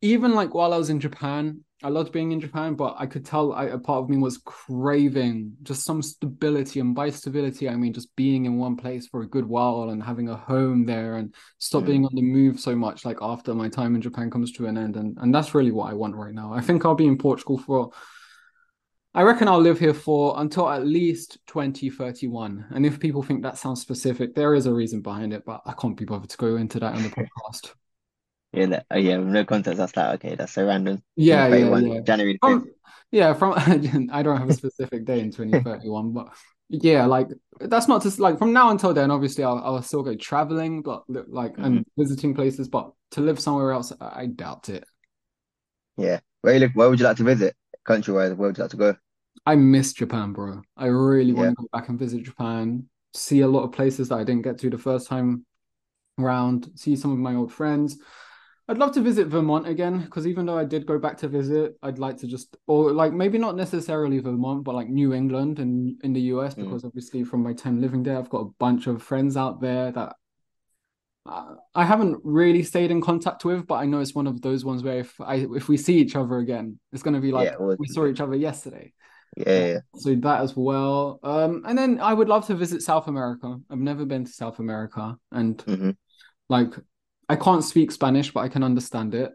even 0.01 0.35
like 0.35 0.55
while 0.55 0.73
I 0.73 0.79
was 0.79 0.91
in 0.91 1.01
Japan, 1.01 1.65
I 1.83 1.91
loved 1.91 2.11
being 2.11 2.33
in 2.33 2.41
Japan, 2.41 2.75
but 2.75 2.97
I 2.99 3.07
could 3.07 3.25
tell 3.25 3.53
I, 3.53 3.67
a 3.67 3.79
part 3.79 4.03
of 4.03 4.11
me 4.11 4.17
was 4.17 4.39
craving 4.39 5.53
just 5.63 5.85
some 5.85 6.03
stability. 6.03 6.81
And 6.81 6.93
by 6.93 7.11
stability, 7.11 7.69
I 7.69 7.77
mean 7.77 7.93
just 7.93 8.15
being 8.17 8.47
in 8.47 8.59
one 8.59 8.77
place 8.77 9.07
for 9.07 9.23
a 9.23 9.29
good 9.29 9.47
while 9.47 9.91
and 9.91 10.03
having 10.03 10.29
a 10.29 10.37
home 10.37 10.87
there 10.87 11.15
and 11.15 11.33
stop 11.59 11.85
mm. 11.85 11.87
being 11.87 12.05
on 12.05 12.15
the 12.15 12.23
move 12.23 12.59
so 12.59 12.75
much. 12.75 13.05
Like 13.05 13.19
after 13.23 13.55
my 13.55 13.69
time 13.69 13.95
in 13.95 14.03
Japan 14.03 14.29
comes 14.29 14.51
to 14.53 14.67
an 14.67 14.77
end, 14.77 14.97
and 14.97 15.17
and 15.21 15.33
that's 15.33 15.55
really 15.55 15.71
what 15.71 15.91
I 15.91 15.95
want 15.95 16.17
right 16.17 16.35
now. 16.35 16.53
I 16.53 16.61
think 16.63 16.85
I'll 16.85 16.97
be 16.97 17.07
in 17.07 17.19
Portugal 17.19 17.59
for. 17.59 17.91
I 19.15 19.23
reckon 19.23 19.49
I'll 19.49 19.61
live 19.61 19.79
here 19.79 19.95
for 19.95 20.35
until 20.37 20.69
at 20.69 20.87
least 20.87 21.39
2031. 21.47 22.67
And 22.71 22.85
if 22.85 23.01
people 23.01 23.23
think 23.23 23.43
that 23.43 23.57
sounds 23.57 23.81
specific, 23.81 24.35
there 24.35 24.55
is 24.55 24.67
a 24.67 24.75
reason 24.75 25.01
behind 25.01 25.33
it, 25.33 25.45
but 25.47 25.63
I 25.65 25.73
can't 25.73 25.97
be 25.97 26.05
bothered 26.05 26.31
to 26.31 26.37
go 26.37 26.57
into 26.57 26.79
that 26.81 26.95
on 26.95 27.03
the 27.03 27.09
podcast. 27.11 27.73
Yeah, 28.53 28.67
that, 28.67 28.87
uh, 28.93 28.97
yeah, 28.99 29.17
no 29.19 29.45
context. 29.45 29.79
That's 29.79 29.97
like 29.97 30.15
okay, 30.25 30.35
that's 30.35 30.53
so 30.53 30.67
random. 30.67 31.03
Yeah, 31.17 31.49
yeah, 31.49 31.73
yeah. 31.75 32.01
January 32.05 32.39
From 32.41 32.71
yeah, 33.11 33.35
from 33.35 33.55
I 34.13 34.23
don't 34.23 34.39
have 34.39 34.49
a 34.49 34.53
specific 34.53 35.05
day 35.05 35.21
in 35.21 35.31
2031, 35.33 36.13
but 36.13 36.29
yeah, 36.69 37.07
like 37.07 37.29
that's 37.61 37.89
not 37.89 38.03
just 38.03 38.21
like 38.21 38.39
from 38.39 38.53
now 38.53 38.71
until 38.71 38.95
then, 38.95 39.11
obviously 39.11 39.43
I'll 39.45 39.59
I'll 39.59 39.83
still 39.83 40.03
go 40.03 40.15
traveling, 40.15 40.83
but 40.83 41.05
like 41.09 41.57
Mhm. 41.57 41.63
and 41.63 41.85
visiting 41.97 42.35
places, 42.35 42.69
but 42.69 42.93
to 43.13 43.21
live 43.21 43.41
somewhere 43.41 43.73
else, 43.73 43.93
I 44.01 44.27
doubt 44.27 44.69
it. 44.69 44.85
Yeah. 45.99 46.21
Where 46.41 46.55
you 46.55 46.61
live, 46.61 46.75
where 46.75 46.89
would 46.89 46.99
you 46.99 47.05
like 47.05 47.19
to 47.19 47.25
visit? 47.25 47.55
Country-wise, 47.85 48.33
where 48.35 48.49
would 48.49 48.57
you 48.59 48.65
like 48.65 48.71
to 48.71 48.77
go? 48.79 48.97
I 49.47 49.57
miss 49.57 49.93
Japan, 49.93 50.33
bro. 50.33 50.63
I 50.77 50.87
really 50.87 51.33
want 51.33 51.49
Yeah. 51.49 51.51
to 51.51 51.55
go 51.57 51.69
back 51.73 51.89
and 51.89 51.99
visit 51.99 52.23
Japan, 52.25 52.89
see 53.15 53.41
a 53.41 53.49
lot 53.49 53.65
of 53.65 53.73
places 53.73 54.09
that 54.09 54.19
I 54.19 54.25
didn't 54.25 54.43
get 54.43 54.59
to 54.59 54.71
the 54.71 54.79
first 54.79 55.07
time 55.07 55.47
round, 56.19 56.71
see 56.77 56.97
some 56.97 57.13
of 57.13 57.19
my 57.19 57.35
old 57.35 57.53
friends. 57.53 57.99
I'd 58.71 58.77
love 58.79 58.93
to 58.93 59.01
visit 59.01 59.29
Vermont 59.29 59.67
again 59.67 60.03
because 60.03 60.27
even 60.27 60.45
though 60.45 60.59
I 60.59 60.65
did 60.65 60.85
go 60.85 60.99
back 60.99 61.17
to 61.19 61.29
visit, 61.29 61.79
I'd 61.83 61.99
like 61.99 62.19
to 62.19 62.27
just, 62.27 62.55
or 62.67 62.93
like 62.93 63.15
maybe 63.15 63.39
not 63.39 63.57
necessarily 63.57 64.19
Vermont, 64.19 64.63
but 64.65 64.75
like 64.75 64.89
New 64.89 65.15
England 65.15 65.59
and 65.59 65.99
in 66.05 66.13
the 66.13 66.21
US 66.33 66.55
Mm. 66.55 66.65
because 66.65 66.85
obviously 66.85 67.25
from 67.25 67.43
my 67.43 67.55
time 67.55 67.81
living 67.81 68.03
there, 68.03 68.19
I've 68.19 68.29
got 68.29 68.41
a 68.43 68.51
bunch 68.59 68.87
of 68.87 69.03
friends 69.03 69.39
out 69.39 69.63
there 69.63 69.91
that 69.93 70.17
uh, 71.25 71.55
I 71.75 71.85
haven't 71.85 72.19
really 72.25 72.63
stayed 72.63 72.91
in 72.91 73.01
contact 73.01 73.45
with, 73.45 73.67
but 73.67 73.77
I 73.77 73.87
know 73.87 74.01
it's 74.01 74.15
one 74.15 74.27
of 74.27 74.41
those 74.43 74.65
ones 74.65 74.83
where 74.83 74.99
if 74.99 75.19
I 75.21 75.47
if 75.55 75.69
we 75.69 75.77
see 75.77 75.99
each 75.99 76.17
other 76.17 76.37
again, 76.39 76.79
it's 76.93 77.03
gonna 77.03 77.21
be 77.21 77.33
like 77.33 77.49
Yeah, 77.49 77.57
well, 77.59 77.77
we 77.79 77.87
saw 77.87 78.07
each 78.07 78.21
other 78.21 78.35
yesterday. 78.37 78.93
yeah, 79.37 79.45
yeah, 79.55 79.67
yeah. 79.67 79.81
So 79.97 80.15
that 80.15 80.43
as 80.43 80.57
well. 80.57 81.19
Um, 81.23 81.65
and 81.67 81.77
then 81.77 82.01
I 82.01 82.13
would 82.13 82.29
love 82.29 82.47
to 82.47 82.55
visit 82.55 82.83
South 82.83 83.09
America. 83.09 83.59
I've 83.71 83.79
never 83.79 84.05
been 84.05 84.25
to 84.25 84.31
South 84.33 84.59
America, 84.59 85.17
and 85.33 85.63
Mhm. 85.67 85.97
like 86.49 86.75
I 87.29 87.37
can't 87.37 87.65
speak 87.65 87.93
Spanish, 87.93 88.33
but 88.33 88.41
I 88.41 88.49
can 88.49 88.63
understand 88.63 89.15
it. 89.15 89.33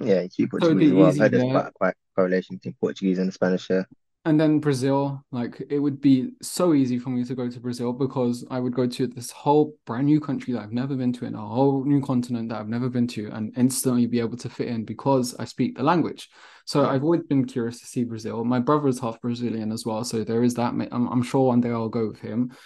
Yeah, 0.00 0.26
you 0.36 0.48
Portuguese 0.48 0.90
as 0.90 0.96
well. 0.96 1.08
Easy 1.08 1.28
there. 1.28 1.70
quite 1.74 1.94
correlation 2.16 2.56
between 2.56 2.74
Portuguese 2.80 3.18
and 3.18 3.32
Spanish. 3.32 3.68
Yeah. 3.70 3.84
And 4.26 4.40
then 4.40 4.58
Brazil, 4.58 5.22
like 5.32 5.62
it 5.68 5.78
would 5.78 6.00
be 6.00 6.30
so 6.40 6.72
easy 6.72 6.98
for 6.98 7.10
me 7.10 7.24
to 7.24 7.34
go 7.34 7.50
to 7.50 7.60
Brazil 7.60 7.92
because 7.92 8.44
I 8.50 8.58
would 8.58 8.74
go 8.74 8.86
to 8.86 9.06
this 9.06 9.30
whole 9.30 9.74
brand 9.84 10.06
new 10.06 10.18
country 10.18 10.54
that 10.54 10.62
I've 10.62 10.72
never 10.72 10.96
been 10.96 11.12
to 11.14 11.26
in 11.26 11.34
a 11.34 11.46
whole 11.46 11.84
new 11.84 12.00
continent 12.00 12.48
that 12.48 12.58
I've 12.58 12.68
never 12.68 12.88
been 12.88 13.06
to 13.08 13.28
and 13.32 13.52
instantly 13.58 14.06
be 14.06 14.20
able 14.20 14.38
to 14.38 14.48
fit 14.48 14.68
in 14.68 14.86
because 14.86 15.34
I 15.38 15.44
speak 15.44 15.76
the 15.76 15.82
language. 15.82 16.30
So 16.64 16.86
I've 16.88 17.04
always 17.04 17.24
been 17.24 17.44
curious 17.44 17.80
to 17.80 17.86
see 17.86 18.04
Brazil. 18.04 18.42
My 18.44 18.60
brother 18.60 18.88
is 18.88 18.98
half 18.98 19.20
Brazilian 19.20 19.70
as 19.70 19.84
well, 19.84 20.02
so 20.04 20.24
there 20.24 20.42
is 20.42 20.54
that. 20.54 20.70
I'm, 20.70 20.88
I'm 20.90 21.22
sure 21.22 21.48
one 21.48 21.60
day 21.60 21.68
I'll 21.68 21.90
go 21.90 22.08
with 22.08 22.20
him. 22.20 22.56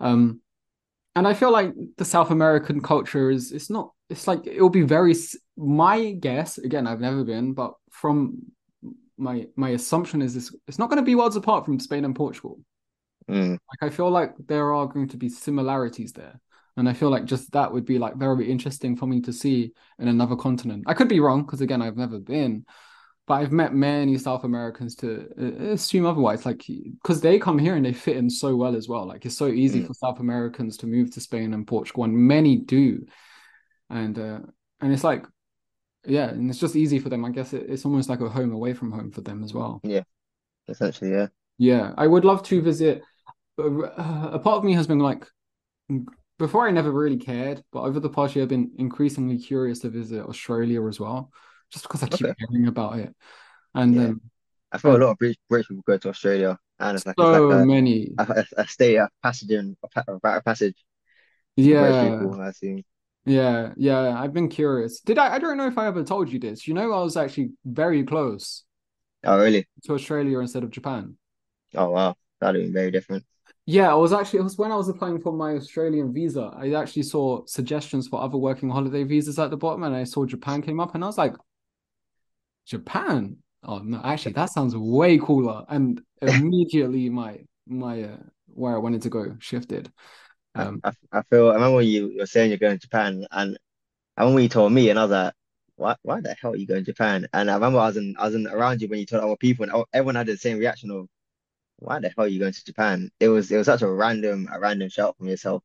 Um, 0.00 0.40
and 1.14 1.28
I 1.28 1.34
feel 1.34 1.52
like 1.52 1.74
the 1.98 2.06
South 2.06 2.30
American 2.30 2.80
culture 2.80 3.30
is 3.30 3.52
it's 3.52 3.68
not 3.68 3.90
it's 4.08 4.26
like 4.26 4.46
it'll 4.46 4.70
be 4.70 4.82
very 4.82 5.14
my 5.56 6.12
guess 6.12 6.58
again 6.58 6.86
I've 6.86 7.00
never 7.00 7.24
been 7.24 7.52
but 7.54 7.74
from 7.90 8.38
my 9.18 9.46
my 9.56 9.70
assumption 9.70 10.22
is 10.22 10.34
this 10.34 10.54
it's 10.68 10.78
not 10.78 10.90
going 10.90 11.02
to 11.02 11.06
be 11.06 11.14
worlds 11.14 11.36
apart 11.36 11.64
from 11.64 11.80
Spain 11.80 12.04
and 12.04 12.14
Portugal. 12.14 12.60
Mm. 13.28 13.52
like 13.52 13.82
I 13.82 13.94
feel 13.94 14.10
like 14.10 14.34
there 14.46 14.72
are 14.72 14.86
going 14.86 15.08
to 15.08 15.16
be 15.16 15.28
similarities 15.28 16.12
there. 16.12 16.40
And 16.76 16.88
I 16.88 16.92
feel 16.92 17.08
like 17.10 17.24
just 17.24 17.50
that 17.52 17.72
would 17.72 17.86
be 17.86 17.98
like 17.98 18.16
very 18.16 18.50
interesting 18.50 18.96
for 18.96 19.06
me 19.06 19.20
to 19.22 19.32
see 19.32 19.72
in 19.98 20.08
another 20.08 20.36
continent. 20.36 20.84
I 20.86 20.94
could 20.94 21.08
be 21.08 21.20
wrong 21.20 21.42
because 21.42 21.60
again 21.60 21.82
I've 21.82 21.96
never 21.96 22.18
been 22.18 22.64
but 23.26 23.34
I've 23.34 23.50
met 23.50 23.74
many 23.74 24.16
South 24.18 24.44
Americans 24.44 24.94
to 24.96 25.26
uh, 25.40 25.72
assume 25.72 26.06
otherwise. 26.06 26.46
Like 26.46 26.64
because 27.02 27.20
they 27.20 27.38
come 27.40 27.58
here 27.58 27.74
and 27.74 27.84
they 27.84 27.92
fit 27.92 28.16
in 28.18 28.30
so 28.30 28.54
well 28.54 28.76
as 28.76 28.86
well. 28.88 29.06
Like 29.06 29.26
it's 29.26 29.36
so 29.36 29.48
easy 29.48 29.80
Mm. 29.80 29.86
for 29.88 29.94
South 29.94 30.20
Americans 30.20 30.76
to 30.78 30.86
move 30.86 31.10
to 31.12 31.20
Spain 31.20 31.54
and 31.54 31.66
Portugal 31.66 32.04
and 32.04 32.14
many 32.14 32.56
do 32.56 33.04
and 33.90 34.18
uh 34.18 34.40
and 34.80 34.92
it's 34.92 35.04
like 35.04 35.24
yeah 36.06 36.28
and 36.30 36.50
it's 36.50 36.60
just 36.60 36.76
easy 36.76 36.98
for 37.00 37.08
them 37.10 37.24
I 37.24 37.30
guess 37.30 37.52
it, 37.54 37.70
it's 37.70 37.84
almost 37.86 38.08
like 38.08 38.20
a 38.20 38.28
home 38.30 38.52
away 38.52 38.74
from 38.74 38.92
home 38.92 39.10
for 39.12 39.22
them 39.22 39.44
as 39.44 39.54
well 39.54 39.82
yeah 39.82 40.02
Essentially, 40.68 41.10
yeah. 41.12 41.28
yeah 41.58 41.92
I 41.96 42.06
would 42.06 42.24
love 42.24 42.42
to 42.44 42.60
visit 42.62 43.02
uh, 43.58 43.82
a 44.32 44.38
part 44.38 44.58
of 44.58 44.64
me 44.64 44.74
has 44.74 44.86
been 44.86 44.98
like 44.98 45.26
before 46.38 46.66
I 46.66 46.70
never 46.70 46.90
really 46.92 47.16
cared 47.16 47.62
but 47.72 47.82
over 47.82 48.00
the 48.00 48.10
past 48.10 48.34
year 48.36 48.42
I've 48.44 48.48
been 48.48 48.72
increasingly 48.78 49.38
curious 49.38 49.80
to 49.80 49.88
visit 49.90 50.24
Australia 50.26 50.86
as 50.86 51.00
well 51.00 51.30
just 51.70 51.84
because 51.84 52.02
I 52.02 52.08
keep 52.08 52.28
Okay. 52.28 52.50
hearing 52.50 52.66
about 52.68 52.98
it 52.98 53.14
and 53.74 53.98
Yeah. 53.98 54.12
um 54.12 54.22
I 54.72 54.78
feel 54.78 54.96
a 54.96 54.98
lot 54.98 55.12
of 55.12 55.18
British, 55.18 55.38
British 55.48 55.68
people 55.68 55.84
go 55.86 55.98
to 55.98 56.10
Australia, 56.10 56.58
and 56.80 56.96
it's 56.96 57.06
like 57.06 57.18
it's 57.20 57.32
so 57.32 57.40
like 57.50 57.50
many 57.52 58.18
a, 58.18 58.24
a, 58.24 58.46
a 58.62 58.68
stay, 58.68 58.96
a 58.96 59.08
passage, 59.22 59.50
in, 59.50 59.76
a, 59.96 60.18
a 60.24 60.42
passage 60.42 60.76
yeah 61.56 61.92
people. 61.98 62.40
I 62.40 62.48
assume. 62.48 62.84
Yeah 63.26 63.72
yeah 63.76 64.18
I've 64.20 64.32
been 64.32 64.48
curious 64.48 65.00
did 65.00 65.18
I 65.18 65.34
I 65.34 65.38
don't 65.38 65.56
know 65.56 65.66
if 65.66 65.78
I 65.78 65.86
ever 65.86 66.04
told 66.04 66.30
you 66.32 66.38
this 66.38 66.66
you 66.68 66.74
know 66.74 66.92
I 66.92 67.02
was 67.02 67.16
actually 67.16 67.50
very 67.64 68.04
close 68.04 68.64
Oh, 69.24 69.38
really? 69.38 69.66
to 69.84 69.94
Australia 69.94 70.40
instead 70.40 70.64
of 70.64 70.70
Japan 70.70 71.16
Oh, 71.74 71.90
wow. 71.90 72.16
That'd 72.40 72.66
be 72.66 72.72
very 72.72 72.90
different. 72.90 73.24
Yeah, 73.66 73.90
I 73.90 73.94
was 73.94 74.12
actually, 74.12 74.40
it 74.40 74.44
was 74.44 74.56
when 74.58 74.70
I 74.70 74.76
was 74.76 74.88
applying 74.88 75.20
for 75.20 75.32
my 75.32 75.54
Australian 75.54 76.12
visa. 76.12 76.52
I 76.56 76.72
actually 76.74 77.02
saw 77.02 77.44
suggestions 77.46 78.06
for 78.06 78.20
other 78.22 78.38
working 78.38 78.70
holiday 78.70 79.02
visas 79.02 79.38
at 79.38 79.50
the 79.50 79.56
bottom, 79.56 79.82
and 79.82 79.94
I 79.94 80.04
saw 80.04 80.24
Japan 80.24 80.62
came 80.62 80.78
up, 80.78 80.94
and 80.94 81.02
I 81.02 81.08
was 81.08 81.18
like, 81.18 81.34
Japan? 82.66 83.36
Oh 83.62 83.78
no, 83.78 84.00
actually, 84.04 84.32
that 84.32 84.50
sounds 84.52 84.76
way 84.76 85.18
cooler. 85.18 85.64
And 85.68 86.00
immediately 86.22 87.08
my 87.08 87.40
my 87.66 88.02
uh, 88.02 88.16
where 88.46 88.74
I 88.74 88.78
wanted 88.78 89.02
to 89.02 89.10
go 89.10 89.36
shifted. 89.38 89.92
I, 90.56 90.68
Um, 90.68 90.82
I, 90.84 90.92
I 91.12 91.22
feel. 91.22 91.50
I 91.50 91.54
remember 91.54 91.82
you 91.82 92.16
were 92.18 92.26
saying 92.26 92.50
you're 92.50 92.58
going 92.58 92.78
to 92.78 92.82
Japan, 92.86 93.26
and 93.30 93.58
I 94.16 94.22
remember 94.22 94.36
when 94.36 94.44
you 94.44 94.48
told 94.50 94.72
me, 94.72 94.90
and 94.90 94.98
I 94.98 95.04
was 95.04 95.12
like, 95.12 95.34
"Why? 95.76 95.96
Why 96.02 96.20
the 96.22 96.34
hell 96.40 96.52
are 96.54 96.56
you 96.56 96.66
going 96.66 96.84
to 96.84 96.92
Japan?" 96.92 97.28
And 97.34 97.50
I 97.50 97.54
remember 97.54 97.78
I 97.80 97.88
was 97.88 97.96
in, 97.98 98.16
I 98.18 98.26
was 98.26 98.34
in 98.36 98.46
around 98.48 98.82
you 98.82 98.88
when 98.88 99.00
you 99.00 99.06
told 99.06 99.24
other 99.24 99.36
people, 99.36 99.64
and 99.68 99.84
everyone 99.94 100.16
had 100.16 100.26
the 100.28 100.36
same 100.38 100.58
reaction 100.58 100.90
of, 100.90 101.08
"Why 101.78 102.00
the 102.00 102.10
hell 102.10 102.26
are 102.26 102.28
you 102.28 102.40
going 102.40 102.52
to 102.54 102.64
Japan?" 102.66 103.10
It 103.20 103.28
was, 103.30 103.50
it 103.52 103.56
was 103.58 103.66
such 103.66 103.82
a 103.82 103.88
random, 103.92 104.48
a 104.52 104.60
random 104.60 104.88
shout 104.90 105.16
from 105.18 105.28
yourself. 105.28 105.62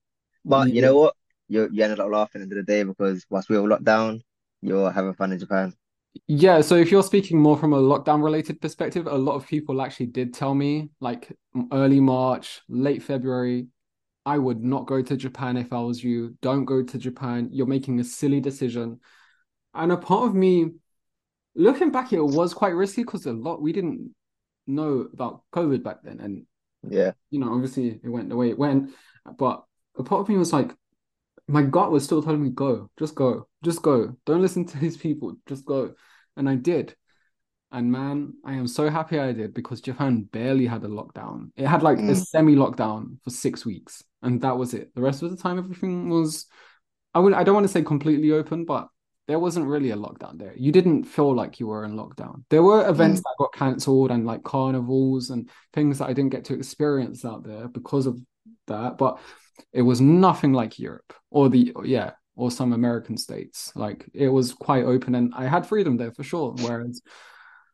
But 0.47 0.71
you 0.71 0.81
know 0.81 0.97
what? 0.97 1.15
You 1.49 1.69
you 1.71 1.83
ended 1.83 1.99
up 2.01 2.11
laughing 2.11 2.41
at 2.43 2.49
the 2.49 2.55
end 2.55 2.61
of 2.61 2.65
the 2.67 2.73
day 2.73 2.83
because 2.83 3.25
whilst 3.29 3.49
we 3.49 3.59
were 3.59 3.67
locked 3.69 3.85
down, 3.85 4.23
you're 4.61 4.91
having 4.91 5.13
fun 5.15 5.33
in 5.33 5.39
Japan. 5.39 5.73
yeah. 6.27 6.61
So 6.61 6.75
if 6.75 6.91
you're 6.91 7.03
speaking 7.03 7.39
more 7.39 7.57
from 7.57 7.73
a 7.73 7.81
lockdown 7.81 8.23
related 8.23 8.61
perspective, 8.61 9.07
a 9.07 9.17
lot 9.17 9.35
of 9.35 9.47
people 9.47 9.81
actually 9.81 10.07
did 10.07 10.33
tell 10.33 10.53
me, 10.53 10.89
like 10.99 11.31
early 11.71 11.99
March, 11.99 12.61
late 12.69 13.03
February, 13.03 13.67
I 14.25 14.37
would 14.37 14.63
not 14.63 14.85
go 14.85 15.01
to 15.01 15.17
Japan 15.17 15.57
if 15.57 15.73
I 15.73 15.79
was 15.79 16.03
you. 16.03 16.37
Don't 16.41 16.65
go 16.65 16.83
to 16.83 16.97
Japan. 16.97 17.49
You're 17.51 17.67
making 17.67 17.99
a 17.99 18.03
silly 18.03 18.39
decision. 18.39 18.99
And 19.73 19.91
a 19.91 19.97
part 19.97 20.27
of 20.27 20.35
me, 20.35 20.71
looking 21.55 21.91
back, 21.91 22.13
it 22.13 22.21
was 22.21 22.53
quite 22.53 22.75
risky 22.75 23.03
because 23.03 23.25
a 23.25 23.33
lot 23.33 23.61
we 23.61 23.73
didn't 23.73 24.13
know 24.67 25.07
about 25.13 25.43
COVID 25.53 25.83
back 25.83 25.97
then. 26.03 26.19
And, 26.19 26.45
Yeah, 26.87 27.13
you 27.29 27.39
know, 27.39 27.53
obviously 27.53 27.99
it 28.03 28.09
went 28.09 28.29
the 28.29 28.35
way 28.35 28.49
it 28.49 28.59
went. 28.59 28.91
But 29.37 29.63
a 29.97 30.03
part 30.03 30.21
of 30.21 30.29
me 30.29 30.37
was 30.37 30.53
like, 30.53 30.71
my 31.47 31.63
gut 31.63 31.91
was 31.91 32.03
still 32.03 32.21
telling 32.21 32.43
me, 32.43 32.49
go, 32.49 32.89
just 32.97 33.15
go, 33.15 33.47
just 33.63 33.81
go. 33.81 34.15
Don't 34.25 34.41
listen 34.41 34.65
to 34.65 34.77
these 34.77 34.97
people, 34.97 35.35
just 35.47 35.65
go. 35.65 35.95
And 36.37 36.47
I 36.47 36.55
did. 36.55 36.95
And 37.71 37.91
man, 37.91 38.33
I 38.43 38.53
am 38.53 38.67
so 38.67 38.89
happy 38.89 39.17
I 39.17 39.31
did 39.31 39.53
because 39.53 39.79
Japan 39.79 40.23
barely 40.23 40.65
had 40.65 40.83
a 40.83 40.87
lockdown. 40.87 41.51
It 41.55 41.67
had 41.67 41.83
like 41.83 41.99
a 41.99 42.01
Mm. 42.01 42.25
semi-lockdown 42.27 43.21
for 43.23 43.29
six 43.29 43.65
weeks, 43.65 44.03
and 44.21 44.41
that 44.41 44.57
was 44.57 44.73
it. 44.73 44.93
The 44.93 45.01
rest 45.01 45.23
of 45.23 45.31
the 45.31 45.37
time, 45.37 45.57
everything 45.57 46.09
was, 46.09 46.47
I 47.13 47.19
would, 47.19 47.33
I 47.33 47.43
don't 47.43 47.55
want 47.55 47.65
to 47.65 47.71
say 47.71 47.81
completely 47.81 48.31
open, 48.31 48.65
but 48.65 48.89
there 49.27 49.39
wasn't 49.39 49.67
really 49.67 49.91
a 49.91 49.95
lockdown 49.95 50.37
there. 50.37 50.53
You 50.57 50.73
didn't 50.73 51.05
feel 51.05 51.33
like 51.33 51.61
you 51.61 51.67
were 51.67 51.85
in 51.85 51.93
lockdown. 51.93 52.43
There 52.49 52.63
were 52.63 52.89
events 52.89 53.21
Mm. 53.21 53.23
that 53.23 53.35
got 53.39 53.53
cancelled 53.53 54.11
and 54.11 54.25
like 54.25 54.43
carnivals 54.43 55.29
and 55.29 55.49
things 55.71 55.99
that 55.99 56.09
I 56.09 56.13
didn't 56.13 56.31
get 56.31 56.45
to 56.45 56.53
experience 56.53 57.23
out 57.23 57.43
there 57.43 57.69
because 57.69 58.05
of 58.05 58.19
that, 58.67 58.97
but 58.97 59.19
it 59.71 59.83
was 59.83 60.01
nothing 60.01 60.51
like 60.51 60.77
Europe 60.79 61.13
or 61.29 61.47
the, 61.49 61.73
yeah, 61.85 62.11
or 62.35 62.51
some 62.51 62.73
American 62.73 63.15
states. 63.15 63.71
Like 63.75 64.09
it 64.13 64.27
was 64.27 64.53
quite 64.53 64.83
open 64.83 65.15
and 65.15 65.33
I 65.33 65.47
had 65.47 65.65
freedom 65.65 65.95
there 65.95 66.11
for 66.11 66.23
sure. 66.23 66.53
Whereas 66.57 67.01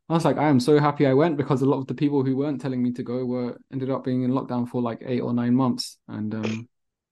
I 0.09 0.13
was 0.13 0.23
like, 0.23 0.37
I 0.37 0.47
am 0.47 0.59
so 0.59 0.79
happy 0.79 1.05
I 1.05 1.13
went 1.13 1.35
because 1.35 1.61
a 1.61 1.65
lot 1.65 1.79
of 1.79 1.87
the 1.87 1.93
people 1.93 2.23
who 2.23 2.37
weren't 2.37 2.61
telling 2.61 2.81
me 2.81 2.93
to 2.93 3.03
go 3.03 3.25
were 3.25 3.57
ended 3.73 3.89
up 3.89 4.05
being 4.05 4.23
in 4.23 4.31
lockdown 4.31 4.67
for 4.67 4.81
like 4.81 5.01
eight 5.05 5.19
or 5.19 5.33
nine 5.33 5.53
months. 5.53 5.97
And 6.07 6.33
um 6.33 6.69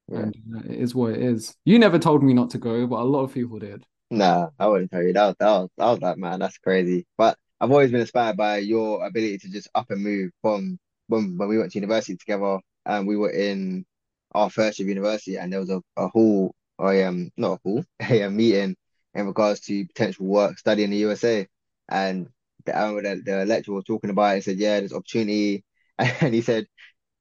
yeah. 0.08 0.20
and 0.20 0.36
uh, 0.56 0.60
it 0.70 0.80
is 0.80 0.96
what 0.96 1.14
it 1.14 1.22
is. 1.22 1.56
You 1.66 1.80
never 1.80 2.00
told 2.00 2.24
me 2.24 2.34
not 2.34 2.52
to 2.52 2.58
go, 2.58 2.88
but 2.88 3.00
a 3.00 3.04
lot 3.04 3.24
of 3.24 3.34
people 3.34 3.60
did. 3.60 3.84
Nah, 4.12 4.50
I 4.60 4.68
wouldn't 4.68 4.92
tell 4.92 5.04
you 5.04 5.14
that. 5.14 5.26
Was, 5.26 5.36
that 5.40 5.50
was, 5.50 5.70
that 5.78 5.86
was 5.86 6.00
like, 6.02 6.18
man, 6.18 6.40
that's 6.40 6.58
crazy. 6.58 7.06
But 7.18 7.38
I've 7.60 7.72
always 7.72 7.92
been 7.92 8.02
inspired 8.02 8.38
by 8.38 8.58
your 8.58 9.06
ability 9.06 9.40
to 9.40 9.50
just 9.50 9.70
up 9.76 9.90
and 9.90 10.04
move 10.04 10.32
from 10.42 10.78
when 11.08 11.38
when 11.38 11.50
we 11.50 11.58
went 11.58 11.72
to 11.72 11.80
university 11.80 12.16
together, 12.16 12.60
and 12.86 13.08
we 13.08 13.18
were 13.18 13.32
in 13.32 13.86
our 14.34 14.50
first 14.50 14.80
year 14.80 14.86
of 14.86 14.90
university, 14.90 15.38
and 15.38 15.52
there 15.52 15.60
was 15.60 15.70
a, 15.70 15.82
a 15.98 16.08
hall, 16.08 16.54
or 16.78 17.04
um, 17.06 17.32
not 17.38 17.54
a 17.54 17.60
hall, 17.64 17.84
a 18.00 18.30
meeting 18.30 18.76
in 19.14 19.26
regards 19.28 19.62
to 19.62 19.86
potential 19.88 20.26
work 20.26 20.60
study 20.60 20.84
in 20.84 20.92
the 20.92 20.98
USA. 20.98 21.48
And 21.88 22.28
the, 22.66 22.74
remember 22.74 23.16
the, 23.24 23.46
lecturer 23.46 23.76
was 23.76 23.86
talking 23.86 24.10
about 24.10 24.32
it 24.32 24.36
and 24.36 24.44
said, 24.44 24.58
yeah, 24.60 24.80
there's 24.80 24.94
opportunity. 24.94 25.64
And 26.22 26.34
he 26.34 26.42
said, 26.42 26.68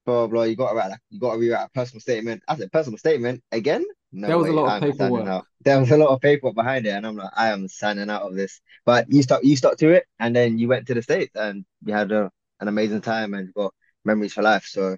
blah, 0.07 0.27
blah, 0.27 0.45
you 0.45 0.57
got 0.57 0.71
to 0.71 0.77
write, 0.77 0.91
like, 0.91 1.01
you 1.11 1.21
got 1.21 1.35
to 1.35 1.39
rewrite 1.41 1.67
a 1.67 1.71
personal 1.71 2.01
statement. 2.01 2.43
I 2.49 2.57
said, 2.57 2.73
personal 2.73 2.99
statement 2.99 3.43
again? 3.53 3.85
No 4.13 4.33
There 4.33 4.39
was 4.39 4.49
a 4.49 4.53
lot 4.53 4.69
of 4.69 4.79
I'm 4.79 4.93
signing 4.93 5.27
paperwork. 5.27 5.45
There 5.63 5.79
was 5.81 5.91
a 5.91 5.97
lot 5.97 6.09
of 6.11 6.21
paperwork 6.21 6.55
behind 6.55 6.87
it, 6.87 6.91
and 6.91 7.07
I'm 7.07 7.17
like, 7.17 7.31
I 7.37 7.49
am 7.51 7.69
signing 7.69 8.11
out 8.11 8.23
of 8.23 8.35
this. 8.35 8.61
But 8.87 9.07
you 9.13 9.23
stuck, 9.23 9.45
you 9.45 9.57
stuck 9.57 9.77
to 9.79 9.91
it, 9.91 10.07
and 10.19 10.35
then 10.35 10.59
you 10.59 10.69
went 10.69 10.87
to 10.89 10.95
the 10.95 11.03
States, 11.03 11.33
and 11.35 11.65
you 11.85 11.95
had 11.95 12.13
a, 12.13 12.31
an 12.61 12.69
amazing 12.69 13.03
time, 13.03 13.35
and 13.35 13.53
got 13.55 13.75
memories 14.05 14.33
for 14.35 14.43
life. 14.43 14.65
So 14.67 14.97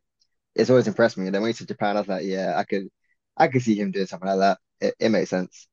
it's 0.54 0.70
always 0.70 0.88
impressed 0.88 1.18
me. 1.18 1.26
And 1.26 1.34
then 1.34 1.42
when 1.42 1.50
you 1.50 1.54
to 1.54 1.66
Japan, 1.66 1.96
I 1.96 2.00
was 2.00 2.08
like, 2.08 2.24
yeah, 2.26 2.54
I 2.56 2.64
could, 2.64 2.88
I 3.36 3.48
could 3.48 3.62
see 3.62 3.76
him 3.76 3.92
doing 3.92 4.06
something 4.06 4.28
like 4.28 4.38
that. 4.40 4.58
It, 4.80 4.94
it 5.00 5.08
makes 5.10 5.30
sense. 5.30 5.68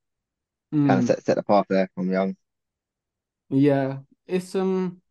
Kind 0.86 1.00
of 1.00 1.04
Mm, 1.04 1.08
set 1.08 1.24
set 1.26 1.36
the 1.36 1.44
path 1.44 1.66
there 1.70 1.90
from 1.96 2.10
young. 2.12 2.38
yeah, 3.50 4.00
it's 4.28 4.56
um, 4.56 5.02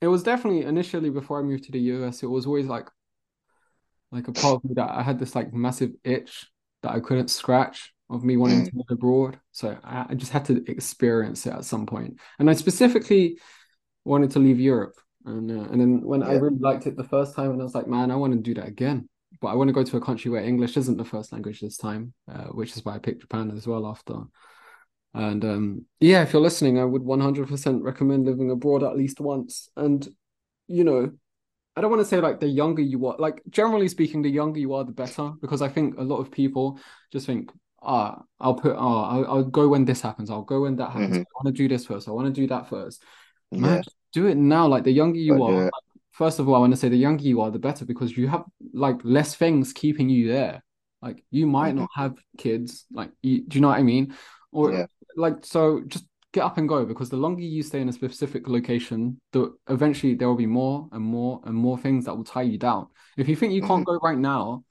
it 0.00 0.08
was 0.08 0.22
definitely 0.22 0.62
initially 0.64 1.10
before 1.10 1.40
I 1.40 1.42
moved 1.42 1.64
to 1.64 1.72
the 1.72 1.80
US, 1.80 2.22
it 2.22 2.26
was 2.26 2.46
always 2.46 2.66
like 2.66 2.88
like 4.12 4.28
a 4.28 4.32
part 4.32 4.56
of 4.56 4.64
me 4.64 4.74
that 4.74 4.90
I 4.90 5.02
had 5.02 5.18
this 5.18 5.34
like 5.34 5.52
massive 5.52 5.92
itch 6.04 6.46
that 6.82 6.92
I 6.92 7.00
couldn't 7.00 7.28
scratch 7.28 7.92
of 8.10 8.22
me 8.24 8.36
wanting 8.36 8.62
to 8.62 8.70
Mm, 8.70 8.74
live 8.74 8.86
abroad. 8.90 9.38
So 9.52 9.76
I, 9.82 10.06
I 10.10 10.14
just 10.14 10.32
had 10.32 10.44
to 10.46 10.62
experience 10.70 11.46
it 11.46 11.52
at 11.52 11.64
some 11.64 11.86
point. 11.86 12.18
And 12.38 12.48
I 12.50 12.52
specifically 12.54 13.38
wanted 14.04 14.32
to 14.32 14.40
leave 14.40 14.60
Europe. 14.60 14.94
And 15.26 15.50
uh, 15.50 15.70
and 15.72 15.80
then 15.80 16.02
when 16.02 16.22
I 16.22 16.32
really 16.34 16.58
liked 16.58 16.86
it 16.86 16.96
the 16.96 17.04
first 17.04 17.34
time, 17.36 17.52
and 17.52 17.60
I 17.60 17.64
was 17.64 17.74
like, 17.74 17.88
man, 17.88 18.10
I 18.10 18.16
want 18.16 18.34
to 18.34 18.40
do 18.40 18.54
that 18.54 18.68
again. 18.68 19.08
But 19.40 19.48
I 19.48 19.54
want 19.54 19.68
to 19.68 19.74
go 19.74 19.84
to 19.84 19.96
a 19.96 20.00
country 20.00 20.30
where 20.30 20.42
English 20.44 20.76
isn't 20.76 20.98
the 20.98 21.04
first 21.04 21.32
language 21.32 21.60
this 21.60 21.76
time, 21.78 22.14
uh, 22.32 22.46
which 22.46 22.76
is 22.76 22.84
why 22.84 22.94
I 22.96 22.98
picked 22.98 23.22
Japan 23.22 23.52
as 23.56 23.66
well 23.66 23.86
after. 23.86 24.14
And 25.14 25.44
um, 25.44 25.86
yeah, 26.00 26.22
if 26.22 26.32
you're 26.32 26.42
listening, 26.42 26.78
I 26.78 26.84
would 26.84 27.02
100% 27.02 27.82
recommend 27.82 28.26
living 28.26 28.50
abroad 28.50 28.82
at 28.82 28.96
least 28.96 29.20
once. 29.20 29.68
And 29.76 30.06
you 30.68 30.84
know, 30.84 31.12
I 31.76 31.80
don't 31.80 31.90
want 31.90 32.02
to 32.02 32.06
say 32.08 32.20
like 32.20 32.40
the 32.40 32.48
younger 32.48 32.82
you 32.82 33.06
are, 33.06 33.16
like 33.18 33.42
generally 33.50 33.88
speaking, 33.88 34.22
the 34.22 34.30
younger 34.30 34.60
you 34.60 34.74
are, 34.74 34.84
the 34.84 34.92
better, 34.92 35.30
because 35.40 35.62
I 35.62 35.68
think 35.68 35.98
a 35.98 36.02
lot 36.02 36.18
of 36.18 36.30
people 36.30 36.78
just 37.12 37.26
think, 37.26 37.50
ah, 37.82 38.22
I'll 38.40 38.54
put, 38.54 38.76
ah, 38.76 39.10
I'll, 39.10 39.26
I'll 39.26 39.44
go 39.44 39.68
when 39.68 39.84
this 39.84 40.00
happens, 40.00 40.30
I'll 40.30 40.42
go 40.42 40.62
when 40.62 40.76
that 40.76 40.90
happens. 40.92 41.18
hmm 41.18 41.24
I 41.36 41.44
want 41.44 41.56
to 41.56 41.62
do 41.62 41.68
this 41.68 41.86
first, 41.86 42.08
I 42.08 42.12
want 42.12 42.26
to 42.34 42.40
do 42.40 42.46
that 42.48 42.68
first. 42.68 43.02
Man, 43.58 43.76
Yeah. 43.76 43.82
do 44.12 44.26
it 44.26 44.36
now. 44.36 44.66
Like 44.68 44.84
the 44.84 44.92
younger 44.92 45.18
you 45.18 45.42
are, 45.42 45.54
it. 45.66 45.74
first 46.12 46.38
of 46.38 46.48
all, 46.48 46.54
I 46.54 46.58
want 46.58 46.72
to 46.72 46.76
say 46.76 46.88
the 46.88 46.96
younger 46.96 47.24
you 47.24 47.40
are, 47.40 47.50
the 47.50 47.58
better, 47.58 47.84
because 47.84 48.16
you 48.16 48.28
have 48.28 48.44
like 48.72 48.96
less 49.04 49.34
things 49.34 49.72
keeping 49.72 50.08
you 50.08 50.28
there. 50.28 50.62
Like 51.02 51.24
you 51.30 51.46
might 51.46 51.74
hmm 51.76 51.76
not 51.76 51.88
have 51.96 52.16
kids, 52.38 52.86
like 52.92 53.10
you, 53.22 53.42
do 53.46 53.56
you 53.56 53.60
know 53.62 53.68
what 53.68 53.78
I 53.78 53.82
mean? 53.82 54.14
Or 54.52 54.72
Yeah. 54.72 54.86
Like 55.16 55.44
so, 55.44 55.82
just 55.86 56.04
get 56.32 56.42
up 56.44 56.58
and 56.58 56.68
go 56.68 56.84
because 56.84 57.10
the 57.10 57.16
longer 57.16 57.42
you 57.42 57.62
stay 57.62 57.80
in 57.80 57.88
a 57.88 57.92
specific 57.92 58.48
location, 58.48 59.20
the 59.32 59.54
eventually 59.68 60.14
there 60.14 60.28
will 60.28 60.36
be 60.36 60.46
more 60.46 60.88
and 60.92 61.02
more 61.02 61.40
and 61.44 61.54
more 61.54 61.78
things 61.78 62.04
that 62.04 62.16
will 62.16 62.24
tie 62.24 62.42
you 62.42 62.58
down. 62.58 62.88
If 63.16 63.28
you 63.28 63.36
think 63.36 63.52
you 63.52 63.60
can't 63.60 63.86
mm-hmm. 63.86 63.98
go 63.98 63.98
right 64.02 64.18
now, 64.18 64.64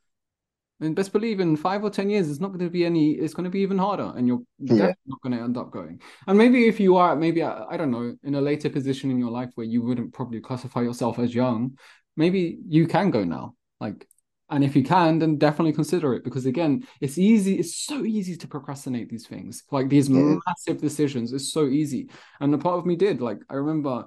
and 0.82 0.96
best 0.96 1.14
believe 1.14 1.39
in 1.39 1.56
five 1.56 1.84
or 1.84 1.89
ten 1.89 2.10
years, 2.10 2.30
it's 2.30 2.41
not 2.41 2.50
going 2.50 2.60
to 2.60 2.70
be 2.70 2.86
any. 2.86 3.12
It's 3.14 3.34
going 3.34 3.46
to 3.46 3.50
be 3.50 3.62
even 3.62 3.78
harder, 3.78 4.12
and 4.16 4.28
you're 4.28 4.41
Yeah. 4.60 4.76
definitely 4.76 5.04
not 5.06 5.22
going 5.22 5.38
to 5.38 5.44
end 5.44 5.58
up 5.58 5.72
going. 5.72 6.02
And 6.28 6.38
maybe 6.38 6.68
if 6.68 6.80
you 6.80 6.98
are, 6.98 7.16
maybe 7.16 7.41
I, 7.41 7.66
I 7.72 7.78
don't 7.78 7.91
know, 7.91 8.16
in 8.24 8.36
a 8.36 8.41
later 8.41 8.70
position 8.70 9.10
in 9.10 9.18
your 9.18 9.32
life 9.32 9.52
where 9.56 9.66
you 9.66 9.82
wouldn't 9.82 10.14
probably 10.14 10.41
classify 10.41 10.82
yourself 10.82 11.20
as 11.20 11.34
young, 11.34 11.78
maybe 12.18 12.60
you 12.68 12.88
can 12.88 13.12
go 13.12 13.24
now. 13.24 13.56
Like, 13.80 14.08
and 14.50 14.64
if 14.64 14.76
you 14.76 14.84
can, 14.84 15.20
then 15.20 15.38
definitely 15.38 15.74
consider 15.74 16.14
it 16.14 16.24
because 16.24 16.46
again, 16.46 16.86
it's 17.02 17.18
easy. 17.18 17.56
It's 17.60 17.76
so 17.76 18.04
easy 18.06 18.36
to 18.38 18.48
procrastinate 18.48 19.10
these 19.10 19.28
things, 19.28 19.64
like 19.72 19.89
these 19.89 20.10
is. 20.14 20.41
massive 20.48 20.82
decisions. 20.82 21.34
It's 21.34 21.52
so 21.52 21.68
easy, 21.68 22.10
and 22.39 22.54
a 22.54 22.58
part 22.58 22.78
of 22.78 22.86
me 22.86 22.96
did. 22.96 23.22
Like, 23.22 23.39
I 23.50 23.56
remember. 23.56 24.06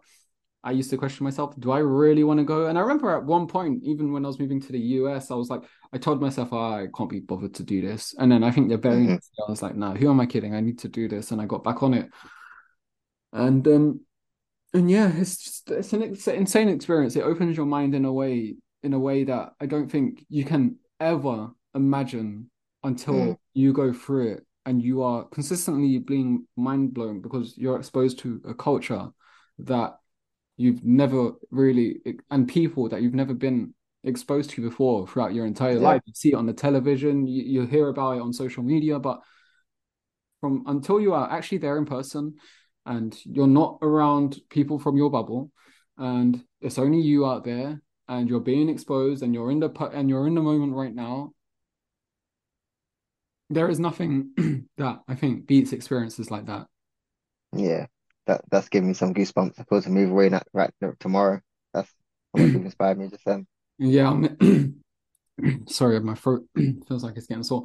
I 0.64 0.72
used 0.72 0.90
to 0.90 0.96
question 0.96 1.22
myself, 1.22 1.54
do 1.60 1.70
I 1.70 1.78
really 1.78 2.24
want 2.24 2.38
to 2.40 2.44
go? 2.44 2.66
And 2.66 2.76
I 2.76 2.80
remember 2.80 3.16
at 3.16 3.24
one 3.24 3.46
point, 3.46 3.84
even 3.84 4.12
when 4.12 4.24
I 4.24 4.28
was 4.28 4.40
moving 4.40 4.60
to 4.62 4.72
the 4.72 4.80
US, 4.80 5.30
I 5.30 5.34
was 5.36 5.48
like, 5.48 5.62
I 5.92 5.98
told 5.98 6.20
myself, 6.20 6.48
oh, 6.52 6.58
I 6.58 6.88
can't 6.96 7.08
be 7.08 7.20
bothered 7.20 7.54
to 7.54 7.62
do 7.62 7.80
this. 7.80 8.14
And 8.18 8.32
then 8.32 8.42
I 8.42 8.50
think 8.50 8.68
the 8.68 8.76
very 8.76 9.06
hmm 9.06 9.06
next 9.06 9.28
day, 9.28 9.44
I 9.46 9.50
was 9.50 9.62
like, 9.62 9.76
no, 9.76 9.94
who 9.94 10.10
am 10.10 10.18
I 10.20 10.26
kidding? 10.26 10.56
I 10.56 10.60
need 10.60 10.80
to 10.80 10.88
do 10.88 11.06
this. 11.08 11.30
And 11.30 11.40
I 11.40 11.46
got 11.46 11.62
back 11.62 11.84
on 11.84 11.94
it. 11.94 12.10
And 13.32 13.66
um, 13.68 14.00
and 14.74 14.90
yeah, 14.90 15.12
it's 15.16 15.38
just 15.38 15.70
it's 15.70 15.92
an 15.92 16.02
it's 16.02 16.26
an 16.28 16.36
insane 16.36 16.68
experience. 16.68 17.16
It 17.16 17.22
opens 17.22 17.56
your 17.56 17.66
mind 17.66 17.94
in 17.94 18.04
a 18.04 18.12
way, 18.12 18.56
in 18.86 18.92
a 18.94 18.98
way 18.98 19.24
that 19.24 19.52
I 19.60 19.66
don't 19.66 19.90
think 19.90 20.24
you 20.28 20.44
can 20.44 20.76
ever 21.00 21.50
imagine 21.74 22.50
Mm, 22.86 22.90
until 22.90 23.40
you 23.54 23.72
go 23.72 23.92
through 23.92 24.32
it 24.32 24.46
and 24.64 24.82
you 24.82 25.02
are 25.02 25.24
consistently 25.24 25.98
being 25.98 26.46
mind 26.56 26.94
blown 26.94 27.20
because 27.20 27.56
you're 27.56 27.76
exposed 27.76 28.18
to 28.20 28.40
a 28.48 28.54
culture 28.54 29.08
that 29.58 29.98
you've 30.56 30.84
never 30.84 31.32
really 31.50 32.00
and 32.30 32.48
people 32.48 32.88
that 32.88 33.02
you've 33.02 33.14
never 33.14 33.34
been 33.34 33.74
exposed 34.04 34.50
to 34.50 34.62
before 34.62 35.06
throughout 35.06 35.34
your 35.34 35.46
entire 35.46 35.74
yeah. 35.74 35.88
life. 35.88 36.02
You 36.06 36.14
see 36.14 36.32
it 36.32 36.36
on 36.36 36.46
the 36.46 36.52
television, 36.52 37.26
you, 37.26 37.42
you 37.42 37.66
hear 37.66 37.88
about 37.88 38.16
it 38.16 38.22
on 38.22 38.32
social 38.32 38.62
media, 38.62 38.98
but 38.98 39.20
from 40.40 40.64
until 40.66 41.00
you 41.00 41.12
are 41.12 41.30
actually 41.30 41.58
there 41.58 41.78
in 41.78 41.86
person 41.86 42.34
and 42.84 43.16
you're 43.24 43.48
not 43.48 43.78
around 43.82 44.38
people 44.48 44.78
from 44.78 44.96
your 44.96 45.10
bubble 45.10 45.50
and 45.98 46.44
it's 46.60 46.78
only 46.78 47.00
you 47.00 47.26
out 47.26 47.44
there 47.44 47.80
and 48.08 48.28
you're 48.28 48.40
being 48.40 48.68
exposed 48.68 49.22
and 49.22 49.34
you're 49.34 49.50
in 49.50 49.60
the 49.60 49.70
and 49.92 50.08
you're 50.08 50.26
in 50.26 50.34
the 50.34 50.42
moment 50.42 50.74
right 50.74 50.94
now 50.94 51.32
there 53.50 53.68
is 53.68 53.78
nothing 53.78 54.30
that 54.76 55.00
i 55.08 55.14
think 55.14 55.46
beats 55.46 55.72
experiences 55.72 56.30
like 56.30 56.46
that 56.46 56.66
Yeah. 57.52 57.86
That 58.26 58.42
that's 58.50 58.68
giving 58.68 58.88
me 58.88 58.94
some 58.94 59.14
goosebumps. 59.14 59.58
I 59.60 59.64
feel 59.64 59.80
to 59.82 59.90
move 59.90 60.10
away 60.10 60.28
not 60.28 60.46
right 60.52 60.72
tomorrow. 60.98 61.40
That's 61.72 61.92
how 62.34 62.40
much 62.40 62.54
inspired 62.54 62.98
me 62.98 63.08
just 63.08 63.24
then. 63.24 63.46
yeah 63.78 64.10
I'm, 64.10 64.82
sorry 65.68 66.00
my 66.00 66.14
throat 66.14 66.44
feels 66.88 67.04
like 67.04 67.16
it's 67.16 67.26
getting 67.26 67.42
sore 67.42 67.64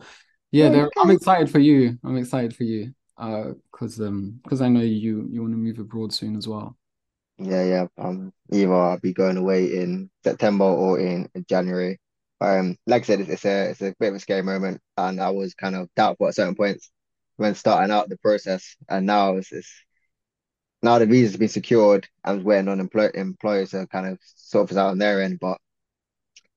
yeah 0.52 0.70
there 0.70 0.90
i'm 0.98 1.12
excited 1.12 1.50
for 1.50 1.60
you 1.60 1.98
i'm 2.04 2.18
excited 2.18 2.56
for 2.56 2.64
you 2.64 2.94
uh 3.18 3.52
because 3.72 4.00
um 4.00 4.40
because 4.44 4.62
i 4.62 4.68
know 4.68 4.82
you 4.82 5.28
you 5.32 5.42
want 5.42 5.54
to 5.54 5.58
move 5.58 5.80
abroad 5.80 6.14
soon 6.14 6.36
as 6.36 6.48
well 6.48 6.78
Yeah, 7.44 7.64
yeah. 7.64 7.88
Um, 7.98 8.34
either 8.52 8.74
I'll 8.74 9.00
be 9.00 9.14
going 9.14 9.38
away 9.38 9.66
in 9.78 10.10
September 10.24 10.66
or 10.66 11.00
in, 11.00 11.30
January. 11.48 12.00
Um, 12.40 12.78
like 12.88 13.04
I 13.04 13.06
said, 13.06 13.20
it's, 13.22 13.30
it's 13.30 13.46
a 13.46 13.70
it's 13.72 13.82
a 13.82 13.96
bit 14.00 14.10
of 14.10 14.16
a 14.16 14.20
scary 14.20 14.44
moment, 14.44 14.82
and 14.98 15.20
I 15.22 15.30
was 15.32 15.54
kind 15.56 15.76
of 15.76 15.90
doubtful 15.96 16.28
at 16.28 16.36
certain 16.36 16.56
points 16.56 16.92
when 17.38 17.56
starting 17.56 17.92
out 17.92 18.10
the 18.10 18.18
process, 18.18 18.76
and 18.90 19.06
now 19.06 19.38
it's, 19.38 19.52
it's 19.52 19.70
now 20.84 21.00
the 21.00 21.06
visa's 21.06 21.38
been 21.38 21.48
secured. 21.50 22.08
I 22.24 22.34
was 22.34 22.44
waiting 22.44 22.68
on 22.68 22.80
employ 22.80 23.10
employers 23.14 23.72
to 23.72 23.88
kind 23.88 24.08
of 24.08 24.20
sort 24.24 24.70
this 24.70 24.78
out 24.78 24.92
on 24.92 24.98
their 24.98 25.22
end, 25.22 25.40
but 25.40 25.60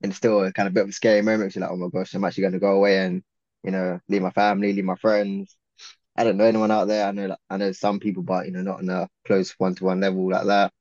it's 0.03 0.17
still 0.17 0.45
a 0.45 0.53
kind 0.53 0.69
of 0.69 0.75
bit 0.75 0.85
of 0.85 0.91
a 0.91 0.93
scary 0.93 1.23
moment. 1.23 1.55
You're 1.55 1.63
like, 1.63 1.71
oh 1.73 1.77
my 1.77 1.89
gosh, 1.89 2.15
I'm 2.15 2.25
actually 2.25 2.43
going 2.43 2.53
to 2.55 2.61
go 2.61 2.77
away 2.77 2.99
and 2.99 3.23
you 3.63 3.71
know 3.71 4.01
leave 4.09 4.23
my 4.23 4.31
family, 4.31 4.73
leave 4.73 4.85
my 4.85 4.97
friends. 4.97 5.57
I 6.17 6.25
don't 6.25 6.37
know 6.37 6.45
anyone 6.45 6.71
out 6.71 6.87
there. 6.89 7.07
I 7.07 7.13
know 7.13 7.27
like, 7.27 7.39
I 7.51 7.57
know 7.57 7.73
some 7.73 8.01
people, 8.01 8.23
but 8.23 8.47
you 8.47 8.53
know 8.53 8.63
not 8.63 8.81
on 8.81 8.89
a 8.91 9.09
close 9.27 9.53
one 9.59 9.75
to 9.77 9.85
one 9.85 10.01
level 10.01 10.31
like 10.31 10.47
that. 10.47 10.73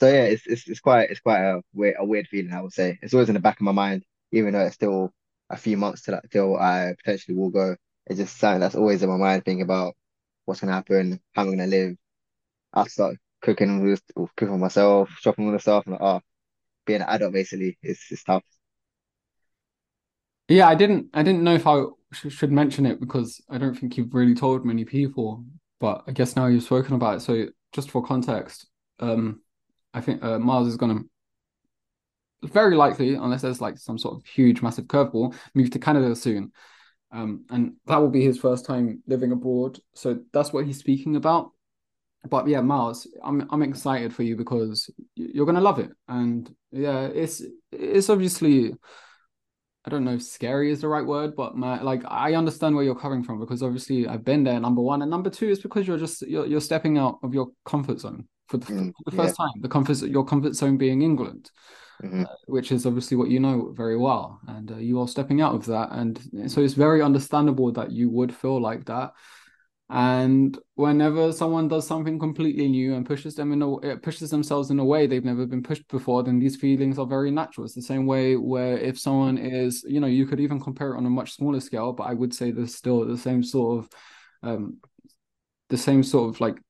So 0.00 0.08
yeah, 0.08 0.24
it's 0.24 0.46
it's 0.46 0.68
it's 0.68 0.80
quite 0.80 1.10
it's 1.10 1.20
quite 1.20 1.40
a 1.42 1.62
weird 1.74 1.96
a 1.98 2.04
weird 2.04 2.28
feeling, 2.28 2.52
I 2.52 2.62
would 2.62 2.72
say. 2.72 2.98
It's 3.02 3.14
always 3.14 3.28
in 3.30 3.34
the 3.34 3.40
back 3.40 3.56
of 3.60 3.62
my 3.64 3.72
mind, 3.72 4.04
even 4.32 4.52
though 4.52 4.60
it's 4.66 4.74
still 4.74 5.12
a 5.50 5.56
few 5.56 5.76
months 5.76 6.02
till 6.02 6.20
till 6.30 6.56
I 6.58 6.94
potentially 6.98 7.36
will 7.38 7.50
go. 7.50 7.76
It's 8.06 8.18
just 8.18 8.38
something 8.38 8.60
that's 8.60 8.74
always 8.76 9.02
in 9.02 9.08
my 9.10 9.16
mind, 9.16 9.44
thinking 9.44 9.62
about 9.62 9.94
what's 10.44 10.60
gonna 10.60 10.72
happen, 10.74 11.20
how 11.34 11.42
I'm 11.42 11.50
gonna 11.50 11.66
live. 11.66 11.96
I 12.74 12.86
start 12.88 13.16
cooking 13.42 13.96
cooking 14.36 14.60
myself, 14.60 15.10
shopping 15.20 15.46
all 15.46 15.52
the 15.52 15.60
stuff, 15.60 15.86
and 15.86 15.94
like, 15.94 16.02
oh, 16.02 16.20
being 16.86 17.02
an 17.02 17.08
adult 17.08 17.32
basically 17.34 17.78
is 17.82 18.00
is 18.10 18.22
tough. 18.24 18.44
Yeah, 20.48 20.68
I 20.68 20.74
didn't 20.74 21.10
I 21.14 21.22
didn't 21.22 21.42
know 21.44 21.54
if 21.54 21.66
I 21.66 21.84
should 22.28 22.52
mention 22.52 22.86
it 22.86 23.00
because 23.00 23.42
I 23.48 23.58
don't 23.58 23.74
think 23.74 23.96
you've 23.96 24.14
really 24.14 24.34
told 24.34 24.64
many 24.64 24.84
people, 24.84 25.44
but 25.80 26.02
I 26.06 26.12
guess 26.12 26.36
now 26.36 26.46
you've 26.46 26.62
spoken 26.62 26.94
about 26.94 27.16
it. 27.16 27.20
So 27.20 27.46
just 27.72 27.90
for 27.90 28.02
context, 28.04 28.66
um, 29.00 29.40
I 29.94 30.00
think 30.00 30.22
uh, 30.22 30.38
Myles 30.38 30.68
is 30.68 30.76
gonna 30.76 31.00
very 32.42 32.76
likely, 32.76 33.14
unless 33.14 33.42
there's 33.42 33.60
like 33.60 33.78
some 33.78 33.98
sort 33.98 34.16
of 34.16 34.26
huge, 34.26 34.62
massive 34.62 34.86
curveball, 34.86 35.34
move 35.54 35.70
to 35.70 35.78
Canada 35.78 36.14
soon. 36.14 36.52
Um, 37.12 37.44
and 37.50 37.74
that 37.86 37.98
will 37.98 38.10
be 38.10 38.24
his 38.24 38.38
first 38.38 38.66
time 38.66 39.02
living 39.06 39.32
abroad. 39.32 39.78
So 39.94 40.20
that's 40.32 40.52
what 40.52 40.66
he's 40.66 40.78
speaking 40.78 41.16
about. 41.16 41.52
But 42.28 42.48
yeah, 42.48 42.60
Myles, 42.60 43.06
I'm 43.22 43.46
I'm 43.50 43.62
excited 43.62 44.14
for 44.14 44.24
you 44.24 44.36
because 44.36 44.90
you're 45.14 45.46
gonna 45.46 45.60
love 45.60 45.78
it. 45.78 45.90
And 46.08 46.52
yeah, 46.72 47.06
it's 47.06 47.42
it's 47.70 48.10
obviously 48.10 48.74
I 49.86 49.90
don't 49.90 50.04
know 50.04 50.14
if 50.14 50.22
scary 50.22 50.72
is 50.72 50.80
the 50.80 50.88
right 50.88 51.06
word, 51.06 51.36
but 51.36 51.56
my 51.56 51.80
like 51.80 52.02
I 52.08 52.34
understand 52.34 52.74
where 52.74 52.84
you're 52.84 52.98
coming 52.98 53.22
from 53.22 53.38
because 53.38 53.62
obviously 53.62 54.08
I've 54.08 54.24
been 54.24 54.42
there. 54.42 54.58
Number 54.58 54.82
one, 54.82 55.02
and 55.02 55.10
number 55.10 55.30
two 55.30 55.48
is 55.48 55.60
because 55.60 55.86
you're 55.86 55.98
just 55.98 56.22
you're 56.22 56.46
you're 56.46 56.60
stepping 56.60 56.98
out 56.98 57.18
of 57.22 57.34
your 57.34 57.48
comfort 57.64 58.00
zone 58.00 58.26
for 58.48 58.56
the, 58.58 58.66
for 58.66 58.74
Mm, 58.74 58.92
the 59.04 59.12
yeah. 59.12 59.18
first 59.22 59.36
time. 59.36 59.60
The 59.60 59.68
comfort 59.68 59.98
your 60.02 60.24
comfort 60.24 60.54
zone 60.56 60.76
being 60.76 61.02
England, 61.02 61.50
hmm 62.00 62.26
which 62.46 62.72
is 62.72 62.86
obviously 62.86 63.16
what 63.16 63.30
you 63.30 63.40
know 63.40 63.72
very 63.76 63.96
well, 63.96 64.40
and 64.48 64.70
uh, 64.72 64.76
you 64.76 65.00
are 65.00 65.08
stepping 65.08 65.40
out 65.40 65.54
of 65.54 65.66
that, 65.66 65.90
and 65.92 66.18
so 66.50 66.60
it's 66.62 66.74
very 66.74 67.02
understandable 67.02 67.72
that 67.72 67.92
you 67.92 68.10
would 68.10 68.34
feel 68.34 68.60
like 68.60 68.84
that. 68.86 69.12
And 69.88 70.58
whenever 70.74 71.32
someone 71.32 71.68
does 71.68 71.86
something 71.86 72.18
completely 72.18 72.66
new 72.68 72.94
and 72.94 73.06
pushes 73.06 73.36
them 73.36 73.52
in 73.52 73.62
a 73.62 73.76
it 73.78 74.02
pushes 74.02 74.30
themselves 74.30 74.70
in 74.70 74.80
a 74.80 74.84
way 74.84 75.06
they've 75.06 75.24
never 75.24 75.46
been 75.46 75.62
pushed 75.62 75.86
before, 75.88 76.24
then 76.24 76.40
these 76.40 76.56
feelings 76.56 76.98
are 76.98 77.06
very 77.06 77.30
natural. 77.30 77.64
It's 77.64 77.74
the 77.74 77.82
same 77.82 78.04
way 78.04 78.34
where 78.34 78.76
if 78.78 78.98
someone 78.98 79.38
is, 79.38 79.84
you 79.88 80.00
know, 80.00 80.08
you 80.08 80.26
could 80.26 80.40
even 80.40 80.60
compare 80.60 80.94
it 80.94 80.96
on 80.96 81.06
a 81.06 81.10
much 81.10 81.34
smaller 81.34 81.60
scale, 81.60 81.92
but 81.92 82.04
I 82.04 82.14
would 82.14 82.34
say 82.34 82.50
there's 82.50 82.74
still 82.74 83.06
the 83.06 83.16
same 83.16 83.44
sort 83.44 83.78
of 83.78 83.90
um 84.42 84.78
the 85.68 85.76
same 85.78 86.02
sort 86.02 86.30
of 86.34 86.40
like 86.40 86.60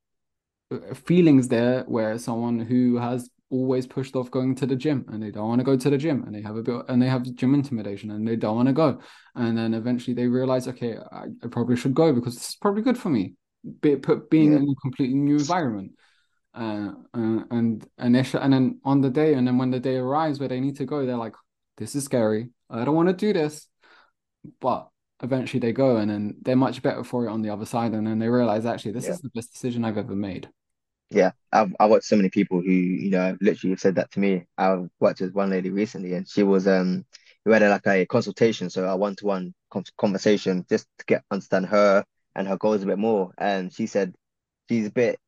uh, 0.71 0.95
feelings 0.95 1.49
there 1.49 1.85
where 1.85 2.19
someone 2.19 2.59
who 2.61 2.97
has 2.97 3.31
always 3.51 3.87
pushed 3.87 4.17
off 4.17 4.31
going 4.31 4.55
to 4.57 4.67
the 4.67 4.77
gym 4.77 5.05
and 5.09 5.23
they 5.23 5.31
don't 5.31 5.49
want 5.49 5.61
to 5.61 5.65
go 5.65 5.77
to 5.77 5.91
the 5.91 5.99
gym 5.99 6.25
and 6.25 6.35
they 6.35 6.43
have 6.43 6.57
a 6.57 6.63
bit 6.63 6.83
and 6.89 7.01
they 7.01 7.07
have 7.07 7.23
gym 7.35 7.55
intimidation 7.55 8.11
and 8.11 8.27
they 8.27 8.37
don't 8.37 8.57
want 8.57 8.69
to 8.69 8.73
go. 8.73 9.01
And 9.35 9.57
then 9.57 9.75
eventually 9.75 10.15
they 10.15 10.27
realize 10.27 10.67
okay 10.69 10.97
I, 11.13 11.25
I 11.43 11.49
probably 11.51 11.77
should 11.77 11.95
go 11.95 12.13
because 12.13 12.35
this 12.35 12.51
is 12.51 12.57
probably 12.57 12.83
good 12.83 12.99
for 12.99 13.09
me. 13.09 13.35
Be, 13.81 13.97
put 13.97 14.31
being 14.31 14.53
yeah. 14.53 14.59
in 14.59 14.71
a 14.71 14.81
completely 14.83 15.17
new 15.17 15.37
environment. 15.37 15.93
Uh, 16.55 16.93
uh, 17.15 17.43
and 17.51 17.87
and 17.99 18.17
and 18.17 18.53
then 18.53 18.81
on 18.85 19.01
the 19.01 19.11
day 19.11 19.35
and 19.35 19.47
then 19.47 19.59
when 19.59 19.71
the 19.71 19.81
day 19.81 19.97
arrives 19.97 20.41
where 20.41 20.49
they 20.49 20.59
need 20.59 20.77
to 20.77 20.87
go 20.87 21.05
they're 21.05 21.17
like 21.17 21.35
this 21.77 21.95
is 21.95 22.05
scary. 22.05 22.49
I 22.71 22.85
don't 22.85 22.97
want 22.97 23.09
to 23.09 23.15
do 23.15 23.33
this. 23.33 23.69
But 24.61 24.89
eventually 25.23 25.61
they 25.61 25.73
go 25.73 25.97
and 25.97 26.11
then 26.11 26.37
they're 26.43 26.57
much 26.57 26.83
better 26.83 27.03
for 27.03 27.27
it 27.27 27.31
on 27.31 27.43
the 27.43 27.51
other 27.51 27.67
side 27.67 27.93
and 27.93 28.07
then 28.07 28.19
they 28.19 28.29
realize 28.29 28.67
actually 28.67 28.93
this 28.93 29.07
yeah. 29.07 29.13
is 29.13 29.21
the 29.21 29.31
best 29.35 29.53
decision 29.53 29.85
I've 29.85 29.99
ever 29.99 30.15
made 30.15 30.49
yeah, 31.11 31.33
I've 31.53 31.75
I 31.79 31.87
watched 31.87 32.07
so 32.07 32.17
many 32.17 32.31
people 32.31 32.61
who 32.61 32.71
you 32.71 33.11
know 33.11 33.37
literally 33.41 33.73
have 33.73 33.81
said 33.81 33.95
that 33.97 34.11
to 34.13 34.21
me. 34.21 34.47
I've 34.59 34.89
worked 35.01 35.21
with 35.21 35.35
one 35.35 35.51
lady 35.51 35.71
recently, 35.71 36.15
and 36.15 36.29
she 36.29 36.43
was 36.43 36.67
um 36.67 37.05
we 37.45 37.53
had 37.53 37.63
a, 37.63 37.69
like 37.71 37.87
a 37.87 38.07
consultation, 38.07 38.71
so 38.71 38.85
a 38.87 38.97
one 38.97 39.15
to 39.17 39.27
one 39.27 39.55
conversation 39.99 40.67
just 40.69 40.89
to 40.99 41.05
get 41.07 41.23
understand 41.31 41.67
her 41.67 42.05
and 42.35 42.49
her 42.49 42.57
goals 42.57 42.83
a 42.83 42.87
bit 42.87 42.99
more. 42.99 43.33
And 43.39 43.73
she 43.73 43.87
said 43.87 44.15
she's 44.69 44.87
a 44.89 44.91
bit 44.91 45.21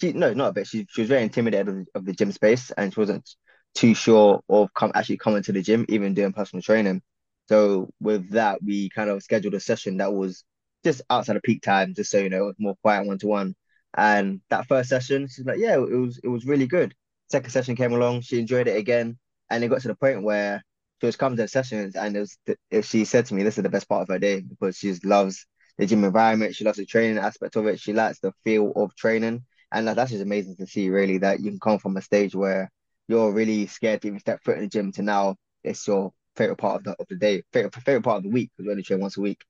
she 0.00 0.12
no 0.12 0.32
not 0.34 0.48
a 0.50 0.52
bit 0.52 0.66
she 0.66 0.86
she 0.90 1.02
was 1.02 1.08
very 1.08 1.22
intimidated 1.22 1.68
of, 1.68 1.88
of 1.96 2.04
the 2.06 2.12
gym 2.12 2.32
space, 2.32 2.70
and 2.72 2.92
she 2.94 3.00
wasn't 3.00 3.28
too 3.74 3.94
sure 3.94 4.42
of 4.48 4.72
come 4.74 4.92
actually 4.94 5.18
coming 5.18 5.42
to 5.44 5.52
the 5.52 5.62
gym, 5.62 5.86
even 5.88 6.14
doing 6.14 6.32
personal 6.32 6.62
training. 6.62 7.02
So 7.48 7.90
with 8.00 8.30
that, 8.30 8.62
we 8.62 8.90
kind 8.90 9.10
of 9.10 9.22
scheduled 9.22 9.54
a 9.54 9.60
session 9.60 9.98
that 9.98 10.12
was 10.12 10.44
just 10.84 11.02
outside 11.10 11.36
of 11.36 11.42
peak 11.42 11.62
time, 11.62 11.94
just 11.94 12.10
so 12.10 12.18
you 12.18 12.30
know, 12.30 12.52
more 12.58 12.76
quiet 12.82 13.06
one 13.06 13.18
to 13.18 13.26
one. 13.28 13.54
And 13.96 14.40
that 14.50 14.66
first 14.66 14.88
session, 14.88 15.28
she's 15.28 15.44
like, 15.46 15.58
yeah, 15.58 15.74
it 15.76 15.80
was 15.98 16.18
it 16.22 16.28
was 16.28 16.46
really 16.46 16.66
good. 16.66 16.94
Second 17.30 17.50
session 17.50 17.76
came 17.76 17.92
along, 17.92 18.22
she 18.22 18.38
enjoyed 18.38 18.68
it 18.68 18.76
again, 18.76 19.18
and 19.50 19.62
it 19.64 19.68
got 19.68 19.80
to 19.82 19.88
the 19.88 19.94
point 19.94 20.22
where 20.22 20.62
she 21.00 21.06
was 21.06 21.16
coming 21.16 21.36
to 21.36 21.42
the 21.44 21.48
sessions, 21.48 21.96
and 21.96 22.16
it 22.16 22.20
was 22.20 22.38
th- 22.46 22.84
she 22.84 23.04
said 23.04 23.26
to 23.26 23.34
me, 23.34 23.42
this 23.42 23.56
is 23.58 23.62
the 23.64 23.70
best 23.70 23.88
part 23.88 24.02
of 24.02 24.08
her 24.08 24.18
day 24.18 24.40
because 24.40 24.76
she 24.76 24.94
loves 25.04 25.46
the 25.78 25.86
gym 25.86 26.04
environment, 26.04 26.54
she 26.54 26.64
loves 26.64 26.78
the 26.78 26.86
training 26.86 27.18
aspect 27.18 27.56
of 27.56 27.66
it, 27.66 27.80
she 27.80 27.92
likes 27.92 28.20
the 28.20 28.32
feel 28.44 28.72
of 28.76 28.94
training, 28.96 29.44
and 29.72 29.86
that, 29.88 29.96
that's 29.96 30.10
just 30.10 30.22
amazing 30.22 30.56
to 30.56 30.66
see, 30.66 30.90
really, 30.90 31.18
that 31.18 31.40
you 31.40 31.50
can 31.50 31.60
come 31.60 31.78
from 31.78 31.96
a 31.96 32.02
stage 32.02 32.34
where 32.34 32.70
you're 33.08 33.32
really 33.32 33.66
scared 33.66 34.02
to 34.02 34.08
even 34.08 34.20
step 34.20 34.40
foot 34.44 34.56
in 34.56 34.62
the 34.62 34.68
gym 34.68 34.92
to 34.92 35.02
now 35.02 35.36
it's 35.64 35.86
your 35.86 36.12
favorite 36.36 36.56
part 36.56 36.76
of 36.76 36.84
the 36.84 36.90
of 37.00 37.06
the 37.08 37.16
day, 37.16 37.42
favorite 37.52 37.74
favorite 37.74 38.02
part 38.04 38.18
of 38.18 38.22
the 38.24 38.30
week 38.30 38.50
because 38.56 38.66
we 38.66 38.70
only 38.72 38.82
train 38.82 39.00
once 39.00 39.16
a 39.16 39.20
week. 39.20 39.42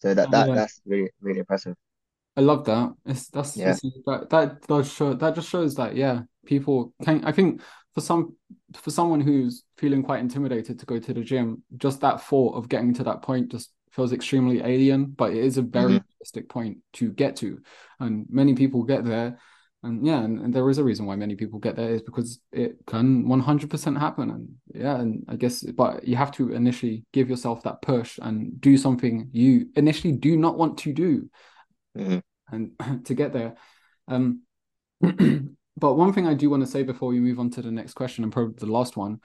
So 0.00 0.14
that, 0.14 0.30
that 0.30 0.52
that's 0.52 0.80
really 0.86 1.10
really 1.20 1.40
impressive. 1.40 1.76
I 2.36 2.42
love 2.42 2.64
that. 2.66 2.92
It's 3.06 3.28
that's 3.28 3.56
yeah. 3.56 3.74
that 4.06 4.28
that 4.30 4.66
does 4.66 4.92
show 4.92 5.14
that 5.14 5.34
just 5.34 5.48
shows 5.48 5.74
that 5.76 5.96
yeah, 5.96 6.22
people 6.44 6.92
can. 7.02 7.24
I 7.24 7.32
think 7.32 7.62
for 7.94 8.00
some 8.02 8.36
for 8.74 8.90
someone 8.90 9.20
who's 9.22 9.64
feeling 9.78 10.02
quite 10.02 10.20
intimidated 10.20 10.78
to 10.78 10.86
go 10.86 10.98
to 10.98 11.14
the 11.14 11.22
gym, 11.22 11.62
just 11.76 12.00
that 12.02 12.22
thought 12.22 12.54
of 12.54 12.68
getting 12.68 12.92
to 12.94 13.04
that 13.04 13.22
point 13.22 13.50
just 13.50 13.70
feels 13.90 14.12
extremely 14.12 14.60
alien. 14.60 15.06
But 15.06 15.32
it 15.32 15.42
is 15.44 15.56
a 15.56 15.62
very 15.62 15.94
mm-hmm. 15.94 16.04
realistic 16.18 16.48
point 16.48 16.78
to 16.94 17.10
get 17.10 17.36
to, 17.36 17.58
and 18.00 18.26
many 18.28 18.54
people 18.54 18.82
get 18.82 19.04
there. 19.04 19.38
And 19.82 20.04
yeah, 20.06 20.22
and, 20.22 20.40
and 20.40 20.52
there 20.52 20.68
is 20.68 20.78
a 20.78 20.84
reason 20.84 21.06
why 21.06 21.16
many 21.16 21.36
people 21.36 21.58
get 21.58 21.76
there 21.76 21.90
is 21.90 22.02
because 22.02 22.40
it 22.52 22.76
can 22.86 23.28
one 23.28 23.40
hundred 23.40 23.70
percent 23.70 23.96
happen. 23.98 24.30
And 24.30 24.48
yeah, 24.74 25.00
and 25.00 25.24
I 25.28 25.36
guess, 25.36 25.62
but 25.62 26.06
you 26.06 26.16
have 26.16 26.32
to 26.32 26.52
initially 26.52 27.04
give 27.12 27.30
yourself 27.30 27.62
that 27.62 27.80
push 27.80 28.18
and 28.20 28.60
do 28.60 28.76
something 28.76 29.30
you 29.32 29.68
initially 29.74 30.12
do 30.12 30.36
not 30.36 30.58
want 30.58 30.76
to 30.78 30.92
do 30.92 31.30
mm-hmm. 31.98 32.54
and 32.54 33.04
to 33.06 33.14
get 33.14 33.32
there. 33.32 33.54
Um, 34.08 34.42
but 35.00 35.94
one 35.94 36.12
thing 36.12 36.26
I 36.26 36.34
do 36.34 36.50
want 36.50 36.64
to 36.64 36.70
say 36.70 36.82
before 36.82 37.08
we 37.08 37.20
move 37.20 37.38
on 37.38 37.50
to 37.50 37.62
the 37.62 37.70
next 37.70 37.94
question 37.94 38.24
and 38.24 38.32
probably 38.32 38.54
the 38.58 38.66
last 38.66 38.96
one 38.96 39.20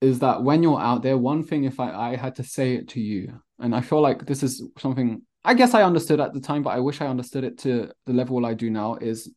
is 0.00 0.18
that 0.20 0.42
when 0.42 0.62
you're 0.62 0.80
out 0.80 1.02
there, 1.02 1.16
one 1.16 1.42
thing 1.42 1.64
if 1.64 1.80
I, 1.80 2.12
I 2.12 2.16
had 2.16 2.36
to 2.36 2.42
say 2.42 2.74
it 2.74 2.88
to 2.90 3.00
you, 3.00 3.40
and 3.58 3.74
I 3.74 3.80
feel 3.80 4.00
like 4.00 4.26
this 4.26 4.42
is 4.42 4.62
something 4.78 5.22
I 5.46 5.54
guess 5.54 5.74
I 5.74 5.82
understood 5.82 6.20
at 6.20 6.32
the 6.32 6.40
time, 6.40 6.62
but 6.62 6.70
I 6.70 6.80
wish 6.80 7.00
I 7.00 7.06
understood 7.06 7.44
it 7.44 7.58
to 7.58 7.90
the 8.06 8.12
level 8.14 8.46
I 8.46 8.54
do 8.54 8.70
now, 8.70 8.94
is 8.94 9.30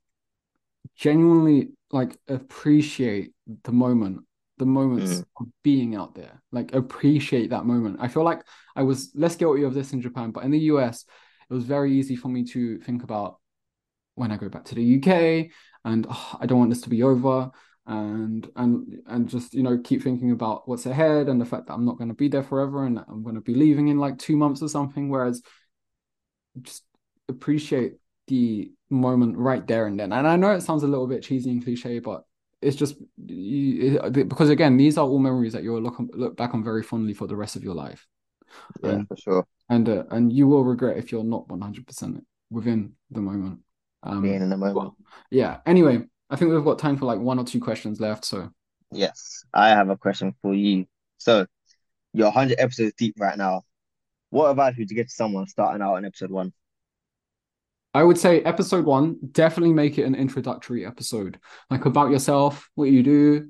genuinely 0.95 1.69
like 1.91 2.17
appreciate 2.27 3.33
the 3.63 3.71
moment 3.71 4.23
the 4.57 4.65
moments 4.65 5.19
mm. 5.19 5.25
of 5.39 5.47
being 5.63 5.95
out 5.95 6.15
there 6.15 6.41
like 6.51 6.73
appreciate 6.73 7.51
that 7.51 7.65
moment 7.65 7.97
i 7.99 8.07
feel 8.07 8.23
like 8.23 8.41
i 8.75 8.81
was 8.81 9.11
less 9.13 9.35
guilty 9.35 9.63
of 9.63 9.73
this 9.73 9.93
in 9.93 10.01
japan 10.01 10.31
but 10.31 10.43
in 10.43 10.51
the 10.51 10.59
us 10.59 11.05
it 11.49 11.53
was 11.53 11.63
very 11.63 11.93
easy 11.93 12.15
for 12.15 12.27
me 12.27 12.43
to 12.45 12.79
think 12.79 13.03
about 13.03 13.39
when 14.15 14.31
I 14.31 14.37
go 14.37 14.49
back 14.49 14.65
to 14.65 14.75
the 14.75 14.83
UK 14.83 15.51
and 15.85 16.07
oh, 16.09 16.37
I 16.39 16.45
don't 16.45 16.59
want 16.59 16.71
this 16.71 16.81
to 16.81 16.89
be 16.89 17.03
over 17.03 17.51
and 17.85 18.49
and 18.57 19.01
and 19.07 19.29
just 19.29 19.53
you 19.53 19.63
know 19.63 19.79
keep 19.81 20.03
thinking 20.03 20.31
about 20.31 20.67
what's 20.67 20.85
ahead 20.85 21.29
and 21.29 21.39
the 21.39 21.45
fact 21.45 21.67
that 21.67 21.73
I'm 21.73 21.85
not 21.85 21.97
going 21.97 22.09
to 22.09 22.13
be 22.13 22.27
there 22.27 22.43
forever 22.43 22.85
and 22.85 22.99
I'm 23.07 23.23
going 23.23 23.35
to 23.35 23.41
be 23.41 23.55
leaving 23.55 23.87
in 23.87 23.97
like 23.97 24.17
2 24.17 24.35
months 24.35 24.61
or 24.61 24.67
something. 24.67 25.09
Whereas 25.09 25.41
just 26.61 26.83
appreciate 27.29 27.93
the 28.27 28.71
moment 28.89 29.37
right 29.37 29.65
there 29.65 29.87
and 29.87 29.99
then. 29.99 30.11
And 30.11 30.27
I 30.27 30.35
know 30.35 30.51
it 30.51 30.61
sounds 30.61 30.83
a 30.83 30.87
little 30.87 31.07
bit 31.07 31.23
cheesy 31.23 31.51
and 31.51 31.63
cliche 31.63 31.99
but 31.99 32.23
it's 32.61 32.75
just 32.75 32.95
you, 33.25 33.99
it, 34.03 34.27
because 34.27 34.49
again 34.49 34.77
these 34.77 34.97
are 34.97 35.05
all 35.05 35.19
memories 35.19 35.53
that 35.53 35.63
you'll 35.63 35.81
look 35.81 35.97
look 36.13 36.35
back 36.35 36.53
on 36.53 36.63
very 36.63 36.83
fondly 36.83 37.13
for 37.13 37.27
the 37.27 37.35
rest 37.35 37.55
of 37.55 37.63
your 37.63 37.75
life 37.75 38.07
yeah 38.83 38.89
and, 38.91 39.07
for 39.07 39.17
sure. 39.17 39.47
and 39.69 39.89
uh, 39.89 40.03
and 40.11 40.31
you 40.31 40.47
will 40.47 40.63
regret 40.63 40.97
if 40.97 41.11
you're 41.11 41.23
not 41.23 41.47
100% 41.47 42.21
within 42.49 42.93
the 43.11 43.21
moment. 43.21 43.59
Um 44.03 44.21
being 44.21 44.41
in 44.41 44.49
the 44.49 44.57
moment. 44.57 44.75
well, 44.77 44.97
yeah. 45.31 45.57
Anyway 45.65 46.01
i 46.29 46.35
think 46.35 46.51
we've 46.51 46.63
got 46.63 46.77
time 46.77 46.97
for 46.97 47.05
like 47.05 47.19
one 47.19 47.39
or 47.39 47.45
two 47.45 47.59
questions 47.59 47.99
left 47.99 48.25
so. 48.25 48.49
Yes 48.91 49.43
i 49.53 49.69
have 49.69 49.89
a 49.89 49.97
question 49.97 50.33
for 50.41 50.53
you. 50.53 50.85
So 51.17 51.45
you're 52.13 52.27
100 52.27 52.59
episodes 52.59 52.93
deep 52.97 53.15
right 53.19 53.37
now. 53.37 53.63
What 54.29 54.49
advice 54.49 54.75
would 54.77 54.89
you 54.89 54.95
give 54.95 55.07
to 55.07 55.13
someone 55.13 55.47
starting 55.47 55.81
out 55.81 55.95
in 55.95 56.05
episode 56.05 56.31
one? 56.31 56.51
I 57.93 58.03
would 58.03 58.17
say 58.17 58.41
episode 58.41 58.85
one, 58.85 59.17
definitely 59.31 59.73
make 59.73 59.97
it 59.97 60.03
an 60.03 60.13
introductory 60.13 60.85
episode, 60.85 61.39
like 61.69 61.85
about 61.85 62.11
yourself, 62.11 62.69
what 62.75 62.89
you 62.89 63.01
do, 63.01 63.49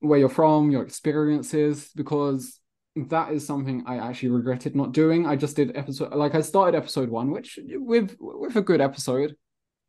where 0.00 0.18
you're 0.18 0.28
from, 0.28 0.70
your 0.70 0.82
experiences, 0.82 1.90
because 1.96 2.60
that 2.96 3.32
is 3.32 3.46
something 3.46 3.84
I 3.86 3.98
actually 3.98 4.30
regretted 4.30 4.74
not 4.74 4.92
doing. 4.92 5.26
I 5.26 5.36
just 5.36 5.56
did 5.56 5.76
episode 5.76 6.14
like 6.14 6.34
I 6.34 6.40
started 6.40 6.76
episode 6.76 7.10
one, 7.10 7.30
which 7.30 7.58
with 7.62 8.16
with 8.18 8.56
a 8.56 8.62
good 8.62 8.80
episode, 8.80 9.36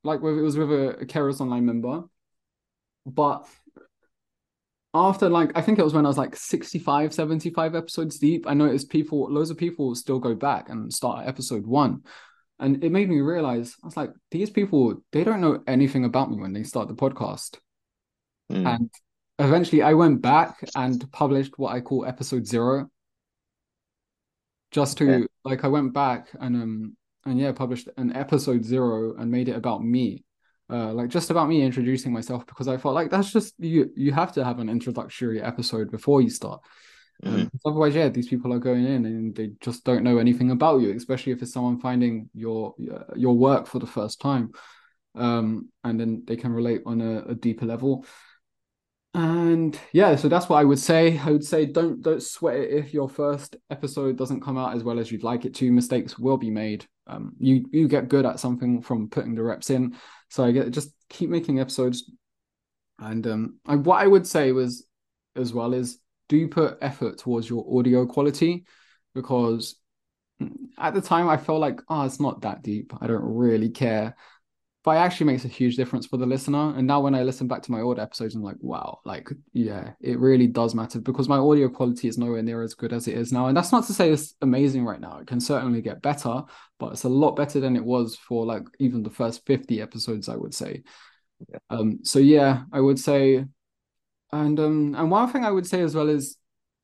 like 0.04 0.22
with, 0.22 0.38
it 0.38 0.42
was 0.42 0.58
with 0.58 0.72
a, 0.72 0.90
a 1.00 1.06
Kairos 1.06 1.40
Online 1.40 1.66
member, 1.66 2.04
but 3.06 3.48
after 4.94 5.30
like 5.30 5.52
I 5.56 5.62
think 5.62 5.80
it 5.80 5.84
was 5.84 5.94
when 5.94 6.06
I 6.06 6.10
was 6.10 6.18
like 6.18 6.36
65, 6.36 7.14
75 7.14 7.76
episodes 7.76 8.20
deep, 8.20 8.46
I 8.48 8.54
noticed 8.54 8.90
people, 8.90 9.32
loads 9.32 9.50
of 9.50 9.58
people 9.58 9.96
still 9.96 10.20
go 10.20 10.36
back 10.36 10.70
and 10.70 10.94
start 10.94 11.24
at 11.24 11.30
episode 11.30 11.66
one. 11.66 12.04
And 12.60 12.84
it 12.84 12.92
made 12.92 13.10
me 13.10 13.22
realize 13.22 13.76
I 13.84 13.88
was 13.88 13.98
like, 13.98 14.12
these 14.32 14.50
people, 14.50 15.04
they 15.12 15.24
don't 15.24 15.42
know 15.42 15.62
anything 15.68 16.06
about 16.06 16.32
me 16.32 16.38
when 16.38 16.54
they 16.54 16.64
start 16.64 16.88
the 16.88 16.96
podcast. 16.96 17.58
Mm. 18.52 18.66
And 18.66 18.90
eventually 19.38 19.84
I 19.84 19.94
went 19.94 20.22
back 20.22 20.68
and 20.76 21.10
published 21.12 21.60
what 21.60 21.74
I 21.74 21.82
call 21.82 22.06
episode 22.06 22.48
zero, 22.48 22.90
just 24.72 24.98
to 24.98 25.06
yeah. 25.06 25.26
like 25.44 25.64
I 25.64 25.68
went 25.68 25.94
back 25.94 26.28
and 26.40 26.56
um 26.56 26.98
and 27.26 27.40
yeah 27.40 27.52
published 27.52 27.90
an 27.98 28.16
episode 28.16 28.64
zero 28.64 29.16
and 29.18 29.32
made 29.32 29.50
it 29.50 29.56
about 29.56 29.84
me 29.84 30.24
uh 30.70 30.94
like 30.94 31.10
just 31.10 31.30
about 31.30 31.50
me 31.50 31.62
introducing 31.62 32.12
myself 32.12 32.46
because 32.46 32.68
I 32.68 32.78
felt 32.78 32.96
like 32.96 33.10
that's 33.10 33.32
just 33.32 33.54
you 33.60 33.92
you 33.96 34.12
have 34.12 34.34
to 34.34 34.44
have 34.44 34.60
an 34.60 34.70
introductory 34.70 35.42
episode 35.42 35.92
before 35.92 36.22
you 36.22 36.30
start 36.30 36.62
mm-hmm. 37.24 37.42
um, 37.42 37.52
otherwise 37.66 37.96
yeah 37.96 38.10
these 38.10 38.28
people 38.28 38.54
are 38.54 38.60
going 38.60 38.86
in 38.86 39.06
and 39.06 39.36
they 39.36 39.52
just 39.62 39.84
don't 39.84 40.04
know 40.04 40.18
anything 40.18 40.52
about 40.52 40.82
you 40.82 40.92
especially 40.92 41.32
if 41.32 41.42
it's 41.42 41.54
someone 41.54 41.80
finding 41.80 42.30
your 42.34 42.76
your 43.16 43.36
work 43.36 43.68
for 43.68 43.80
the 43.80 43.88
first 43.88 44.20
time 44.20 44.52
um 45.16 45.70
and 45.84 46.00
then 46.00 46.24
they 46.28 46.36
can 46.36 46.52
relate 46.52 46.82
on 46.86 47.02
a, 47.02 47.24
a 47.30 47.36
deeper 47.36 47.66
level 47.66 48.06
and 49.14 49.80
yeah 49.94 50.16
so 50.16 50.28
that's 50.28 50.50
what 50.50 50.58
i 50.58 50.64
would 50.64 50.80
say. 50.80 51.18
I 51.18 51.32
would 51.32 51.46
say 51.46 51.66
don't 51.66 52.02
don't 52.02 52.22
sweat 52.22 52.58
it 52.58 52.72
if 52.72 52.94
your 52.94 53.10
first 53.10 53.56
episode 53.70 54.18
doesn't 54.18 54.42
come 54.42 54.58
out 54.58 54.76
as 54.76 54.84
well 54.84 55.00
as 55.00 55.12
you'd 55.12 55.24
like 55.24 55.46
it 55.46 55.56
to. 55.56 55.72
Mistakes 55.72 56.20
will 56.20 56.38
be 56.38 56.50
made. 56.52 56.86
Um, 57.08 57.34
you 57.40 57.66
you 57.72 57.88
get 57.88 58.10
good 58.10 58.26
at 58.26 58.40
something 58.40 58.82
from 58.82 59.10
putting 59.10 59.36
the 59.36 59.44
reps 59.44 59.70
in. 59.70 59.96
So 60.30 60.44
i 60.44 60.52
get 60.52 60.72
just 60.72 60.92
keep 61.10 61.30
making 61.30 61.60
episodes. 61.60 62.12
And 63.00 63.26
um 63.28 63.60
I, 63.66 63.76
what 63.76 64.02
i 64.02 64.08
would 64.08 64.28
say 64.28 64.52
was 64.52 64.86
as 65.36 65.54
well 65.54 65.74
is 65.74 66.00
do 66.30 66.48
put 66.48 66.78
effort 66.82 67.20
towards 67.20 67.50
your 67.50 67.66
audio 67.80 68.06
quality 68.06 68.66
because 69.14 69.76
at 70.78 70.94
the 70.94 71.02
time 71.02 71.28
I 71.28 71.38
felt 71.38 71.62
like, 71.62 71.80
oh, 71.90 72.04
it's 72.04 72.20
not 72.20 72.42
that 72.42 72.62
deep. 72.62 72.94
I 73.02 73.08
don't 73.08 73.24
really 73.24 73.70
care. 73.70 74.16
But 74.88 74.96
it 74.96 75.00
actually 75.00 75.26
makes 75.26 75.44
a 75.44 75.50
huge 75.50 75.76
difference 75.76 76.06
for 76.06 76.16
the 76.16 76.26
listener. 76.26 76.74
And 76.78 76.88
now 76.88 77.02
when 77.02 77.14
I 77.14 77.24
listen 77.24 77.46
back 77.46 77.62
to 77.64 77.74
my 77.74 77.82
old 77.82 78.00
episodes, 78.00 78.36
I'm 78.36 78.42
like, 78.42 78.56
wow, 78.62 79.02
like, 79.04 79.28
yeah, 79.52 79.92
it 80.00 80.18
really 80.18 80.48
does 80.48 80.74
matter 80.74 81.02
because 81.02 81.28
my 81.28 81.36
audio 81.36 81.68
quality 81.68 82.08
is 82.08 82.18
nowhere 82.18 82.42
near 82.42 82.62
as 82.62 82.74
good 82.74 82.94
as 82.94 83.06
it 83.10 83.18
is 83.18 83.34
now. 83.34 83.48
And 83.48 83.58
that's 83.58 83.74
not 83.74 83.86
to 83.88 83.94
say 83.94 84.10
it's 84.14 84.36
amazing 84.42 84.86
right 84.86 85.02
now. 85.02 85.18
It 85.18 85.28
can 85.28 85.42
certainly 85.42 85.82
get 85.82 86.02
better, 86.02 86.42
but 86.80 86.94
it's 86.94 87.04
a 87.04 87.10
lot 87.10 87.36
better 87.36 87.60
than 87.60 87.76
it 87.76 87.84
was 87.84 88.16
for 88.16 88.46
like 88.46 88.64
even 88.80 89.04
the 89.04 89.10
first 89.10 89.46
50 89.46 89.82
episodes, 89.82 90.30
I 90.30 90.38
would 90.38 90.54
say. 90.54 90.84
Yeah. 91.52 91.60
Um, 91.70 92.00
so 92.04 92.20
yeah, 92.20 92.62
I 92.72 92.80
would 92.80 92.98
say 92.98 93.44
and 94.32 94.58
um 94.58 94.96
and 94.98 95.12
one 95.12 95.30
thing 95.30 95.44
I 95.44 95.52
would 95.52 95.68
say 95.68 95.82
as 95.82 95.96
well 95.96 96.08
is 96.08 96.38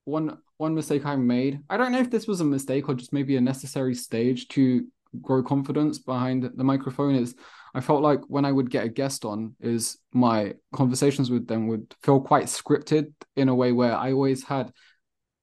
one 0.04 0.40
one 0.58 0.76
mistake 0.76 1.06
I 1.06 1.16
made. 1.16 1.62
I 1.70 1.78
don't 1.78 1.94
know 1.94 2.00
if 2.00 2.12
this 2.12 2.28
was 2.28 2.42
a 2.42 2.46
mistake 2.46 2.90
or 2.90 2.96
just 2.96 3.14
maybe 3.14 3.38
a 3.38 3.42
necessary 3.42 3.96
stage 3.96 4.50
to 4.50 4.86
grow 5.22 5.44
confidence 5.44 6.00
behind 6.00 6.50
the 6.56 6.64
microphone 6.64 7.16
is 7.16 7.36
I 7.76 7.82
felt 7.82 8.04
like 8.04 8.22
when 8.28 8.46
I 8.46 8.52
would 8.52 8.70
get 8.70 8.86
a 8.86 8.90
guest 8.90 9.26
on 9.26 9.56
is 9.60 9.98
my 10.14 10.54
conversations 10.74 11.32
with 11.32 11.48
them 11.48 11.68
would 11.68 11.94
feel 12.04 12.22
quite 12.22 12.46
scripted 12.46 13.14
in 13.36 13.50
a 13.50 13.56
way 13.56 13.72
where 13.72 13.96
I 13.96 14.12
always 14.12 14.44
had 14.44 14.72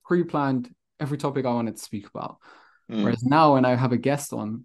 pre-planned 0.04 0.72
every 1.00 1.18
topic 1.18 1.44
I 1.44 1.52
wanted 1.52 1.76
to 1.76 1.82
speak 1.82 2.08
about. 2.08 2.38
Mm. 2.90 3.02
Whereas 3.02 3.22
now 3.24 3.54
when 3.54 3.64
I 3.64 3.74
have 3.74 3.92
a 3.92 3.96
guest 3.96 4.32
on, 4.32 4.64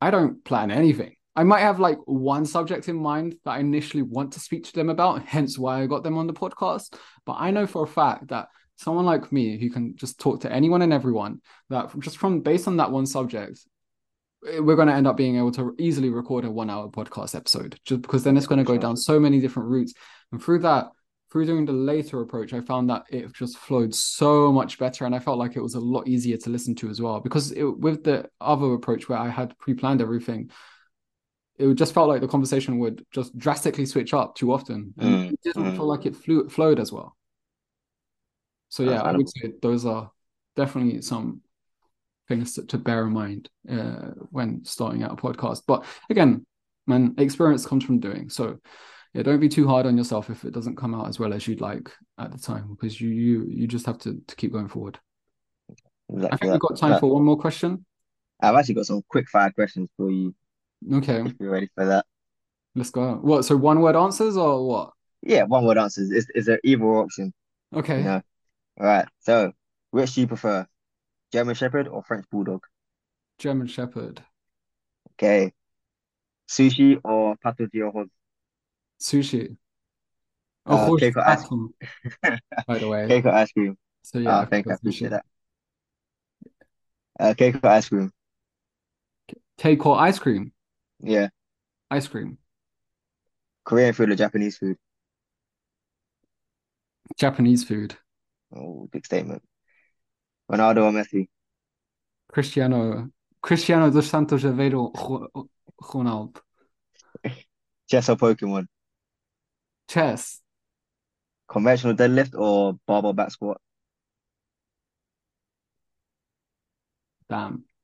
I 0.00 0.10
don't 0.10 0.44
plan 0.44 0.70
anything. 0.70 1.14
I 1.36 1.44
might 1.44 1.60
have 1.60 1.78
like 1.78 1.98
one 2.06 2.46
subject 2.46 2.88
in 2.88 2.96
mind 2.96 3.36
that 3.44 3.52
I 3.52 3.58
initially 3.58 4.02
want 4.02 4.32
to 4.32 4.40
speak 4.40 4.64
to 4.64 4.72
them 4.72 4.88
about, 4.88 5.22
hence 5.22 5.58
why 5.58 5.82
I 5.82 5.86
got 5.86 6.02
them 6.02 6.16
on 6.16 6.26
the 6.26 6.32
podcast. 6.32 6.94
But 7.24 7.36
I 7.38 7.50
know 7.50 7.66
for 7.66 7.84
a 7.84 7.88
fact 7.88 8.28
that 8.28 8.48
someone 8.76 9.06
like 9.06 9.32
me 9.32 9.58
who 9.58 9.70
can 9.70 9.96
just 9.96 10.20
talk 10.20 10.40
to 10.42 10.52
anyone 10.52 10.82
and 10.82 10.92
everyone, 10.92 11.40
that 11.70 11.90
just 12.00 12.18
from 12.18 12.40
based 12.40 12.68
on 12.68 12.76
that 12.76 12.90
one 12.90 13.06
subject, 13.06 13.58
eh, 14.46 14.60
we're 14.60 14.76
going 14.76 14.88
to 14.88 14.94
end 14.94 15.06
up 15.06 15.16
being 15.16 15.36
able 15.36 15.52
to 15.52 15.74
easily 15.78 16.10
record 16.10 16.44
a 16.44 16.50
one 16.50 16.70
hour 16.70 16.88
podcast 16.88 17.34
episode 17.34 17.78
just 17.84 18.02
because 18.02 18.22
then 18.22 18.36
it's 18.36 18.46
going 18.46 18.58
to 18.58 18.64
go 18.64 18.78
down 18.78 18.96
so 18.96 19.18
many 19.18 19.40
different 19.40 19.68
routes. 19.68 19.94
And 20.30 20.42
through 20.42 20.60
that, 20.60 20.90
through 21.32 21.46
doing 21.46 21.64
the 21.64 21.72
later 21.72 22.20
approach, 22.20 22.52
I 22.52 22.60
found 22.60 22.88
that 22.90 23.04
it 23.08 23.32
just 23.34 23.58
flowed 23.58 23.94
so 23.94 24.52
much 24.52 24.78
better, 24.78 25.04
and 25.06 25.14
I 25.14 25.18
felt 25.18 25.38
like 25.38 25.56
it 25.56 25.62
was 25.62 25.74
a 25.74 25.80
lot 25.80 26.06
easier 26.06 26.36
to 26.36 26.50
listen 26.50 26.74
to 26.76 26.88
as 26.88 27.00
well. 27.00 27.20
Because 27.20 27.50
it, 27.52 27.64
with 27.64 28.04
the 28.04 28.30
other 28.40 28.74
approach 28.74 29.08
where 29.08 29.18
I 29.18 29.28
had 29.28 29.58
pre-planned 29.58 30.00
everything, 30.00 30.50
it 31.58 31.74
just 31.74 31.94
felt 31.94 32.08
like 32.08 32.20
the 32.20 32.28
conversation 32.28 32.78
would 32.78 33.04
just 33.10 33.36
drastically 33.36 33.86
switch 33.86 34.14
up 34.14 34.34
too 34.34 34.52
often 34.52 34.92
and 34.98 35.08
mm, 35.08 35.32
it 35.32 35.40
didn't 35.42 35.64
mm. 35.64 35.74
feel 35.74 35.86
like 35.86 36.04
it 36.04 36.14
flew, 36.14 36.48
flowed 36.50 36.78
as 36.78 36.92
well 36.92 37.16
so 38.68 38.82
yeah 38.82 39.02
i 39.02 39.12
would 39.12 39.28
say 39.28 39.52
those 39.62 39.84
are 39.86 40.10
definitely 40.54 41.00
some 41.02 41.40
things 42.28 42.54
to, 42.54 42.64
to 42.66 42.78
bear 42.78 43.06
in 43.06 43.12
mind 43.12 43.48
uh, 43.70 44.10
when 44.30 44.64
starting 44.64 45.02
out 45.02 45.12
a 45.12 45.16
podcast 45.16 45.62
but 45.66 45.84
again 46.10 46.44
man 46.86 47.14
experience 47.18 47.66
comes 47.66 47.84
from 47.84 48.00
doing 48.00 48.28
so 48.28 48.58
yeah 49.14 49.22
don't 49.22 49.40
be 49.40 49.48
too 49.48 49.68
hard 49.68 49.86
on 49.86 49.96
yourself 49.96 50.30
if 50.30 50.44
it 50.44 50.52
doesn't 50.52 50.76
come 50.76 50.94
out 50.94 51.08
as 51.08 51.18
well 51.18 51.32
as 51.32 51.46
you'd 51.46 51.60
like 51.60 51.90
at 52.18 52.32
the 52.32 52.38
time 52.38 52.68
because 52.70 53.00
you 53.00 53.10
you 53.10 53.46
you 53.48 53.66
just 53.66 53.86
have 53.86 53.98
to, 53.98 54.20
to 54.26 54.36
keep 54.36 54.52
going 54.52 54.68
forward 54.68 54.98
exactly 56.12 56.28
i 56.32 56.36
think 56.36 56.52
we've 56.52 56.60
got 56.60 56.78
time 56.78 56.98
for 56.98 57.12
one 57.12 57.22
more 57.22 57.38
question 57.38 57.84
i've 58.40 58.54
actually 58.54 58.74
got 58.74 58.86
some 58.86 59.02
quick 59.08 59.28
fire 59.28 59.50
questions 59.50 59.88
for 59.96 60.10
you 60.10 60.34
Okay. 60.92 61.22
If 61.22 61.34
you're 61.40 61.50
ready 61.50 61.68
for 61.74 61.86
that. 61.86 62.06
Let's 62.74 62.90
go. 62.90 63.14
What? 63.14 63.44
So 63.44 63.56
one 63.56 63.80
word 63.80 63.96
answers 63.96 64.36
or 64.36 64.66
what? 64.66 64.90
Yeah, 65.22 65.44
one 65.44 65.64
word 65.64 65.78
answers. 65.78 66.10
Is 66.10 66.28
is 66.34 66.46
there 66.46 66.60
either 66.62 66.84
option? 66.84 67.32
Okay. 67.74 68.02
Yeah. 68.02 68.20
All 68.78 68.86
right. 68.86 69.06
So, 69.20 69.52
which 69.90 70.14
do 70.14 70.22
you 70.22 70.26
prefer, 70.26 70.66
German 71.32 71.54
Shepherd 71.54 71.88
or 71.88 72.02
French 72.02 72.26
Bulldog? 72.30 72.64
German 73.38 73.66
Shepherd. 73.66 74.22
Okay. 75.12 75.52
Sushi 76.48 77.00
or 77.02 77.36
pato 77.36 77.70
de 77.70 77.80
arroz? 77.80 78.08
Sushi. 79.00 79.56
Uh, 80.66 80.86
oh, 80.90 80.96
cake 80.96 81.16
or 81.16 81.26
ice 81.26 81.44
cream. 81.44 81.70
By 82.66 82.78
the 82.78 82.88
way. 82.88 83.06
Cake 83.08 83.24
or 83.24 83.30
ice 83.30 83.52
cream. 83.52 83.76
So 84.02 84.18
yeah. 84.18 84.40
Oh, 84.40 84.44
thank 84.46 84.66
you. 84.66 84.72
I 84.72 84.74
appreciate 84.74 85.10
that. 85.10 85.24
Uh, 87.18 87.34
cake 87.34 87.56
or 87.62 87.68
ice 87.68 87.88
cream? 87.88 88.12
Cake 89.58 89.86
or 89.86 89.98
ice 89.98 90.18
cream? 90.18 90.52
Yeah. 91.00 91.28
Ice 91.90 92.08
cream. 92.08 92.38
Korean 93.64 93.92
food 93.94 94.10
or 94.10 94.16
Japanese 94.16 94.58
food? 94.58 94.76
Japanese 97.16 97.64
food. 97.64 97.96
Oh, 98.56 98.88
big 98.90 99.04
statement. 99.04 99.42
Ronaldo 100.50 100.84
or 100.84 100.92
Messi? 100.92 101.28
Cristiano. 102.28 103.10
Cristiano 103.40 103.90
dos 103.90 104.06
Santos 104.06 104.44
Aveiro 104.44 104.92
Ronaldo. 105.80 106.40
Chess 107.88 108.08
or 108.08 108.16
Pokemon? 108.16 108.66
Chess. 109.88 110.42
Conventional 111.48 111.94
deadlift 111.94 112.34
or 112.34 112.78
barbell 112.86 113.12
back 113.12 113.30
squat? 113.30 113.60
Damn. 117.28 117.64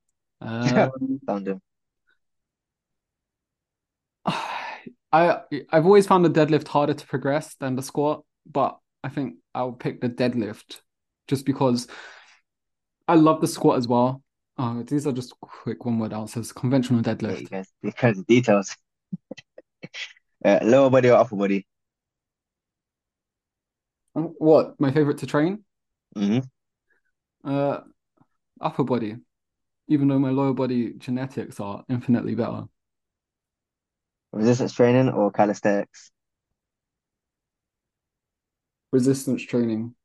Um, 0.41 1.19
Found 1.25 1.47
him. 1.47 1.61
I 5.13 5.41
I've 5.71 5.85
always 5.85 6.05
found 6.05 6.25
the 6.25 6.29
deadlift 6.29 6.67
harder 6.67 6.93
to 6.93 7.07
progress 7.07 7.55
than 7.55 7.77
the 7.77 7.81
squat, 7.81 8.25
but 8.45 8.77
I 9.03 9.09
think 9.09 9.35
I'll 9.53 9.73
pick 9.73 10.01
the 10.01 10.09
deadlift 10.09 10.79
just 11.27 11.45
because 11.45 11.87
I 13.07 13.15
love 13.15 13.41
the 13.41 13.47
squat 13.47 13.77
as 13.77 13.87
well. 13.87 14.23
Uh, 14.57 14.83
these 14.85 15.05
are 15.05 15.11
just 15.11 15.33
quick 15.41 15.85
one 15.85 15.99
word 15.99 16.13
answers. 16.13 16.51
Conventional 16.51 17.01
deadlift. 17.01 17.51
Yeah, 17.51 17.63
you 17.81 17.91
guys, 17.91 18.17
you 18.17 18.23
details. 18.23 18.75
uh, 20.45 20.59
lower 20.61 20.89
body 20.89 21.09
or 21.09 21.15
upper 21.15 21.35
body? 21.35 21.65
What 24.13 24.79
my 24.79 24.91
favorite 24.91 25.17
to 25.19 25.25
train? 25.25 25.65
Mm-hmm. 26.15 27.49
Uh, 27.49 27.79
upper 28.61 28.83
body, 28.83 29.17
even 29.87 30.07
though 30.07 30.19
my 30.19 30.29
lower 30.29 30.53
body 30.53 30.93
genetics 30.97 31.59
are 31.59 31.83
infinitely 31.89 32.35
better. 32.35 32.65
Resistance 34.31 34.73
training 34.73 35.09
or 35.09 35.31
calisthenics? 35.31 36.12
Resistance 38.93 39.41
training. 39.41 39.95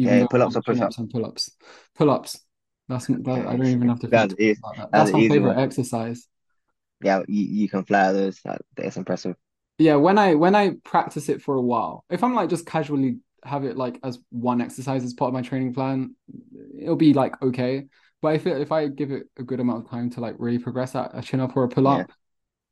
Okay, 0.00 0.26
pull-ups 0.28 0.56
or 0.56 0.62
push-ups? 0.62 0.98
And 0.98 1.08
pull-ups. 1.08 1.50
Pull-ups. 1.96 2.40
That's 2.88 3.06
that, 3.06 3.46
I 3.46 3.56
don't 3.56 3.66
even 3.66 3.88
have 3.88 4.00
to 4.00 4.08
think 4.08 4.10
that's, 4.10 4.34
about 4.58 4.76
that. 4.76 4.88
That's, 4.90 5.10
that's 5.10 5.12
my 5.12 5.28
favorite 5.28 5.56
one. 5.56 5.58
exercise. 5.58 6.26
Yeah, 7.02 7.22
you, 7.28 7.44
you 7.44 7.68
can 7.68 7.84
fly 7.84 8.12
those. 8.12 8.40
That, 8.44 8.62
that's 8.76 8.96
impressive. 8.96 9.36
Yeah, 9.78 9.96
when 9.96 10.16
I 10.18 10.34
when 10.34 10.54
I 10.54 10.76
practice 10.82 11.28
it 11.28 11.42
for 11.42 11.56
a 11.56 11.60
while, 11.60 12.04
if 12.08 12.24
I'm 12.24 12.34
like 12.34 12.48
just 12.48 12.64
casually 12.64 13.18
have 13.44 13.64
it 13.64 13.76
like 13.76 14.00
as 14.02 14.18
one 14.30 14.60
exercise 14.60 15.04
as 15.04 15.12
part 15.12 15.28
of 15.28 15.34
my 15.34 15.42
training 15.42 15.74
plan, 15.74 16.14
it'll 16.80 16.96
be 16.96 17.12
like 17.12 17.40
okay. 17.42 17.86
But 18.22 18.36
if 18.36 18.46
it, 18.46 18.60
if 18.60 18.72
I 18.72 18.88
give 18.88 19.10
it 19.10 19.24
a 19.36 19.42
good 19.42 19.60
amount 19.60 19.84
of 19.84 19.90
time 19.90 20.08
to 20.10 20.20
like 20.20 20.36
really 20.38 20.58
progress 20.58 20.94
at 20.94 21.10
a 21.12 21.20
chin 21.20 21.40
up 21.40 21.54
or 21.54 21.64
a 21.64 21.68
pull 21.68 21.86
up, 21.86 22.08
yeah. 22.08 22.14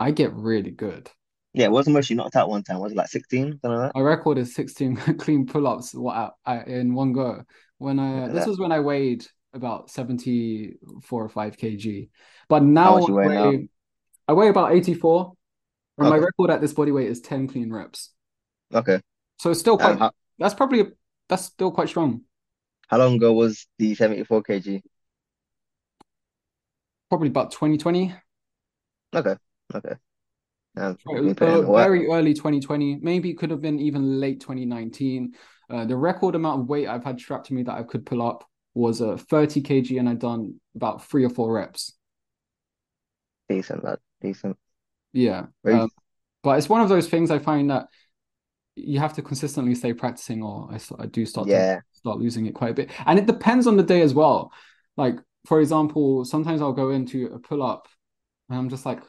I 0.01 0.11
get 0.11 0.33
really 0.33 0.71
good. 0.71 1.11
Yeah, 1.55 1.67
it 1.67 1.71
wasn't 1.71 1.95
most 1.95 2.11
you 2.11 2.17
knocked 2.17 2.35
out 2.35 2.51
one 2.51 2.65
time? 2.65 2.81
Was 2.81 2.93
it 2.93 2.97
like 2.99 3.09
16? 3.09 3.61
Something 3.63 3.71
like 3.71 3.95
My 3.95 4.01
record 4.01 4.39
is 4.39 4.55
16 4.55 4.97
clean 5.19 5.47
pull-ups 5.47 5.95
what 5.95 6.35
in 6.67 6.95
one 6.95 7.13
go. 7.13 7.45
When 7.79 7.99
uh, 8.01 8.27
I 8.27 8.29
this 8.29 8.47
was 8.47 8.59
when 8.59 8.73
I 8.73 8.81
weighed 8.81 9.25
about 9.53 9.89
74 9.89 11.25
or 11.25 11.29
5 11.29 11.57
kg. 11.57 12.09
But 12.49 12.65
now, 12.65 12.97
I 12.97 13.11
weigh, 13.11 13.29
now? 13.29 13.53
I 14.27 14.33
weigh 14.33 14.49
about 14.49 14.73
84. 14.73 15.33
And 15.97 16.09
okay. 16.09 16.17
my 16.17 16.25
record 16.25 16.51
at 16.51 16.61
this 16.61 16.73
body 16.73 16.91
weight 16.91 17.09
is 17.09 17.21
10 17.21 17.47
clean 17.47 17.73
reps. 17.73 18.11
Okay. 18.75 19.01
So 19.39 19.51
it's 19.51 19.61
still 19.61 19.75
um, 19.75 19.79
quite 19.79 19.99
how, 19.99 20.11
that's 20.39 20.55
probably 20.55 20.87
that's 21.29 21.45
still 21.45 21.71
quite 21.71 21.89
strong. 21.89 22.23
How 22.89 22.99
long 22.99 23.15
ago 23.15 23.33
was 23.33 23.67
the 23.79 23.95
74 23.95 24.43
kg? 24.43 24.83
Probably 27.09 27.29
about 27.29 27.53
2020. 27.53 28.13
Okay. 29.15 29.37
Okay. 29.73 29.95
Uh, 30.77 30.95
very 31.73 32.07
early 32.07 32.35
2020, 32.35 32.99
maybe 33.01 33.31
it 33.31 33.39
could 33.39 33.51
have 33.51 33.61
been 33.61 33.79
even 33.79 34.21
late 34.21 34.41
2019. 34.41 35.33
Uh, 35.71 35.85
the 35.85 35.97
record 35.97 36.35
amount 36.35 36.63
of 36.63 36.69
weight 36.69 36.89
I've 36.89 37.05
had 37.05 37.19
strapped 37.19 37.47
to 37.47 37.55
me 37.55 37.63
that 37.63 37.75
I 37.75 37.83
could 37.83 38.05
pull 38.05 38.23
up 38.23 38.49
was 38.75 39.01
uh, 39.01 39.17
30 39.17 39.63
kg, 39.63 39.99
and 39.99 40.09
I'd 40.09 40.19
done 40.19 40.61
about 40.75 41.05
three 41.05 41.25
or 41.25 41.31
four 41.31 41.53
reps. 41.53 41.93
Decent, 43.49 43.83
that 43.83 44.01
decent. 44.21 44.57
Yeah, 45.13 45.47
um, 45.65 45.91
but 46.43 46.59
it's 46.59 46.69
one 46.69 46.81
of 46.81 46.89
those 46.89 47.09
things 47.09 47.31
I 47.31 47.39
find 47.39 47.71
that 47.71 47.87
you 48.75 48.99
have 48.99 49.13
to 49.15 49.23
consistently 49.23 49.77
stay 49.77 49.93
practicing, 49.95 50.43
or 50.43 50.69
I, 50.73 51.03
I 51.03 51.07
do 51.07 51.25
start 51.25 51.47
yeah. 51.47 51.77
to 51.77 51.83
start 51.93 52.19
losing 52.19 52.47
it 52.47 52.55
quite 52.55 52.73
a 52.73 52.75
bit, 52.75 52.91
and 53.07 53.19
it 53.19 53.27
depends 53.27 53.69
on 53.69 53.77
the 53.77 53.83
day 53.85 54.01
as 54.01 54.13
well. 54.13 54.53
Like 54.97 55.17
for 55.47 55.61
example, 55.61 56.25
sometimes 56.25 56.61
I'll 56.61 56.73
go 56.73 56.91
into 56.91 57.27
a 57.27 57.39
pull 57.39 57.63
up, 57.63 57.89
and 58.49 58.59
I'm 58.59 58.69
just 58.69 58.87
like, 58.87 59.03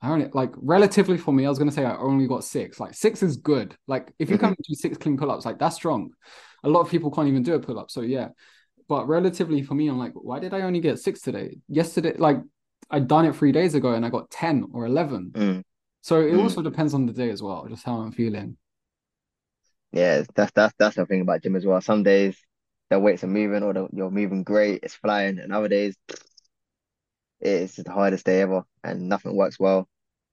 I 0.00 0.10
only 0.10 0.28
like 0.32 0.52
relatively 0.56 1.18
for 1.18 1.32
me, 1.32 1.44
I 1.46 1.48
was 1.48 1.58
gonna 1.58 1.72
say 1.72 1.84
I 1.84 1.96
only 1.96 2.26
got 2.26 2.44
six. 2.44 2.78
Like 2.78 2.94
six 2.94 3.22
is 3.22 3.36
good. 3.36 3.76
Like 3.86 4.12
if 4.18 4.30
you 4.30 4.36
mm-hmm. 4.36 4.46
come 4.46 4.56
do 4.62 4.74
six 4.74 4.96
clean 4.96 5.16
pull-ups, 5.16 5.44
like 5.44 5.58
that's 5.58 5.76
strong. 5.76 6.10
A 6.64 6.68
lot 6.68 6.80
of 6.80 6.90
people 6.90 7.10
can't 7.10 7.28
even 7.28 7.42
do 7.42 7.54
a 7.54 7.60
pull-up. 7.60 7.90
So 7.90 8.02
yeah. 8.02 8.28
but 8.88 9.06
relatively 9.08 9.62
for 9.62 9.74
me, 9.74 9.88
I'm 9.88 9.98
like, 9.98 10.12
why 10.14 10.38
did 10.38 10.54
I 10.54 10.62
only 10.62 10.80
get 10.80 10.98
six 10.98 11.20
today? 11.20 11.58
Yesterday, 11.68 12.14
like 12.16 12.38
I'd 12.90 13.08
done 13.08 13.26
it 13.26 13.36
three 13.36 13.52
days 13.52 13.74
ago 13.74 13.92
and 13.92 14.04
I 14.06 14.10
got 14.10 14.30
10 14.30 14.68
or 14.72 14.86
11. 14.86 15.32
Mm. 15.34 15.62
So 16.02 16.20
it 16.20 16.32
Mm. 16.32 16.42
also 16.42 16.62
depends 16.62 16.94
on 16.94 17.06
the 17.06 17.12
day 17.12 17.30
as 17.30 17.42
well, 17.42 17.66
just 17.68 17.84
how 17.84 17.96
I'm 17.96 18.12
feeling. 18.12 18.56
Yeah, 19.92 20.22
that's 20.34 20.52
that's 20.52 20.74
that's 20.78 20.96
the 20.96 21.06
thing 21.06 21.22
about 21.22 21.42
gym 21.42 21.56
as 21.56 21.66
well. 21.66 21.80
Some 21.80 22.02
days 22.02 22.36
the 22.90 22.98
weights 22.98 23.24
are 23.24 23.28
moving 23.28 23.62
or 23.62 23.72
the, 23.74 23.88
you're 23.92 24.10
moving 24.10 24.42
great, 24.42 24.80
it's 24.82 24.94
flying, 24.94 25.38
and 25.38 25.52
other 25.52 25.68
days 25.68 25.96
it's 27.40 27.76
the 27.76 27.90
hardest 27.92 28.26
day 28.26 28.42
ever 28.42 28.64
and 28.82 29.08
nothing 29.08 29.36
works 29.36 29.58
well. 29.58 29.88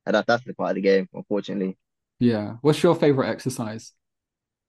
And 0.06 0.16
that 0.16 0.28
that's 0.28 0.44
the 0.44 0.54
part 0.54 0.72
of 0.72 0.76
the 0.76 0.82
game, 0.82 1.08
unfortunately. 1.14 1.78
Yeah. 2.20 2.58
What's 2.62 2.82
your 2.84 2.96
favorite 2.96 3.30
exercise? 3.30 3.94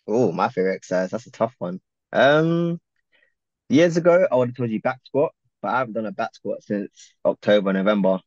Oh, 0.06 0.32
my 0.32 0.48
favorite 0.48 0.76
exercise, 0.76 1.10
that's 1.10 1.26
a 1.26 1.30
tough 1.30 1.54
one. 1.58 1.80
Um, 2.12 2.80
years 3.68 3.96
ago 3.96 4.26
I 4.30 4.36
would 4.36 4.48
have 4.50 4.56
told 4.56 4.70
you 4.70 4.80
back 4.80 5.00
squat, 5.04 5.32
but 5.60 5.68
I 5.68 5.78
haven't 5.78 5.94
done 5.94 6.06
a 6.06 6.12
back 6.12 6.34
squat 6.34 6.62
since 6.62 7.12
October, 7.24 7.72
November. 7.72 8.20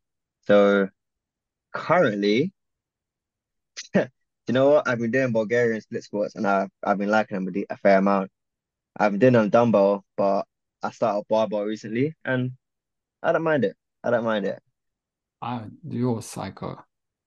So 0.45 0.89
currently, 1.74 2.51
you 3.95 4.10
know 4.49 4.70
what? 4.72 4.88
I've 4.88 4.99
been 4.99 5.12
doing 5.12 5.32
Bulgarian 5.32 5.82
split 5.82 6.03
squats 6.03 6.36
and 6.36 6.47
I've 6.47 6.70
I've 6.84 6.97
been 6.97 7.10
liking 7.10 7.45
them 7.45 7.66
a, 7.70 7.78
fair 7.78 7.99
amount. 7.99 8.32
I've 8.97 9.12
been 9.12 9.20
doing 9.20 9.34
them 9.34 9.49
dumbbell, 9.49 10.05
but 10.18 10.45
I 10.84 10.91
started 10.91 11.26
barbell 11.30 11.64
recently 11.64 12.16
and 12.26 12.51
I 13.24 13.32
don't 13.32 13.43
mind 13.43 13.66
it. 13.66 13.76
I 14.04 14.12
don't 14.12 14.24
mind 14.26 14.45
it. 14.45 14.62
I, 15.41 15.66
you're 15.84 16.20
a 16.20 16.22
psycho. 16.22 16.84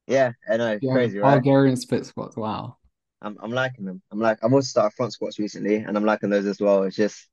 Yeah, 0.06 0.32
I 0.48 0.56
know, 0.56 0.80
Yeah, 0.80 0.92
crazy, 0.92 1.18
right? 1.18 1.42
Bulgarian 1.42 1.76
split 1.76 2.04
squats. 2.04 2.36
Wow. 2.36 2.76
I'm 3.22 3.36
I'm 3.42 3.52
liking 3.52 3.84
them. 3.84 4.02
I'm 4.10 4.18
like 4.18 4.38
I've 4.42 4.52
also 4.52 4.66
started 4.66 4.94
front 4.96 5.12
squats 5.12 5.38
recently 5.38 5.76
and 5.76 5.96
I'm 5.96 6.04
liking 6.04 6.30
those 6.30 6.46
as 6.46 6.60
well. 6.60 6.82
It's 6.84 6.96
just 6.96 7.28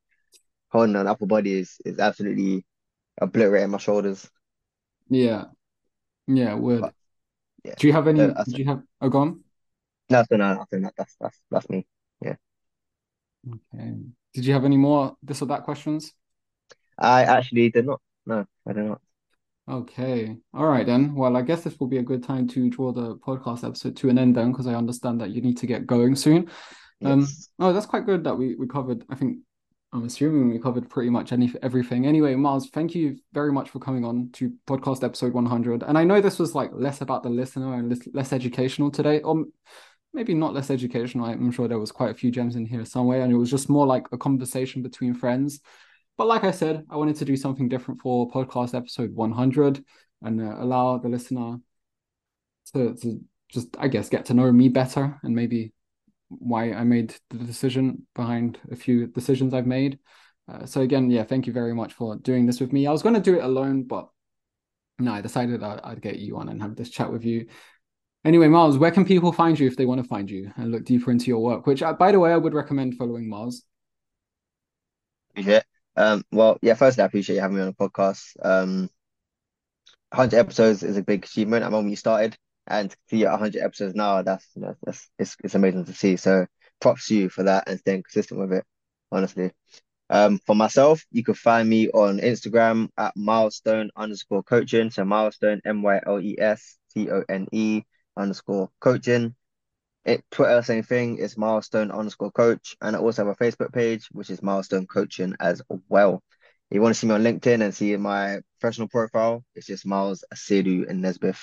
holding 0.70 0.96
an 0.96 1.06
upper 1.08 1.26
body 1.26 1.54
is 1.60 1.76
is 1.84 1.98
absolutely 2.00 2.64
obliterating 3.20 3.70
my 3.70 3.78
shoulders. 3.78 4.30
Yeah. 5.08 5.46
Yeah, 6.26 6.54
would. 6.54 6.92
Yeah, 7.64 7.74
Do 7.78 7.86
you 7.86 7.92
have 7.92 8.08
any? 8.08 8.34
Do 8.48 8.56
you 8.62 8.66
have? 8.66 8.82
Oh, 9.00 9.08
go 9.08 9.18
on. 9.20 9.44
no, 10.10 10.24
no, 10.30 10.64
think 10.70 10.84
that 10.84 10.94
that's 10.96 11.16
that's 11.20 11.38
that's 11.50 11.68
me. 11.70 11.86
Yeah, 12.20 12.36
Okay. 13.46 13.94
Did 14.34 14.46
you 14.46 14.52
have 14.52 14.64
any 14.64 14.76
more 14.76 15.16
this 15.22 15.42
or 15.42 15.46
that 15.46 15.64
questions? 15.64 16.12
I 16.98 17.24
actually 17.24 17.70
did 17.70 17.86
not. 17.86 18.00
No, 18.26 18.46
I 18.66 18.72
did 18.72 18.84
not. 18.84 19.00
Okay. 19.68 20.36
All 20.52 20.66
right 20.66 20.86
then. 20.86 21.14
Well, 21.14 21.36
I 21.36 21.42
guess 21.42 21.62
this 21.62 21.78
will 21.78 21.86
be 21.86 21.98
a 21.98 22.02
good 22.02 22.24
time 22.24 22.48
to 22.48 22.68
draw 22.70 22.92
the 22.92 23.16
podcast 23.16 23.64
episode 23.64 23.96
to 23.98 24.08
an 24.08 24.18
end 24.18 24.36
then, 24.36 24.52
because 24.52 24.66
I 24.66 24.74
understand 24.74 25.20
that 25.20 25.30
you 25.30 25.40
need 25.40 25.58
to 25.58 25.66
get 25.66 25.86
going 25.86 26.16
soon. 26.16 26.50
Um, 27.04 27.26
oh, 27.58 27.72
that's 27.72 27.86
quite 27.86 28.04
good 28.04 28.24
that 28.24 28.36
we 28.36 28.56
we 28.56 28.66
covered. 28.66 29.04
I 29.08 29.14
think 29.14 29.38
I'm 29.92 30.04
assuming 30.04 30.50
we 30.50 30.58
covered 30.58 30.88
pretty 30.88 31.10
much 31.10 31.32
any 31.32 31.52
everything. 31.62 32.06
Anyway, 32.06 32.34
Myles, 32.34 32.68
thank 32.70 32.94
you 32.94 33.16
very 33.32 33.52
much 33.52 33.70
for 33.70 33.78
coming 33.78 34.04
on 34.04 34.30
to 34.34 34.52
podcast 34.66 35.02
episode 35.02 35.32
100. 35.32 35.82
And 35.82 35.96
I 35.96 36.04
know 36.04 36.20
this 36.20 36.38
was 36.38 36.54
like 36.54 36.70
less 36.72 37.00
about 37.00 37.22
the 37.22 37.30
listener 37.30 37.74
and 37.74 37.88
less, 37.88 38.00
less 38.12 38.32
educational 38.32 38.90
today, 38.90 39.20
or 39.22 39.46
maybe 40.12 40.34
not 40.34 40.54
less 40.54 40.70
educational. 40.70 41.26
I'm 41.26 41.50
sure 41.50 41.68
there 41.68 41.78
was 41.78 41.92
quite 41.92 42.10
a 42.10 42.14
few 42.14 42.30
gems 42.30 42.56
in 42.56 42.66
here 42.66 42.84
somewhere, 42.84 43.22
and 43.22 43.32
it 43.32 43.36
was 43.36 43.50
just 43.50 43.68
more 43.68 43.86
like 43.86 44.06
a 44.12 44.18
conversation 44.18 44.82
between 44.82 45.14
friends. 45.14 45.60
But 46.20 46.26
like 46.26 46.44
I 46.44 46.50
said, 46.50 46.84
I 46.90 46.98
wanted 46.98 47.16
to 47.16 47.24
do 47.24 47.34
something 47.34 47.70
different 47.70 48.02
for 48.02 48.30
podcast 48.30 48.74
episode 48.74 49.14
100 49.14 49.82
and 50.20 50.38
uh, 50.38 50.56
allow 50.58 50.98
the 50.98 51.08
listener 51.08 51.56
to 52.74 52.94
to 52.94 53.20
just, 53.48 53.68
I 53.78 53.88
guess, 53.88 54.10
get 54.10 54.26
to 54.26 54.34
know 54.34 54.52
me 54.52 54.68
better 54.68 55.18
and 55.22 55.34
maybe 55.34 55.72
why 56.28 56.72
I 56.74 56.84
made 56.84 57.14
the 57.30 57.38
decision 57.38 58.06
behind 58.14 58.58
a 58.70 58.76
few 58.76 59.06
decisions 59.06 59.54
I've 59.54 59.66
made. 59.66 59.98
Uh, 60.46 60.66
so 60.66 60.82
again, 60.82 61.10
yeah, 61.10 61.24
thank 61.24 61.46
you 61.46 61.54
very 61.54 61.74
much 61.74 61.94
for 61.94 62.16
doing 62.16 62.44
this 62.44 62.60
with 62.60 62.70
me. 62.70 62.86
I 62.86 62.92
was 62.92 63.02
going 63.02 63.14
to 63.14 63.22
do 63.22 63.38
it 63.38 63.42
alone, 63.42 63.84
but 63.84 64.06
no, 64.98 65.14
I 65.14 65.22
decided 65.22 65.62
I- 65.62 65.80
I'd 65.82 66.02
get 66.02 66.18
you 66.18 66.36
on 66.36 66.50
and 66.50 66.60
have 66.60 66.76
this 66.76 66.90
chat 66.90 67.10
with 67.10 67.24
you. 67.24 67.46
Anyway, 68.26 68.48
Myles, 68.48 68.76
where 68.76 68.90
can 68.90 69.06
people 69.06 69.32
find 69.32 69.58
you 69.58 69.66
if 69.66 69.78
they 69.78 69.86
want 69.86 70.02
to 70.02 70.06
find 70.06 70.30
you 70.30 70.52
and 70.58 70.70
look 70.70 70.84
deeper 70.84 71.12
into 71.12 71.28
your 71.28 71.42
work? 71.42 71.66
Which, 71.66 71.82
uh, 71.82 71.94
by 71.94 72.12
the 72.12 72.20
way, 72.20 72.30
I 72.30 72.36
would 72.36 72.52
recommend 72.52 72.98
following. 72.98 73.26
Appreciate 75.30 75.56
it. 75.56 75.69
Um, 75.96 76.22
well, 76.32 76.58
yeah, 76.62 76.74
firstly, 76.74 77.02
I 77.02 77.06
appreciate 77.06 77.36
you 77.36 77.42
having 77.42 77.56
me 77.56 77.62
on 77.62 77.68
the 77.68 77.74
podcast. 77.88 78.22
Um, 78.42 78.88
100 80.10 80.38
episodes 80.38 80.82
is 80.82 80.96
a 80.96 81.02
big 81.02 81.24
achievement. 81.24 81.62
I 81.64 81.66
remember 81.66 81.84
when 81.84 81.90
you 81.90 81.96
started, 81.96 82.36
and 82.66 82.90
to 82.90 82.96
see 83.10 83.24
100 83.24 83.62
episodes 83.62 83.94
now, 83.94 84.22
that's, 84.22 84.46
you 84.54 84.62
know, 84.62 84.76
that's 84.84 85.08
it's, 85.18 85.36
it's 85.44 85.54
amazing 85.54 85.86
to 85.86 85.94
see. 85.94 86.16
So 86.16 86.46
props 86.80 87.08
to 87.08 87.16
you 87.16 87.28
for 87.28 87.44
that 87.44 87.68
and 87.68 87.78
staying 87.78 88.02
consistent 88.04 88.40
with 88.40 88.52
it, 88.52 88.64
honestly. 89.12 89.52
Um, 90.10 90.40
for 90.46 90.56
myself, 90.56 91.04
you 91.12 91.24
can 91.24 91.34
find 91.34 91.68
me 91.68 91.88
on 91.90 92.18
Instagram 92.18 92.88
at 92.98 93.14
mylestone 93.16 93.90
underscore 93.96 94.42
coaching. 94.42 94.90
So 94.90 95.04
mylestone, 95.04 95.60
M 95.64 95.82
Y 95.82 96.00
L 96.06 96.20
E 96.20 96.36
S 96.38 96.78
T 96.94 97.10
O 97.10 97.24
N 97.28 97.46
E 97.52 97.82
underscore 98.16 98.70
coaching. 98.80 99.34
It 100.04 100.24
Twitter, 100.30 100.62
same 100.62 100.82
thing. 100.82 101.18
It's 101.18 101.36
milestone 101.36 101.90
underscore 101.90 102.30
coach. 102.30 102.76
And 102.80 102.96
I 102.96 102.98
also 102.98 103.24
have 103.24 103.36
a 103.38 103.44
Facebook 103.44 103.72
page, 103.72 104.08
which 104.12 104.30
is 104.30 104.42
milestone 104.42 104.86
coaching 104.86 105.34
as 105.40 105.62
well. 105.88 106.22
If 106.70 106.76
you 106.76 106.82
want 106.82 106.94
to 106.94 106.98
see 106.98 107.06
me 107.06 107.14
on 107.14 107.22
LinkedIn 107.22 107.62
and 107.62 107.74
see 107.74 107.96
my 107.96 108.40
professional 108.58 108.88
profile, 108.88 109.44
it's 109.54 109.66
just 109.66 109.84
Myles 109.84 110.24
Asidu 110.32 110.88
and 110.88 111.04
Nesbeth. 111.04 111.40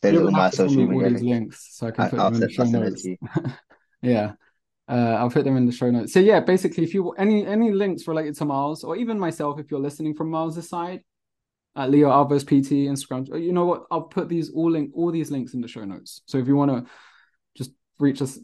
Those 0.00 0.14
You're 0.14 0.24
all 0.24 0.30
my 0.30 0.44
have 0.44 0.50
to 0.52 0.56
send 0.56 0.70
social 0.70 0.86
media 0.86 1.10
links. 1.10 1.22
links 1.22 1.68
so 1.72 1.88
I 1.88 1.90
can 1.90 2.04
I, 2.04 2.08
put 2.08 2.18
I'll 2.20 2.30
them 2.30 2.42
in 2.42 2.48
the 2.48 2.50
show 2.50 2.62
I'll 2.62 2.68
send 2.70 2.84
it 2.84 2.90
notes. 2.90 3.06
Yeah. 4.02 4.32
Uh, 4.88 5.16
I'll 5.18 5.30
put 5.30 5.44
them 5.44 5.56
in 5.56 5.66
the 5.66 5.72
show 5.72 5.90
notes. 5.90 6.14
So 6.14 6.20
yeah, 6.20 6.40
basically, 6.40 6.84
if 6.84 6.94
you 6.94 7.10
any 7.12 7.46
any 7.46 7.72
links 7.72 8.08
related 8.08 8.36
to 8.36 8.44
Myles 8.46 8.84
or 8.84 8.96
even 8.96 9.18
myself, 9.18 9.58
if 9.58 9.70
you're 9.70 9.80
listening 9.80 10.14
from 10.14 10.30
Myles' 10.30 10.66
side, 10.66 11.02
at 11.76 11.90
Leo 11.90 12.08
Alves 12.08 12.44
PT, 12.44 12.88
Instagram, 12.88 13.28
you 13.40 13.52
know 13.52 13.66
what? 13.66 13.84
I'll 13.90 14.02
put 14.02 14.28
these 14.28 14.50
all 14.50 14.70
link 14.70 14.90
all 14.94 15.12
these 15.12 15.30
links 15.30 15.52
in 15.52 15.60
the 15.60 15.68
show 15.68 15.84
notes. 15.84 16.22
So 16.26 16.38
if 16.38 16.48
you 16.48 16.56
want 16.56 16.70
to 16.70 16.90
reach 17.98 18.22
us, 18.22 18.38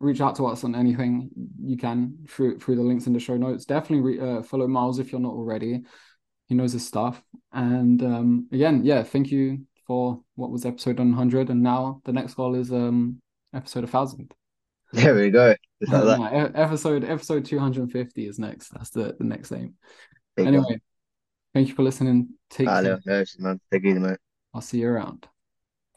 reach 0.00 0.20
out 0.20 0.36
to 0.36 0.46
us 0.46 0.64
on 0.64 0.74
anything, 0.74 1.30
you 1.62 1.76
can 1.76 2.18
through 2.28 2.58
through 2.58 2.76
the 2.76 2.82
links 2.82 3.06
in 3.06 3.12
the 3.12 3.20
show 3.20 3.36
notes. 3.36 3.64
Definitely 3.64 4.18
re, 4.18 4.20
uh, 4.20 4.42
follow 4.42 4.66
Myles 4.68 4.98
if 4.98 5.12
you're 5.12 5.20
not 5.20 5.34
already. 5.34 5.82
He 6.48 6.54
knows 6.54 6.72
his 6.72 6.86
stuff. 6.86 7.22
And 7.52 8.02
um, 8.02 8.48
again, 8.52 8.84
yeah, 8.84 9.02
thank 9.02 9.30
you 9.30 9.66
for 9.86 10.20
what 10.34 10.50
was 10.50 10.64
episode 10.66 10.98
100, 10.98 11.50
and 11.50 11.62
now 11.62 12.00
the 12.04 12.12
next 12.12 12.34
goal 12.34 12.54
is 12.54 12.72
um 12.72 13.20
episode 13.54 13.84
1000. 13.84 14.32
There 14.92 15.14
we 15.14 15.30
go. 15.30 15.54
Just 15.80 15.92
like 15.92 16.04
that. 16.04 16.18
No, 16.32 16.46
e- 16.46 16.62
episode 16.62 17.04
episode 17.04 17.44
250 17.44 18.26
is 18.26 18.38
next. 18.38 18.68
That's 18.70 18.90
the, 18.90 19.16
the 19.18 19.24
next 19.24 19.52
aim. 19.52 19.74
Big 20.36 20.44
one. 20.46 20.54
Anyway, 20.54 20.80
thank 21.54 21.68
you 21.68 21.74
for 21.74 21.82
listening. 21.82 22.30
Take 22.50 22.66
care. 22.82 23.00
No, 23.04 23.20
issues, 23.20 23.38
man. 23.38 23.60
Take 23.70 23.84
easy, 23.84 23.98
mate. 23.98 24.18
I'll 24.54 24.60
see 24.60 24.80
you 24.80 24.88
around. 24.88 25.31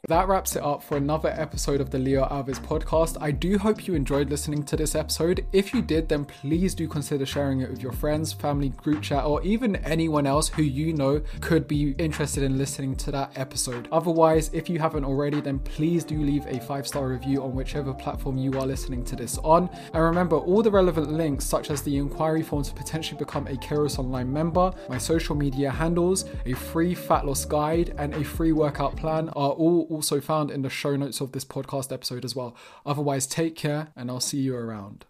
That 0.08 0.28
wraps 0.28 0.54
it 0.54 0.62
up 0.62 0.84
for 0.84 0.96
another 0.96 1.30
episode 1.30 1.80
of 1.80 1.90
the 1.90 1.98
Leo 1.98 2.26
Alves 2.26 2.60
podcast. 2.60 3.16
I 3.20 3.32
do 3.32 3.58
hope 3.58 3.88
you 3.88 3.94
enjoyed 3.94 4.30
listening 4.30 4.62
to 4.66 4.76
this 4.76 4.94
episode. 4.94 5.44
If 5.52 5.74
you 5.74 5.82
did, 5.82 6.08
then 6.08 6.24
please 6.24 6.76
do 6.76 6.86
consider 6.86 7.26
sharing 7.26 7.62
it 7.62 7.70
with 7.70 7.82
your 7.82 7.90
friends, 7.90 8.32
family, 8.32 8.68
group 8.68 9.02
chat, 9.02 9.24
or 9.24 9.42
even 9.42 9.74
anyone 9.84 10.24
else 10.24 10.48
who 10.48 10.62
you 10.62 10.92
know 10.92 11.22
could 11.40 11.66
be 11.66 11.90
interested 11.98 12.44
in 12.44 12.56
listening 12.56 12.94
to 12.94 13.10
that 13.10 13.32
episode. 13.34 13.88
Otherwise, 13.90 14.48
if 14.52 14.68
you 14.68 14.78
haven't 14.78 15.04
already, 15.04 15.40
then 15.40 15.58
please 15.58 16.04
do 16.04 16.22
leave 16.22 16.46
a 16.46 16.60
five 16.60 16.86
star 16.86 17.08
review 17.08 17.42
on 17.42 17.56
whichever 17.56 17.92
platform 17.92 18.38
you 18.38 18.52
are 18.60 18.66
listening 18.66 19.04
to 19.06 19.16
this 19.16 19.38
on. 19.38 19.68
And 19.92 20.04
remember, 20.04 20.36
all 20.36 20.62
the 20.62 20.70
relevant 20.70 21.10
links, 21.10 21.44
such 21.44 21.68
as 21.72 21.82
the 21.82 21.96
inquiry 21.96 22.44
form 22.44 22.62
to 22.62 22.72
potentially 22.74 23.18
become 23.18 23.48
a 23.48 23.56
Kairos 23.56 23.98
Online 23.98 24.32
member, 24.32 24.72
my 24.88 24.98
social 24.98 25.34
media 25.34 25.68
handles, 25.68 26.26
a 26.44 26.52
free 26.52 26.94
fat 26.94 27.26
loss 27.26 27.44
guide, 27.44 27.92
and 27.98 28.14
a 28.14 28.22
free 28.22 28.52
workout 28.52 28.96
plan, 28.96 29.30
are 29.30 29.50
all 29.50 29.95
also 29.96 30.20
found 30.20 30.50
in 30.50 30.62
the 30.62 30.70
show 30.70 30.94
notes 30.94 31.20
of 31.20 31.32
this 31.32 31.44
podcast 31.44 31.92
episode 31.92 32.24
as 32.24 32.36
well. 32.36 32.54
Otherwise, 32.84 33.26
take 33.26 33.56
care 33.56 33.88
and 33.96 34.10
I'll 34.10 34.20
see 34.20 34.38
you 34.38 34.54
around. 34.54 35.04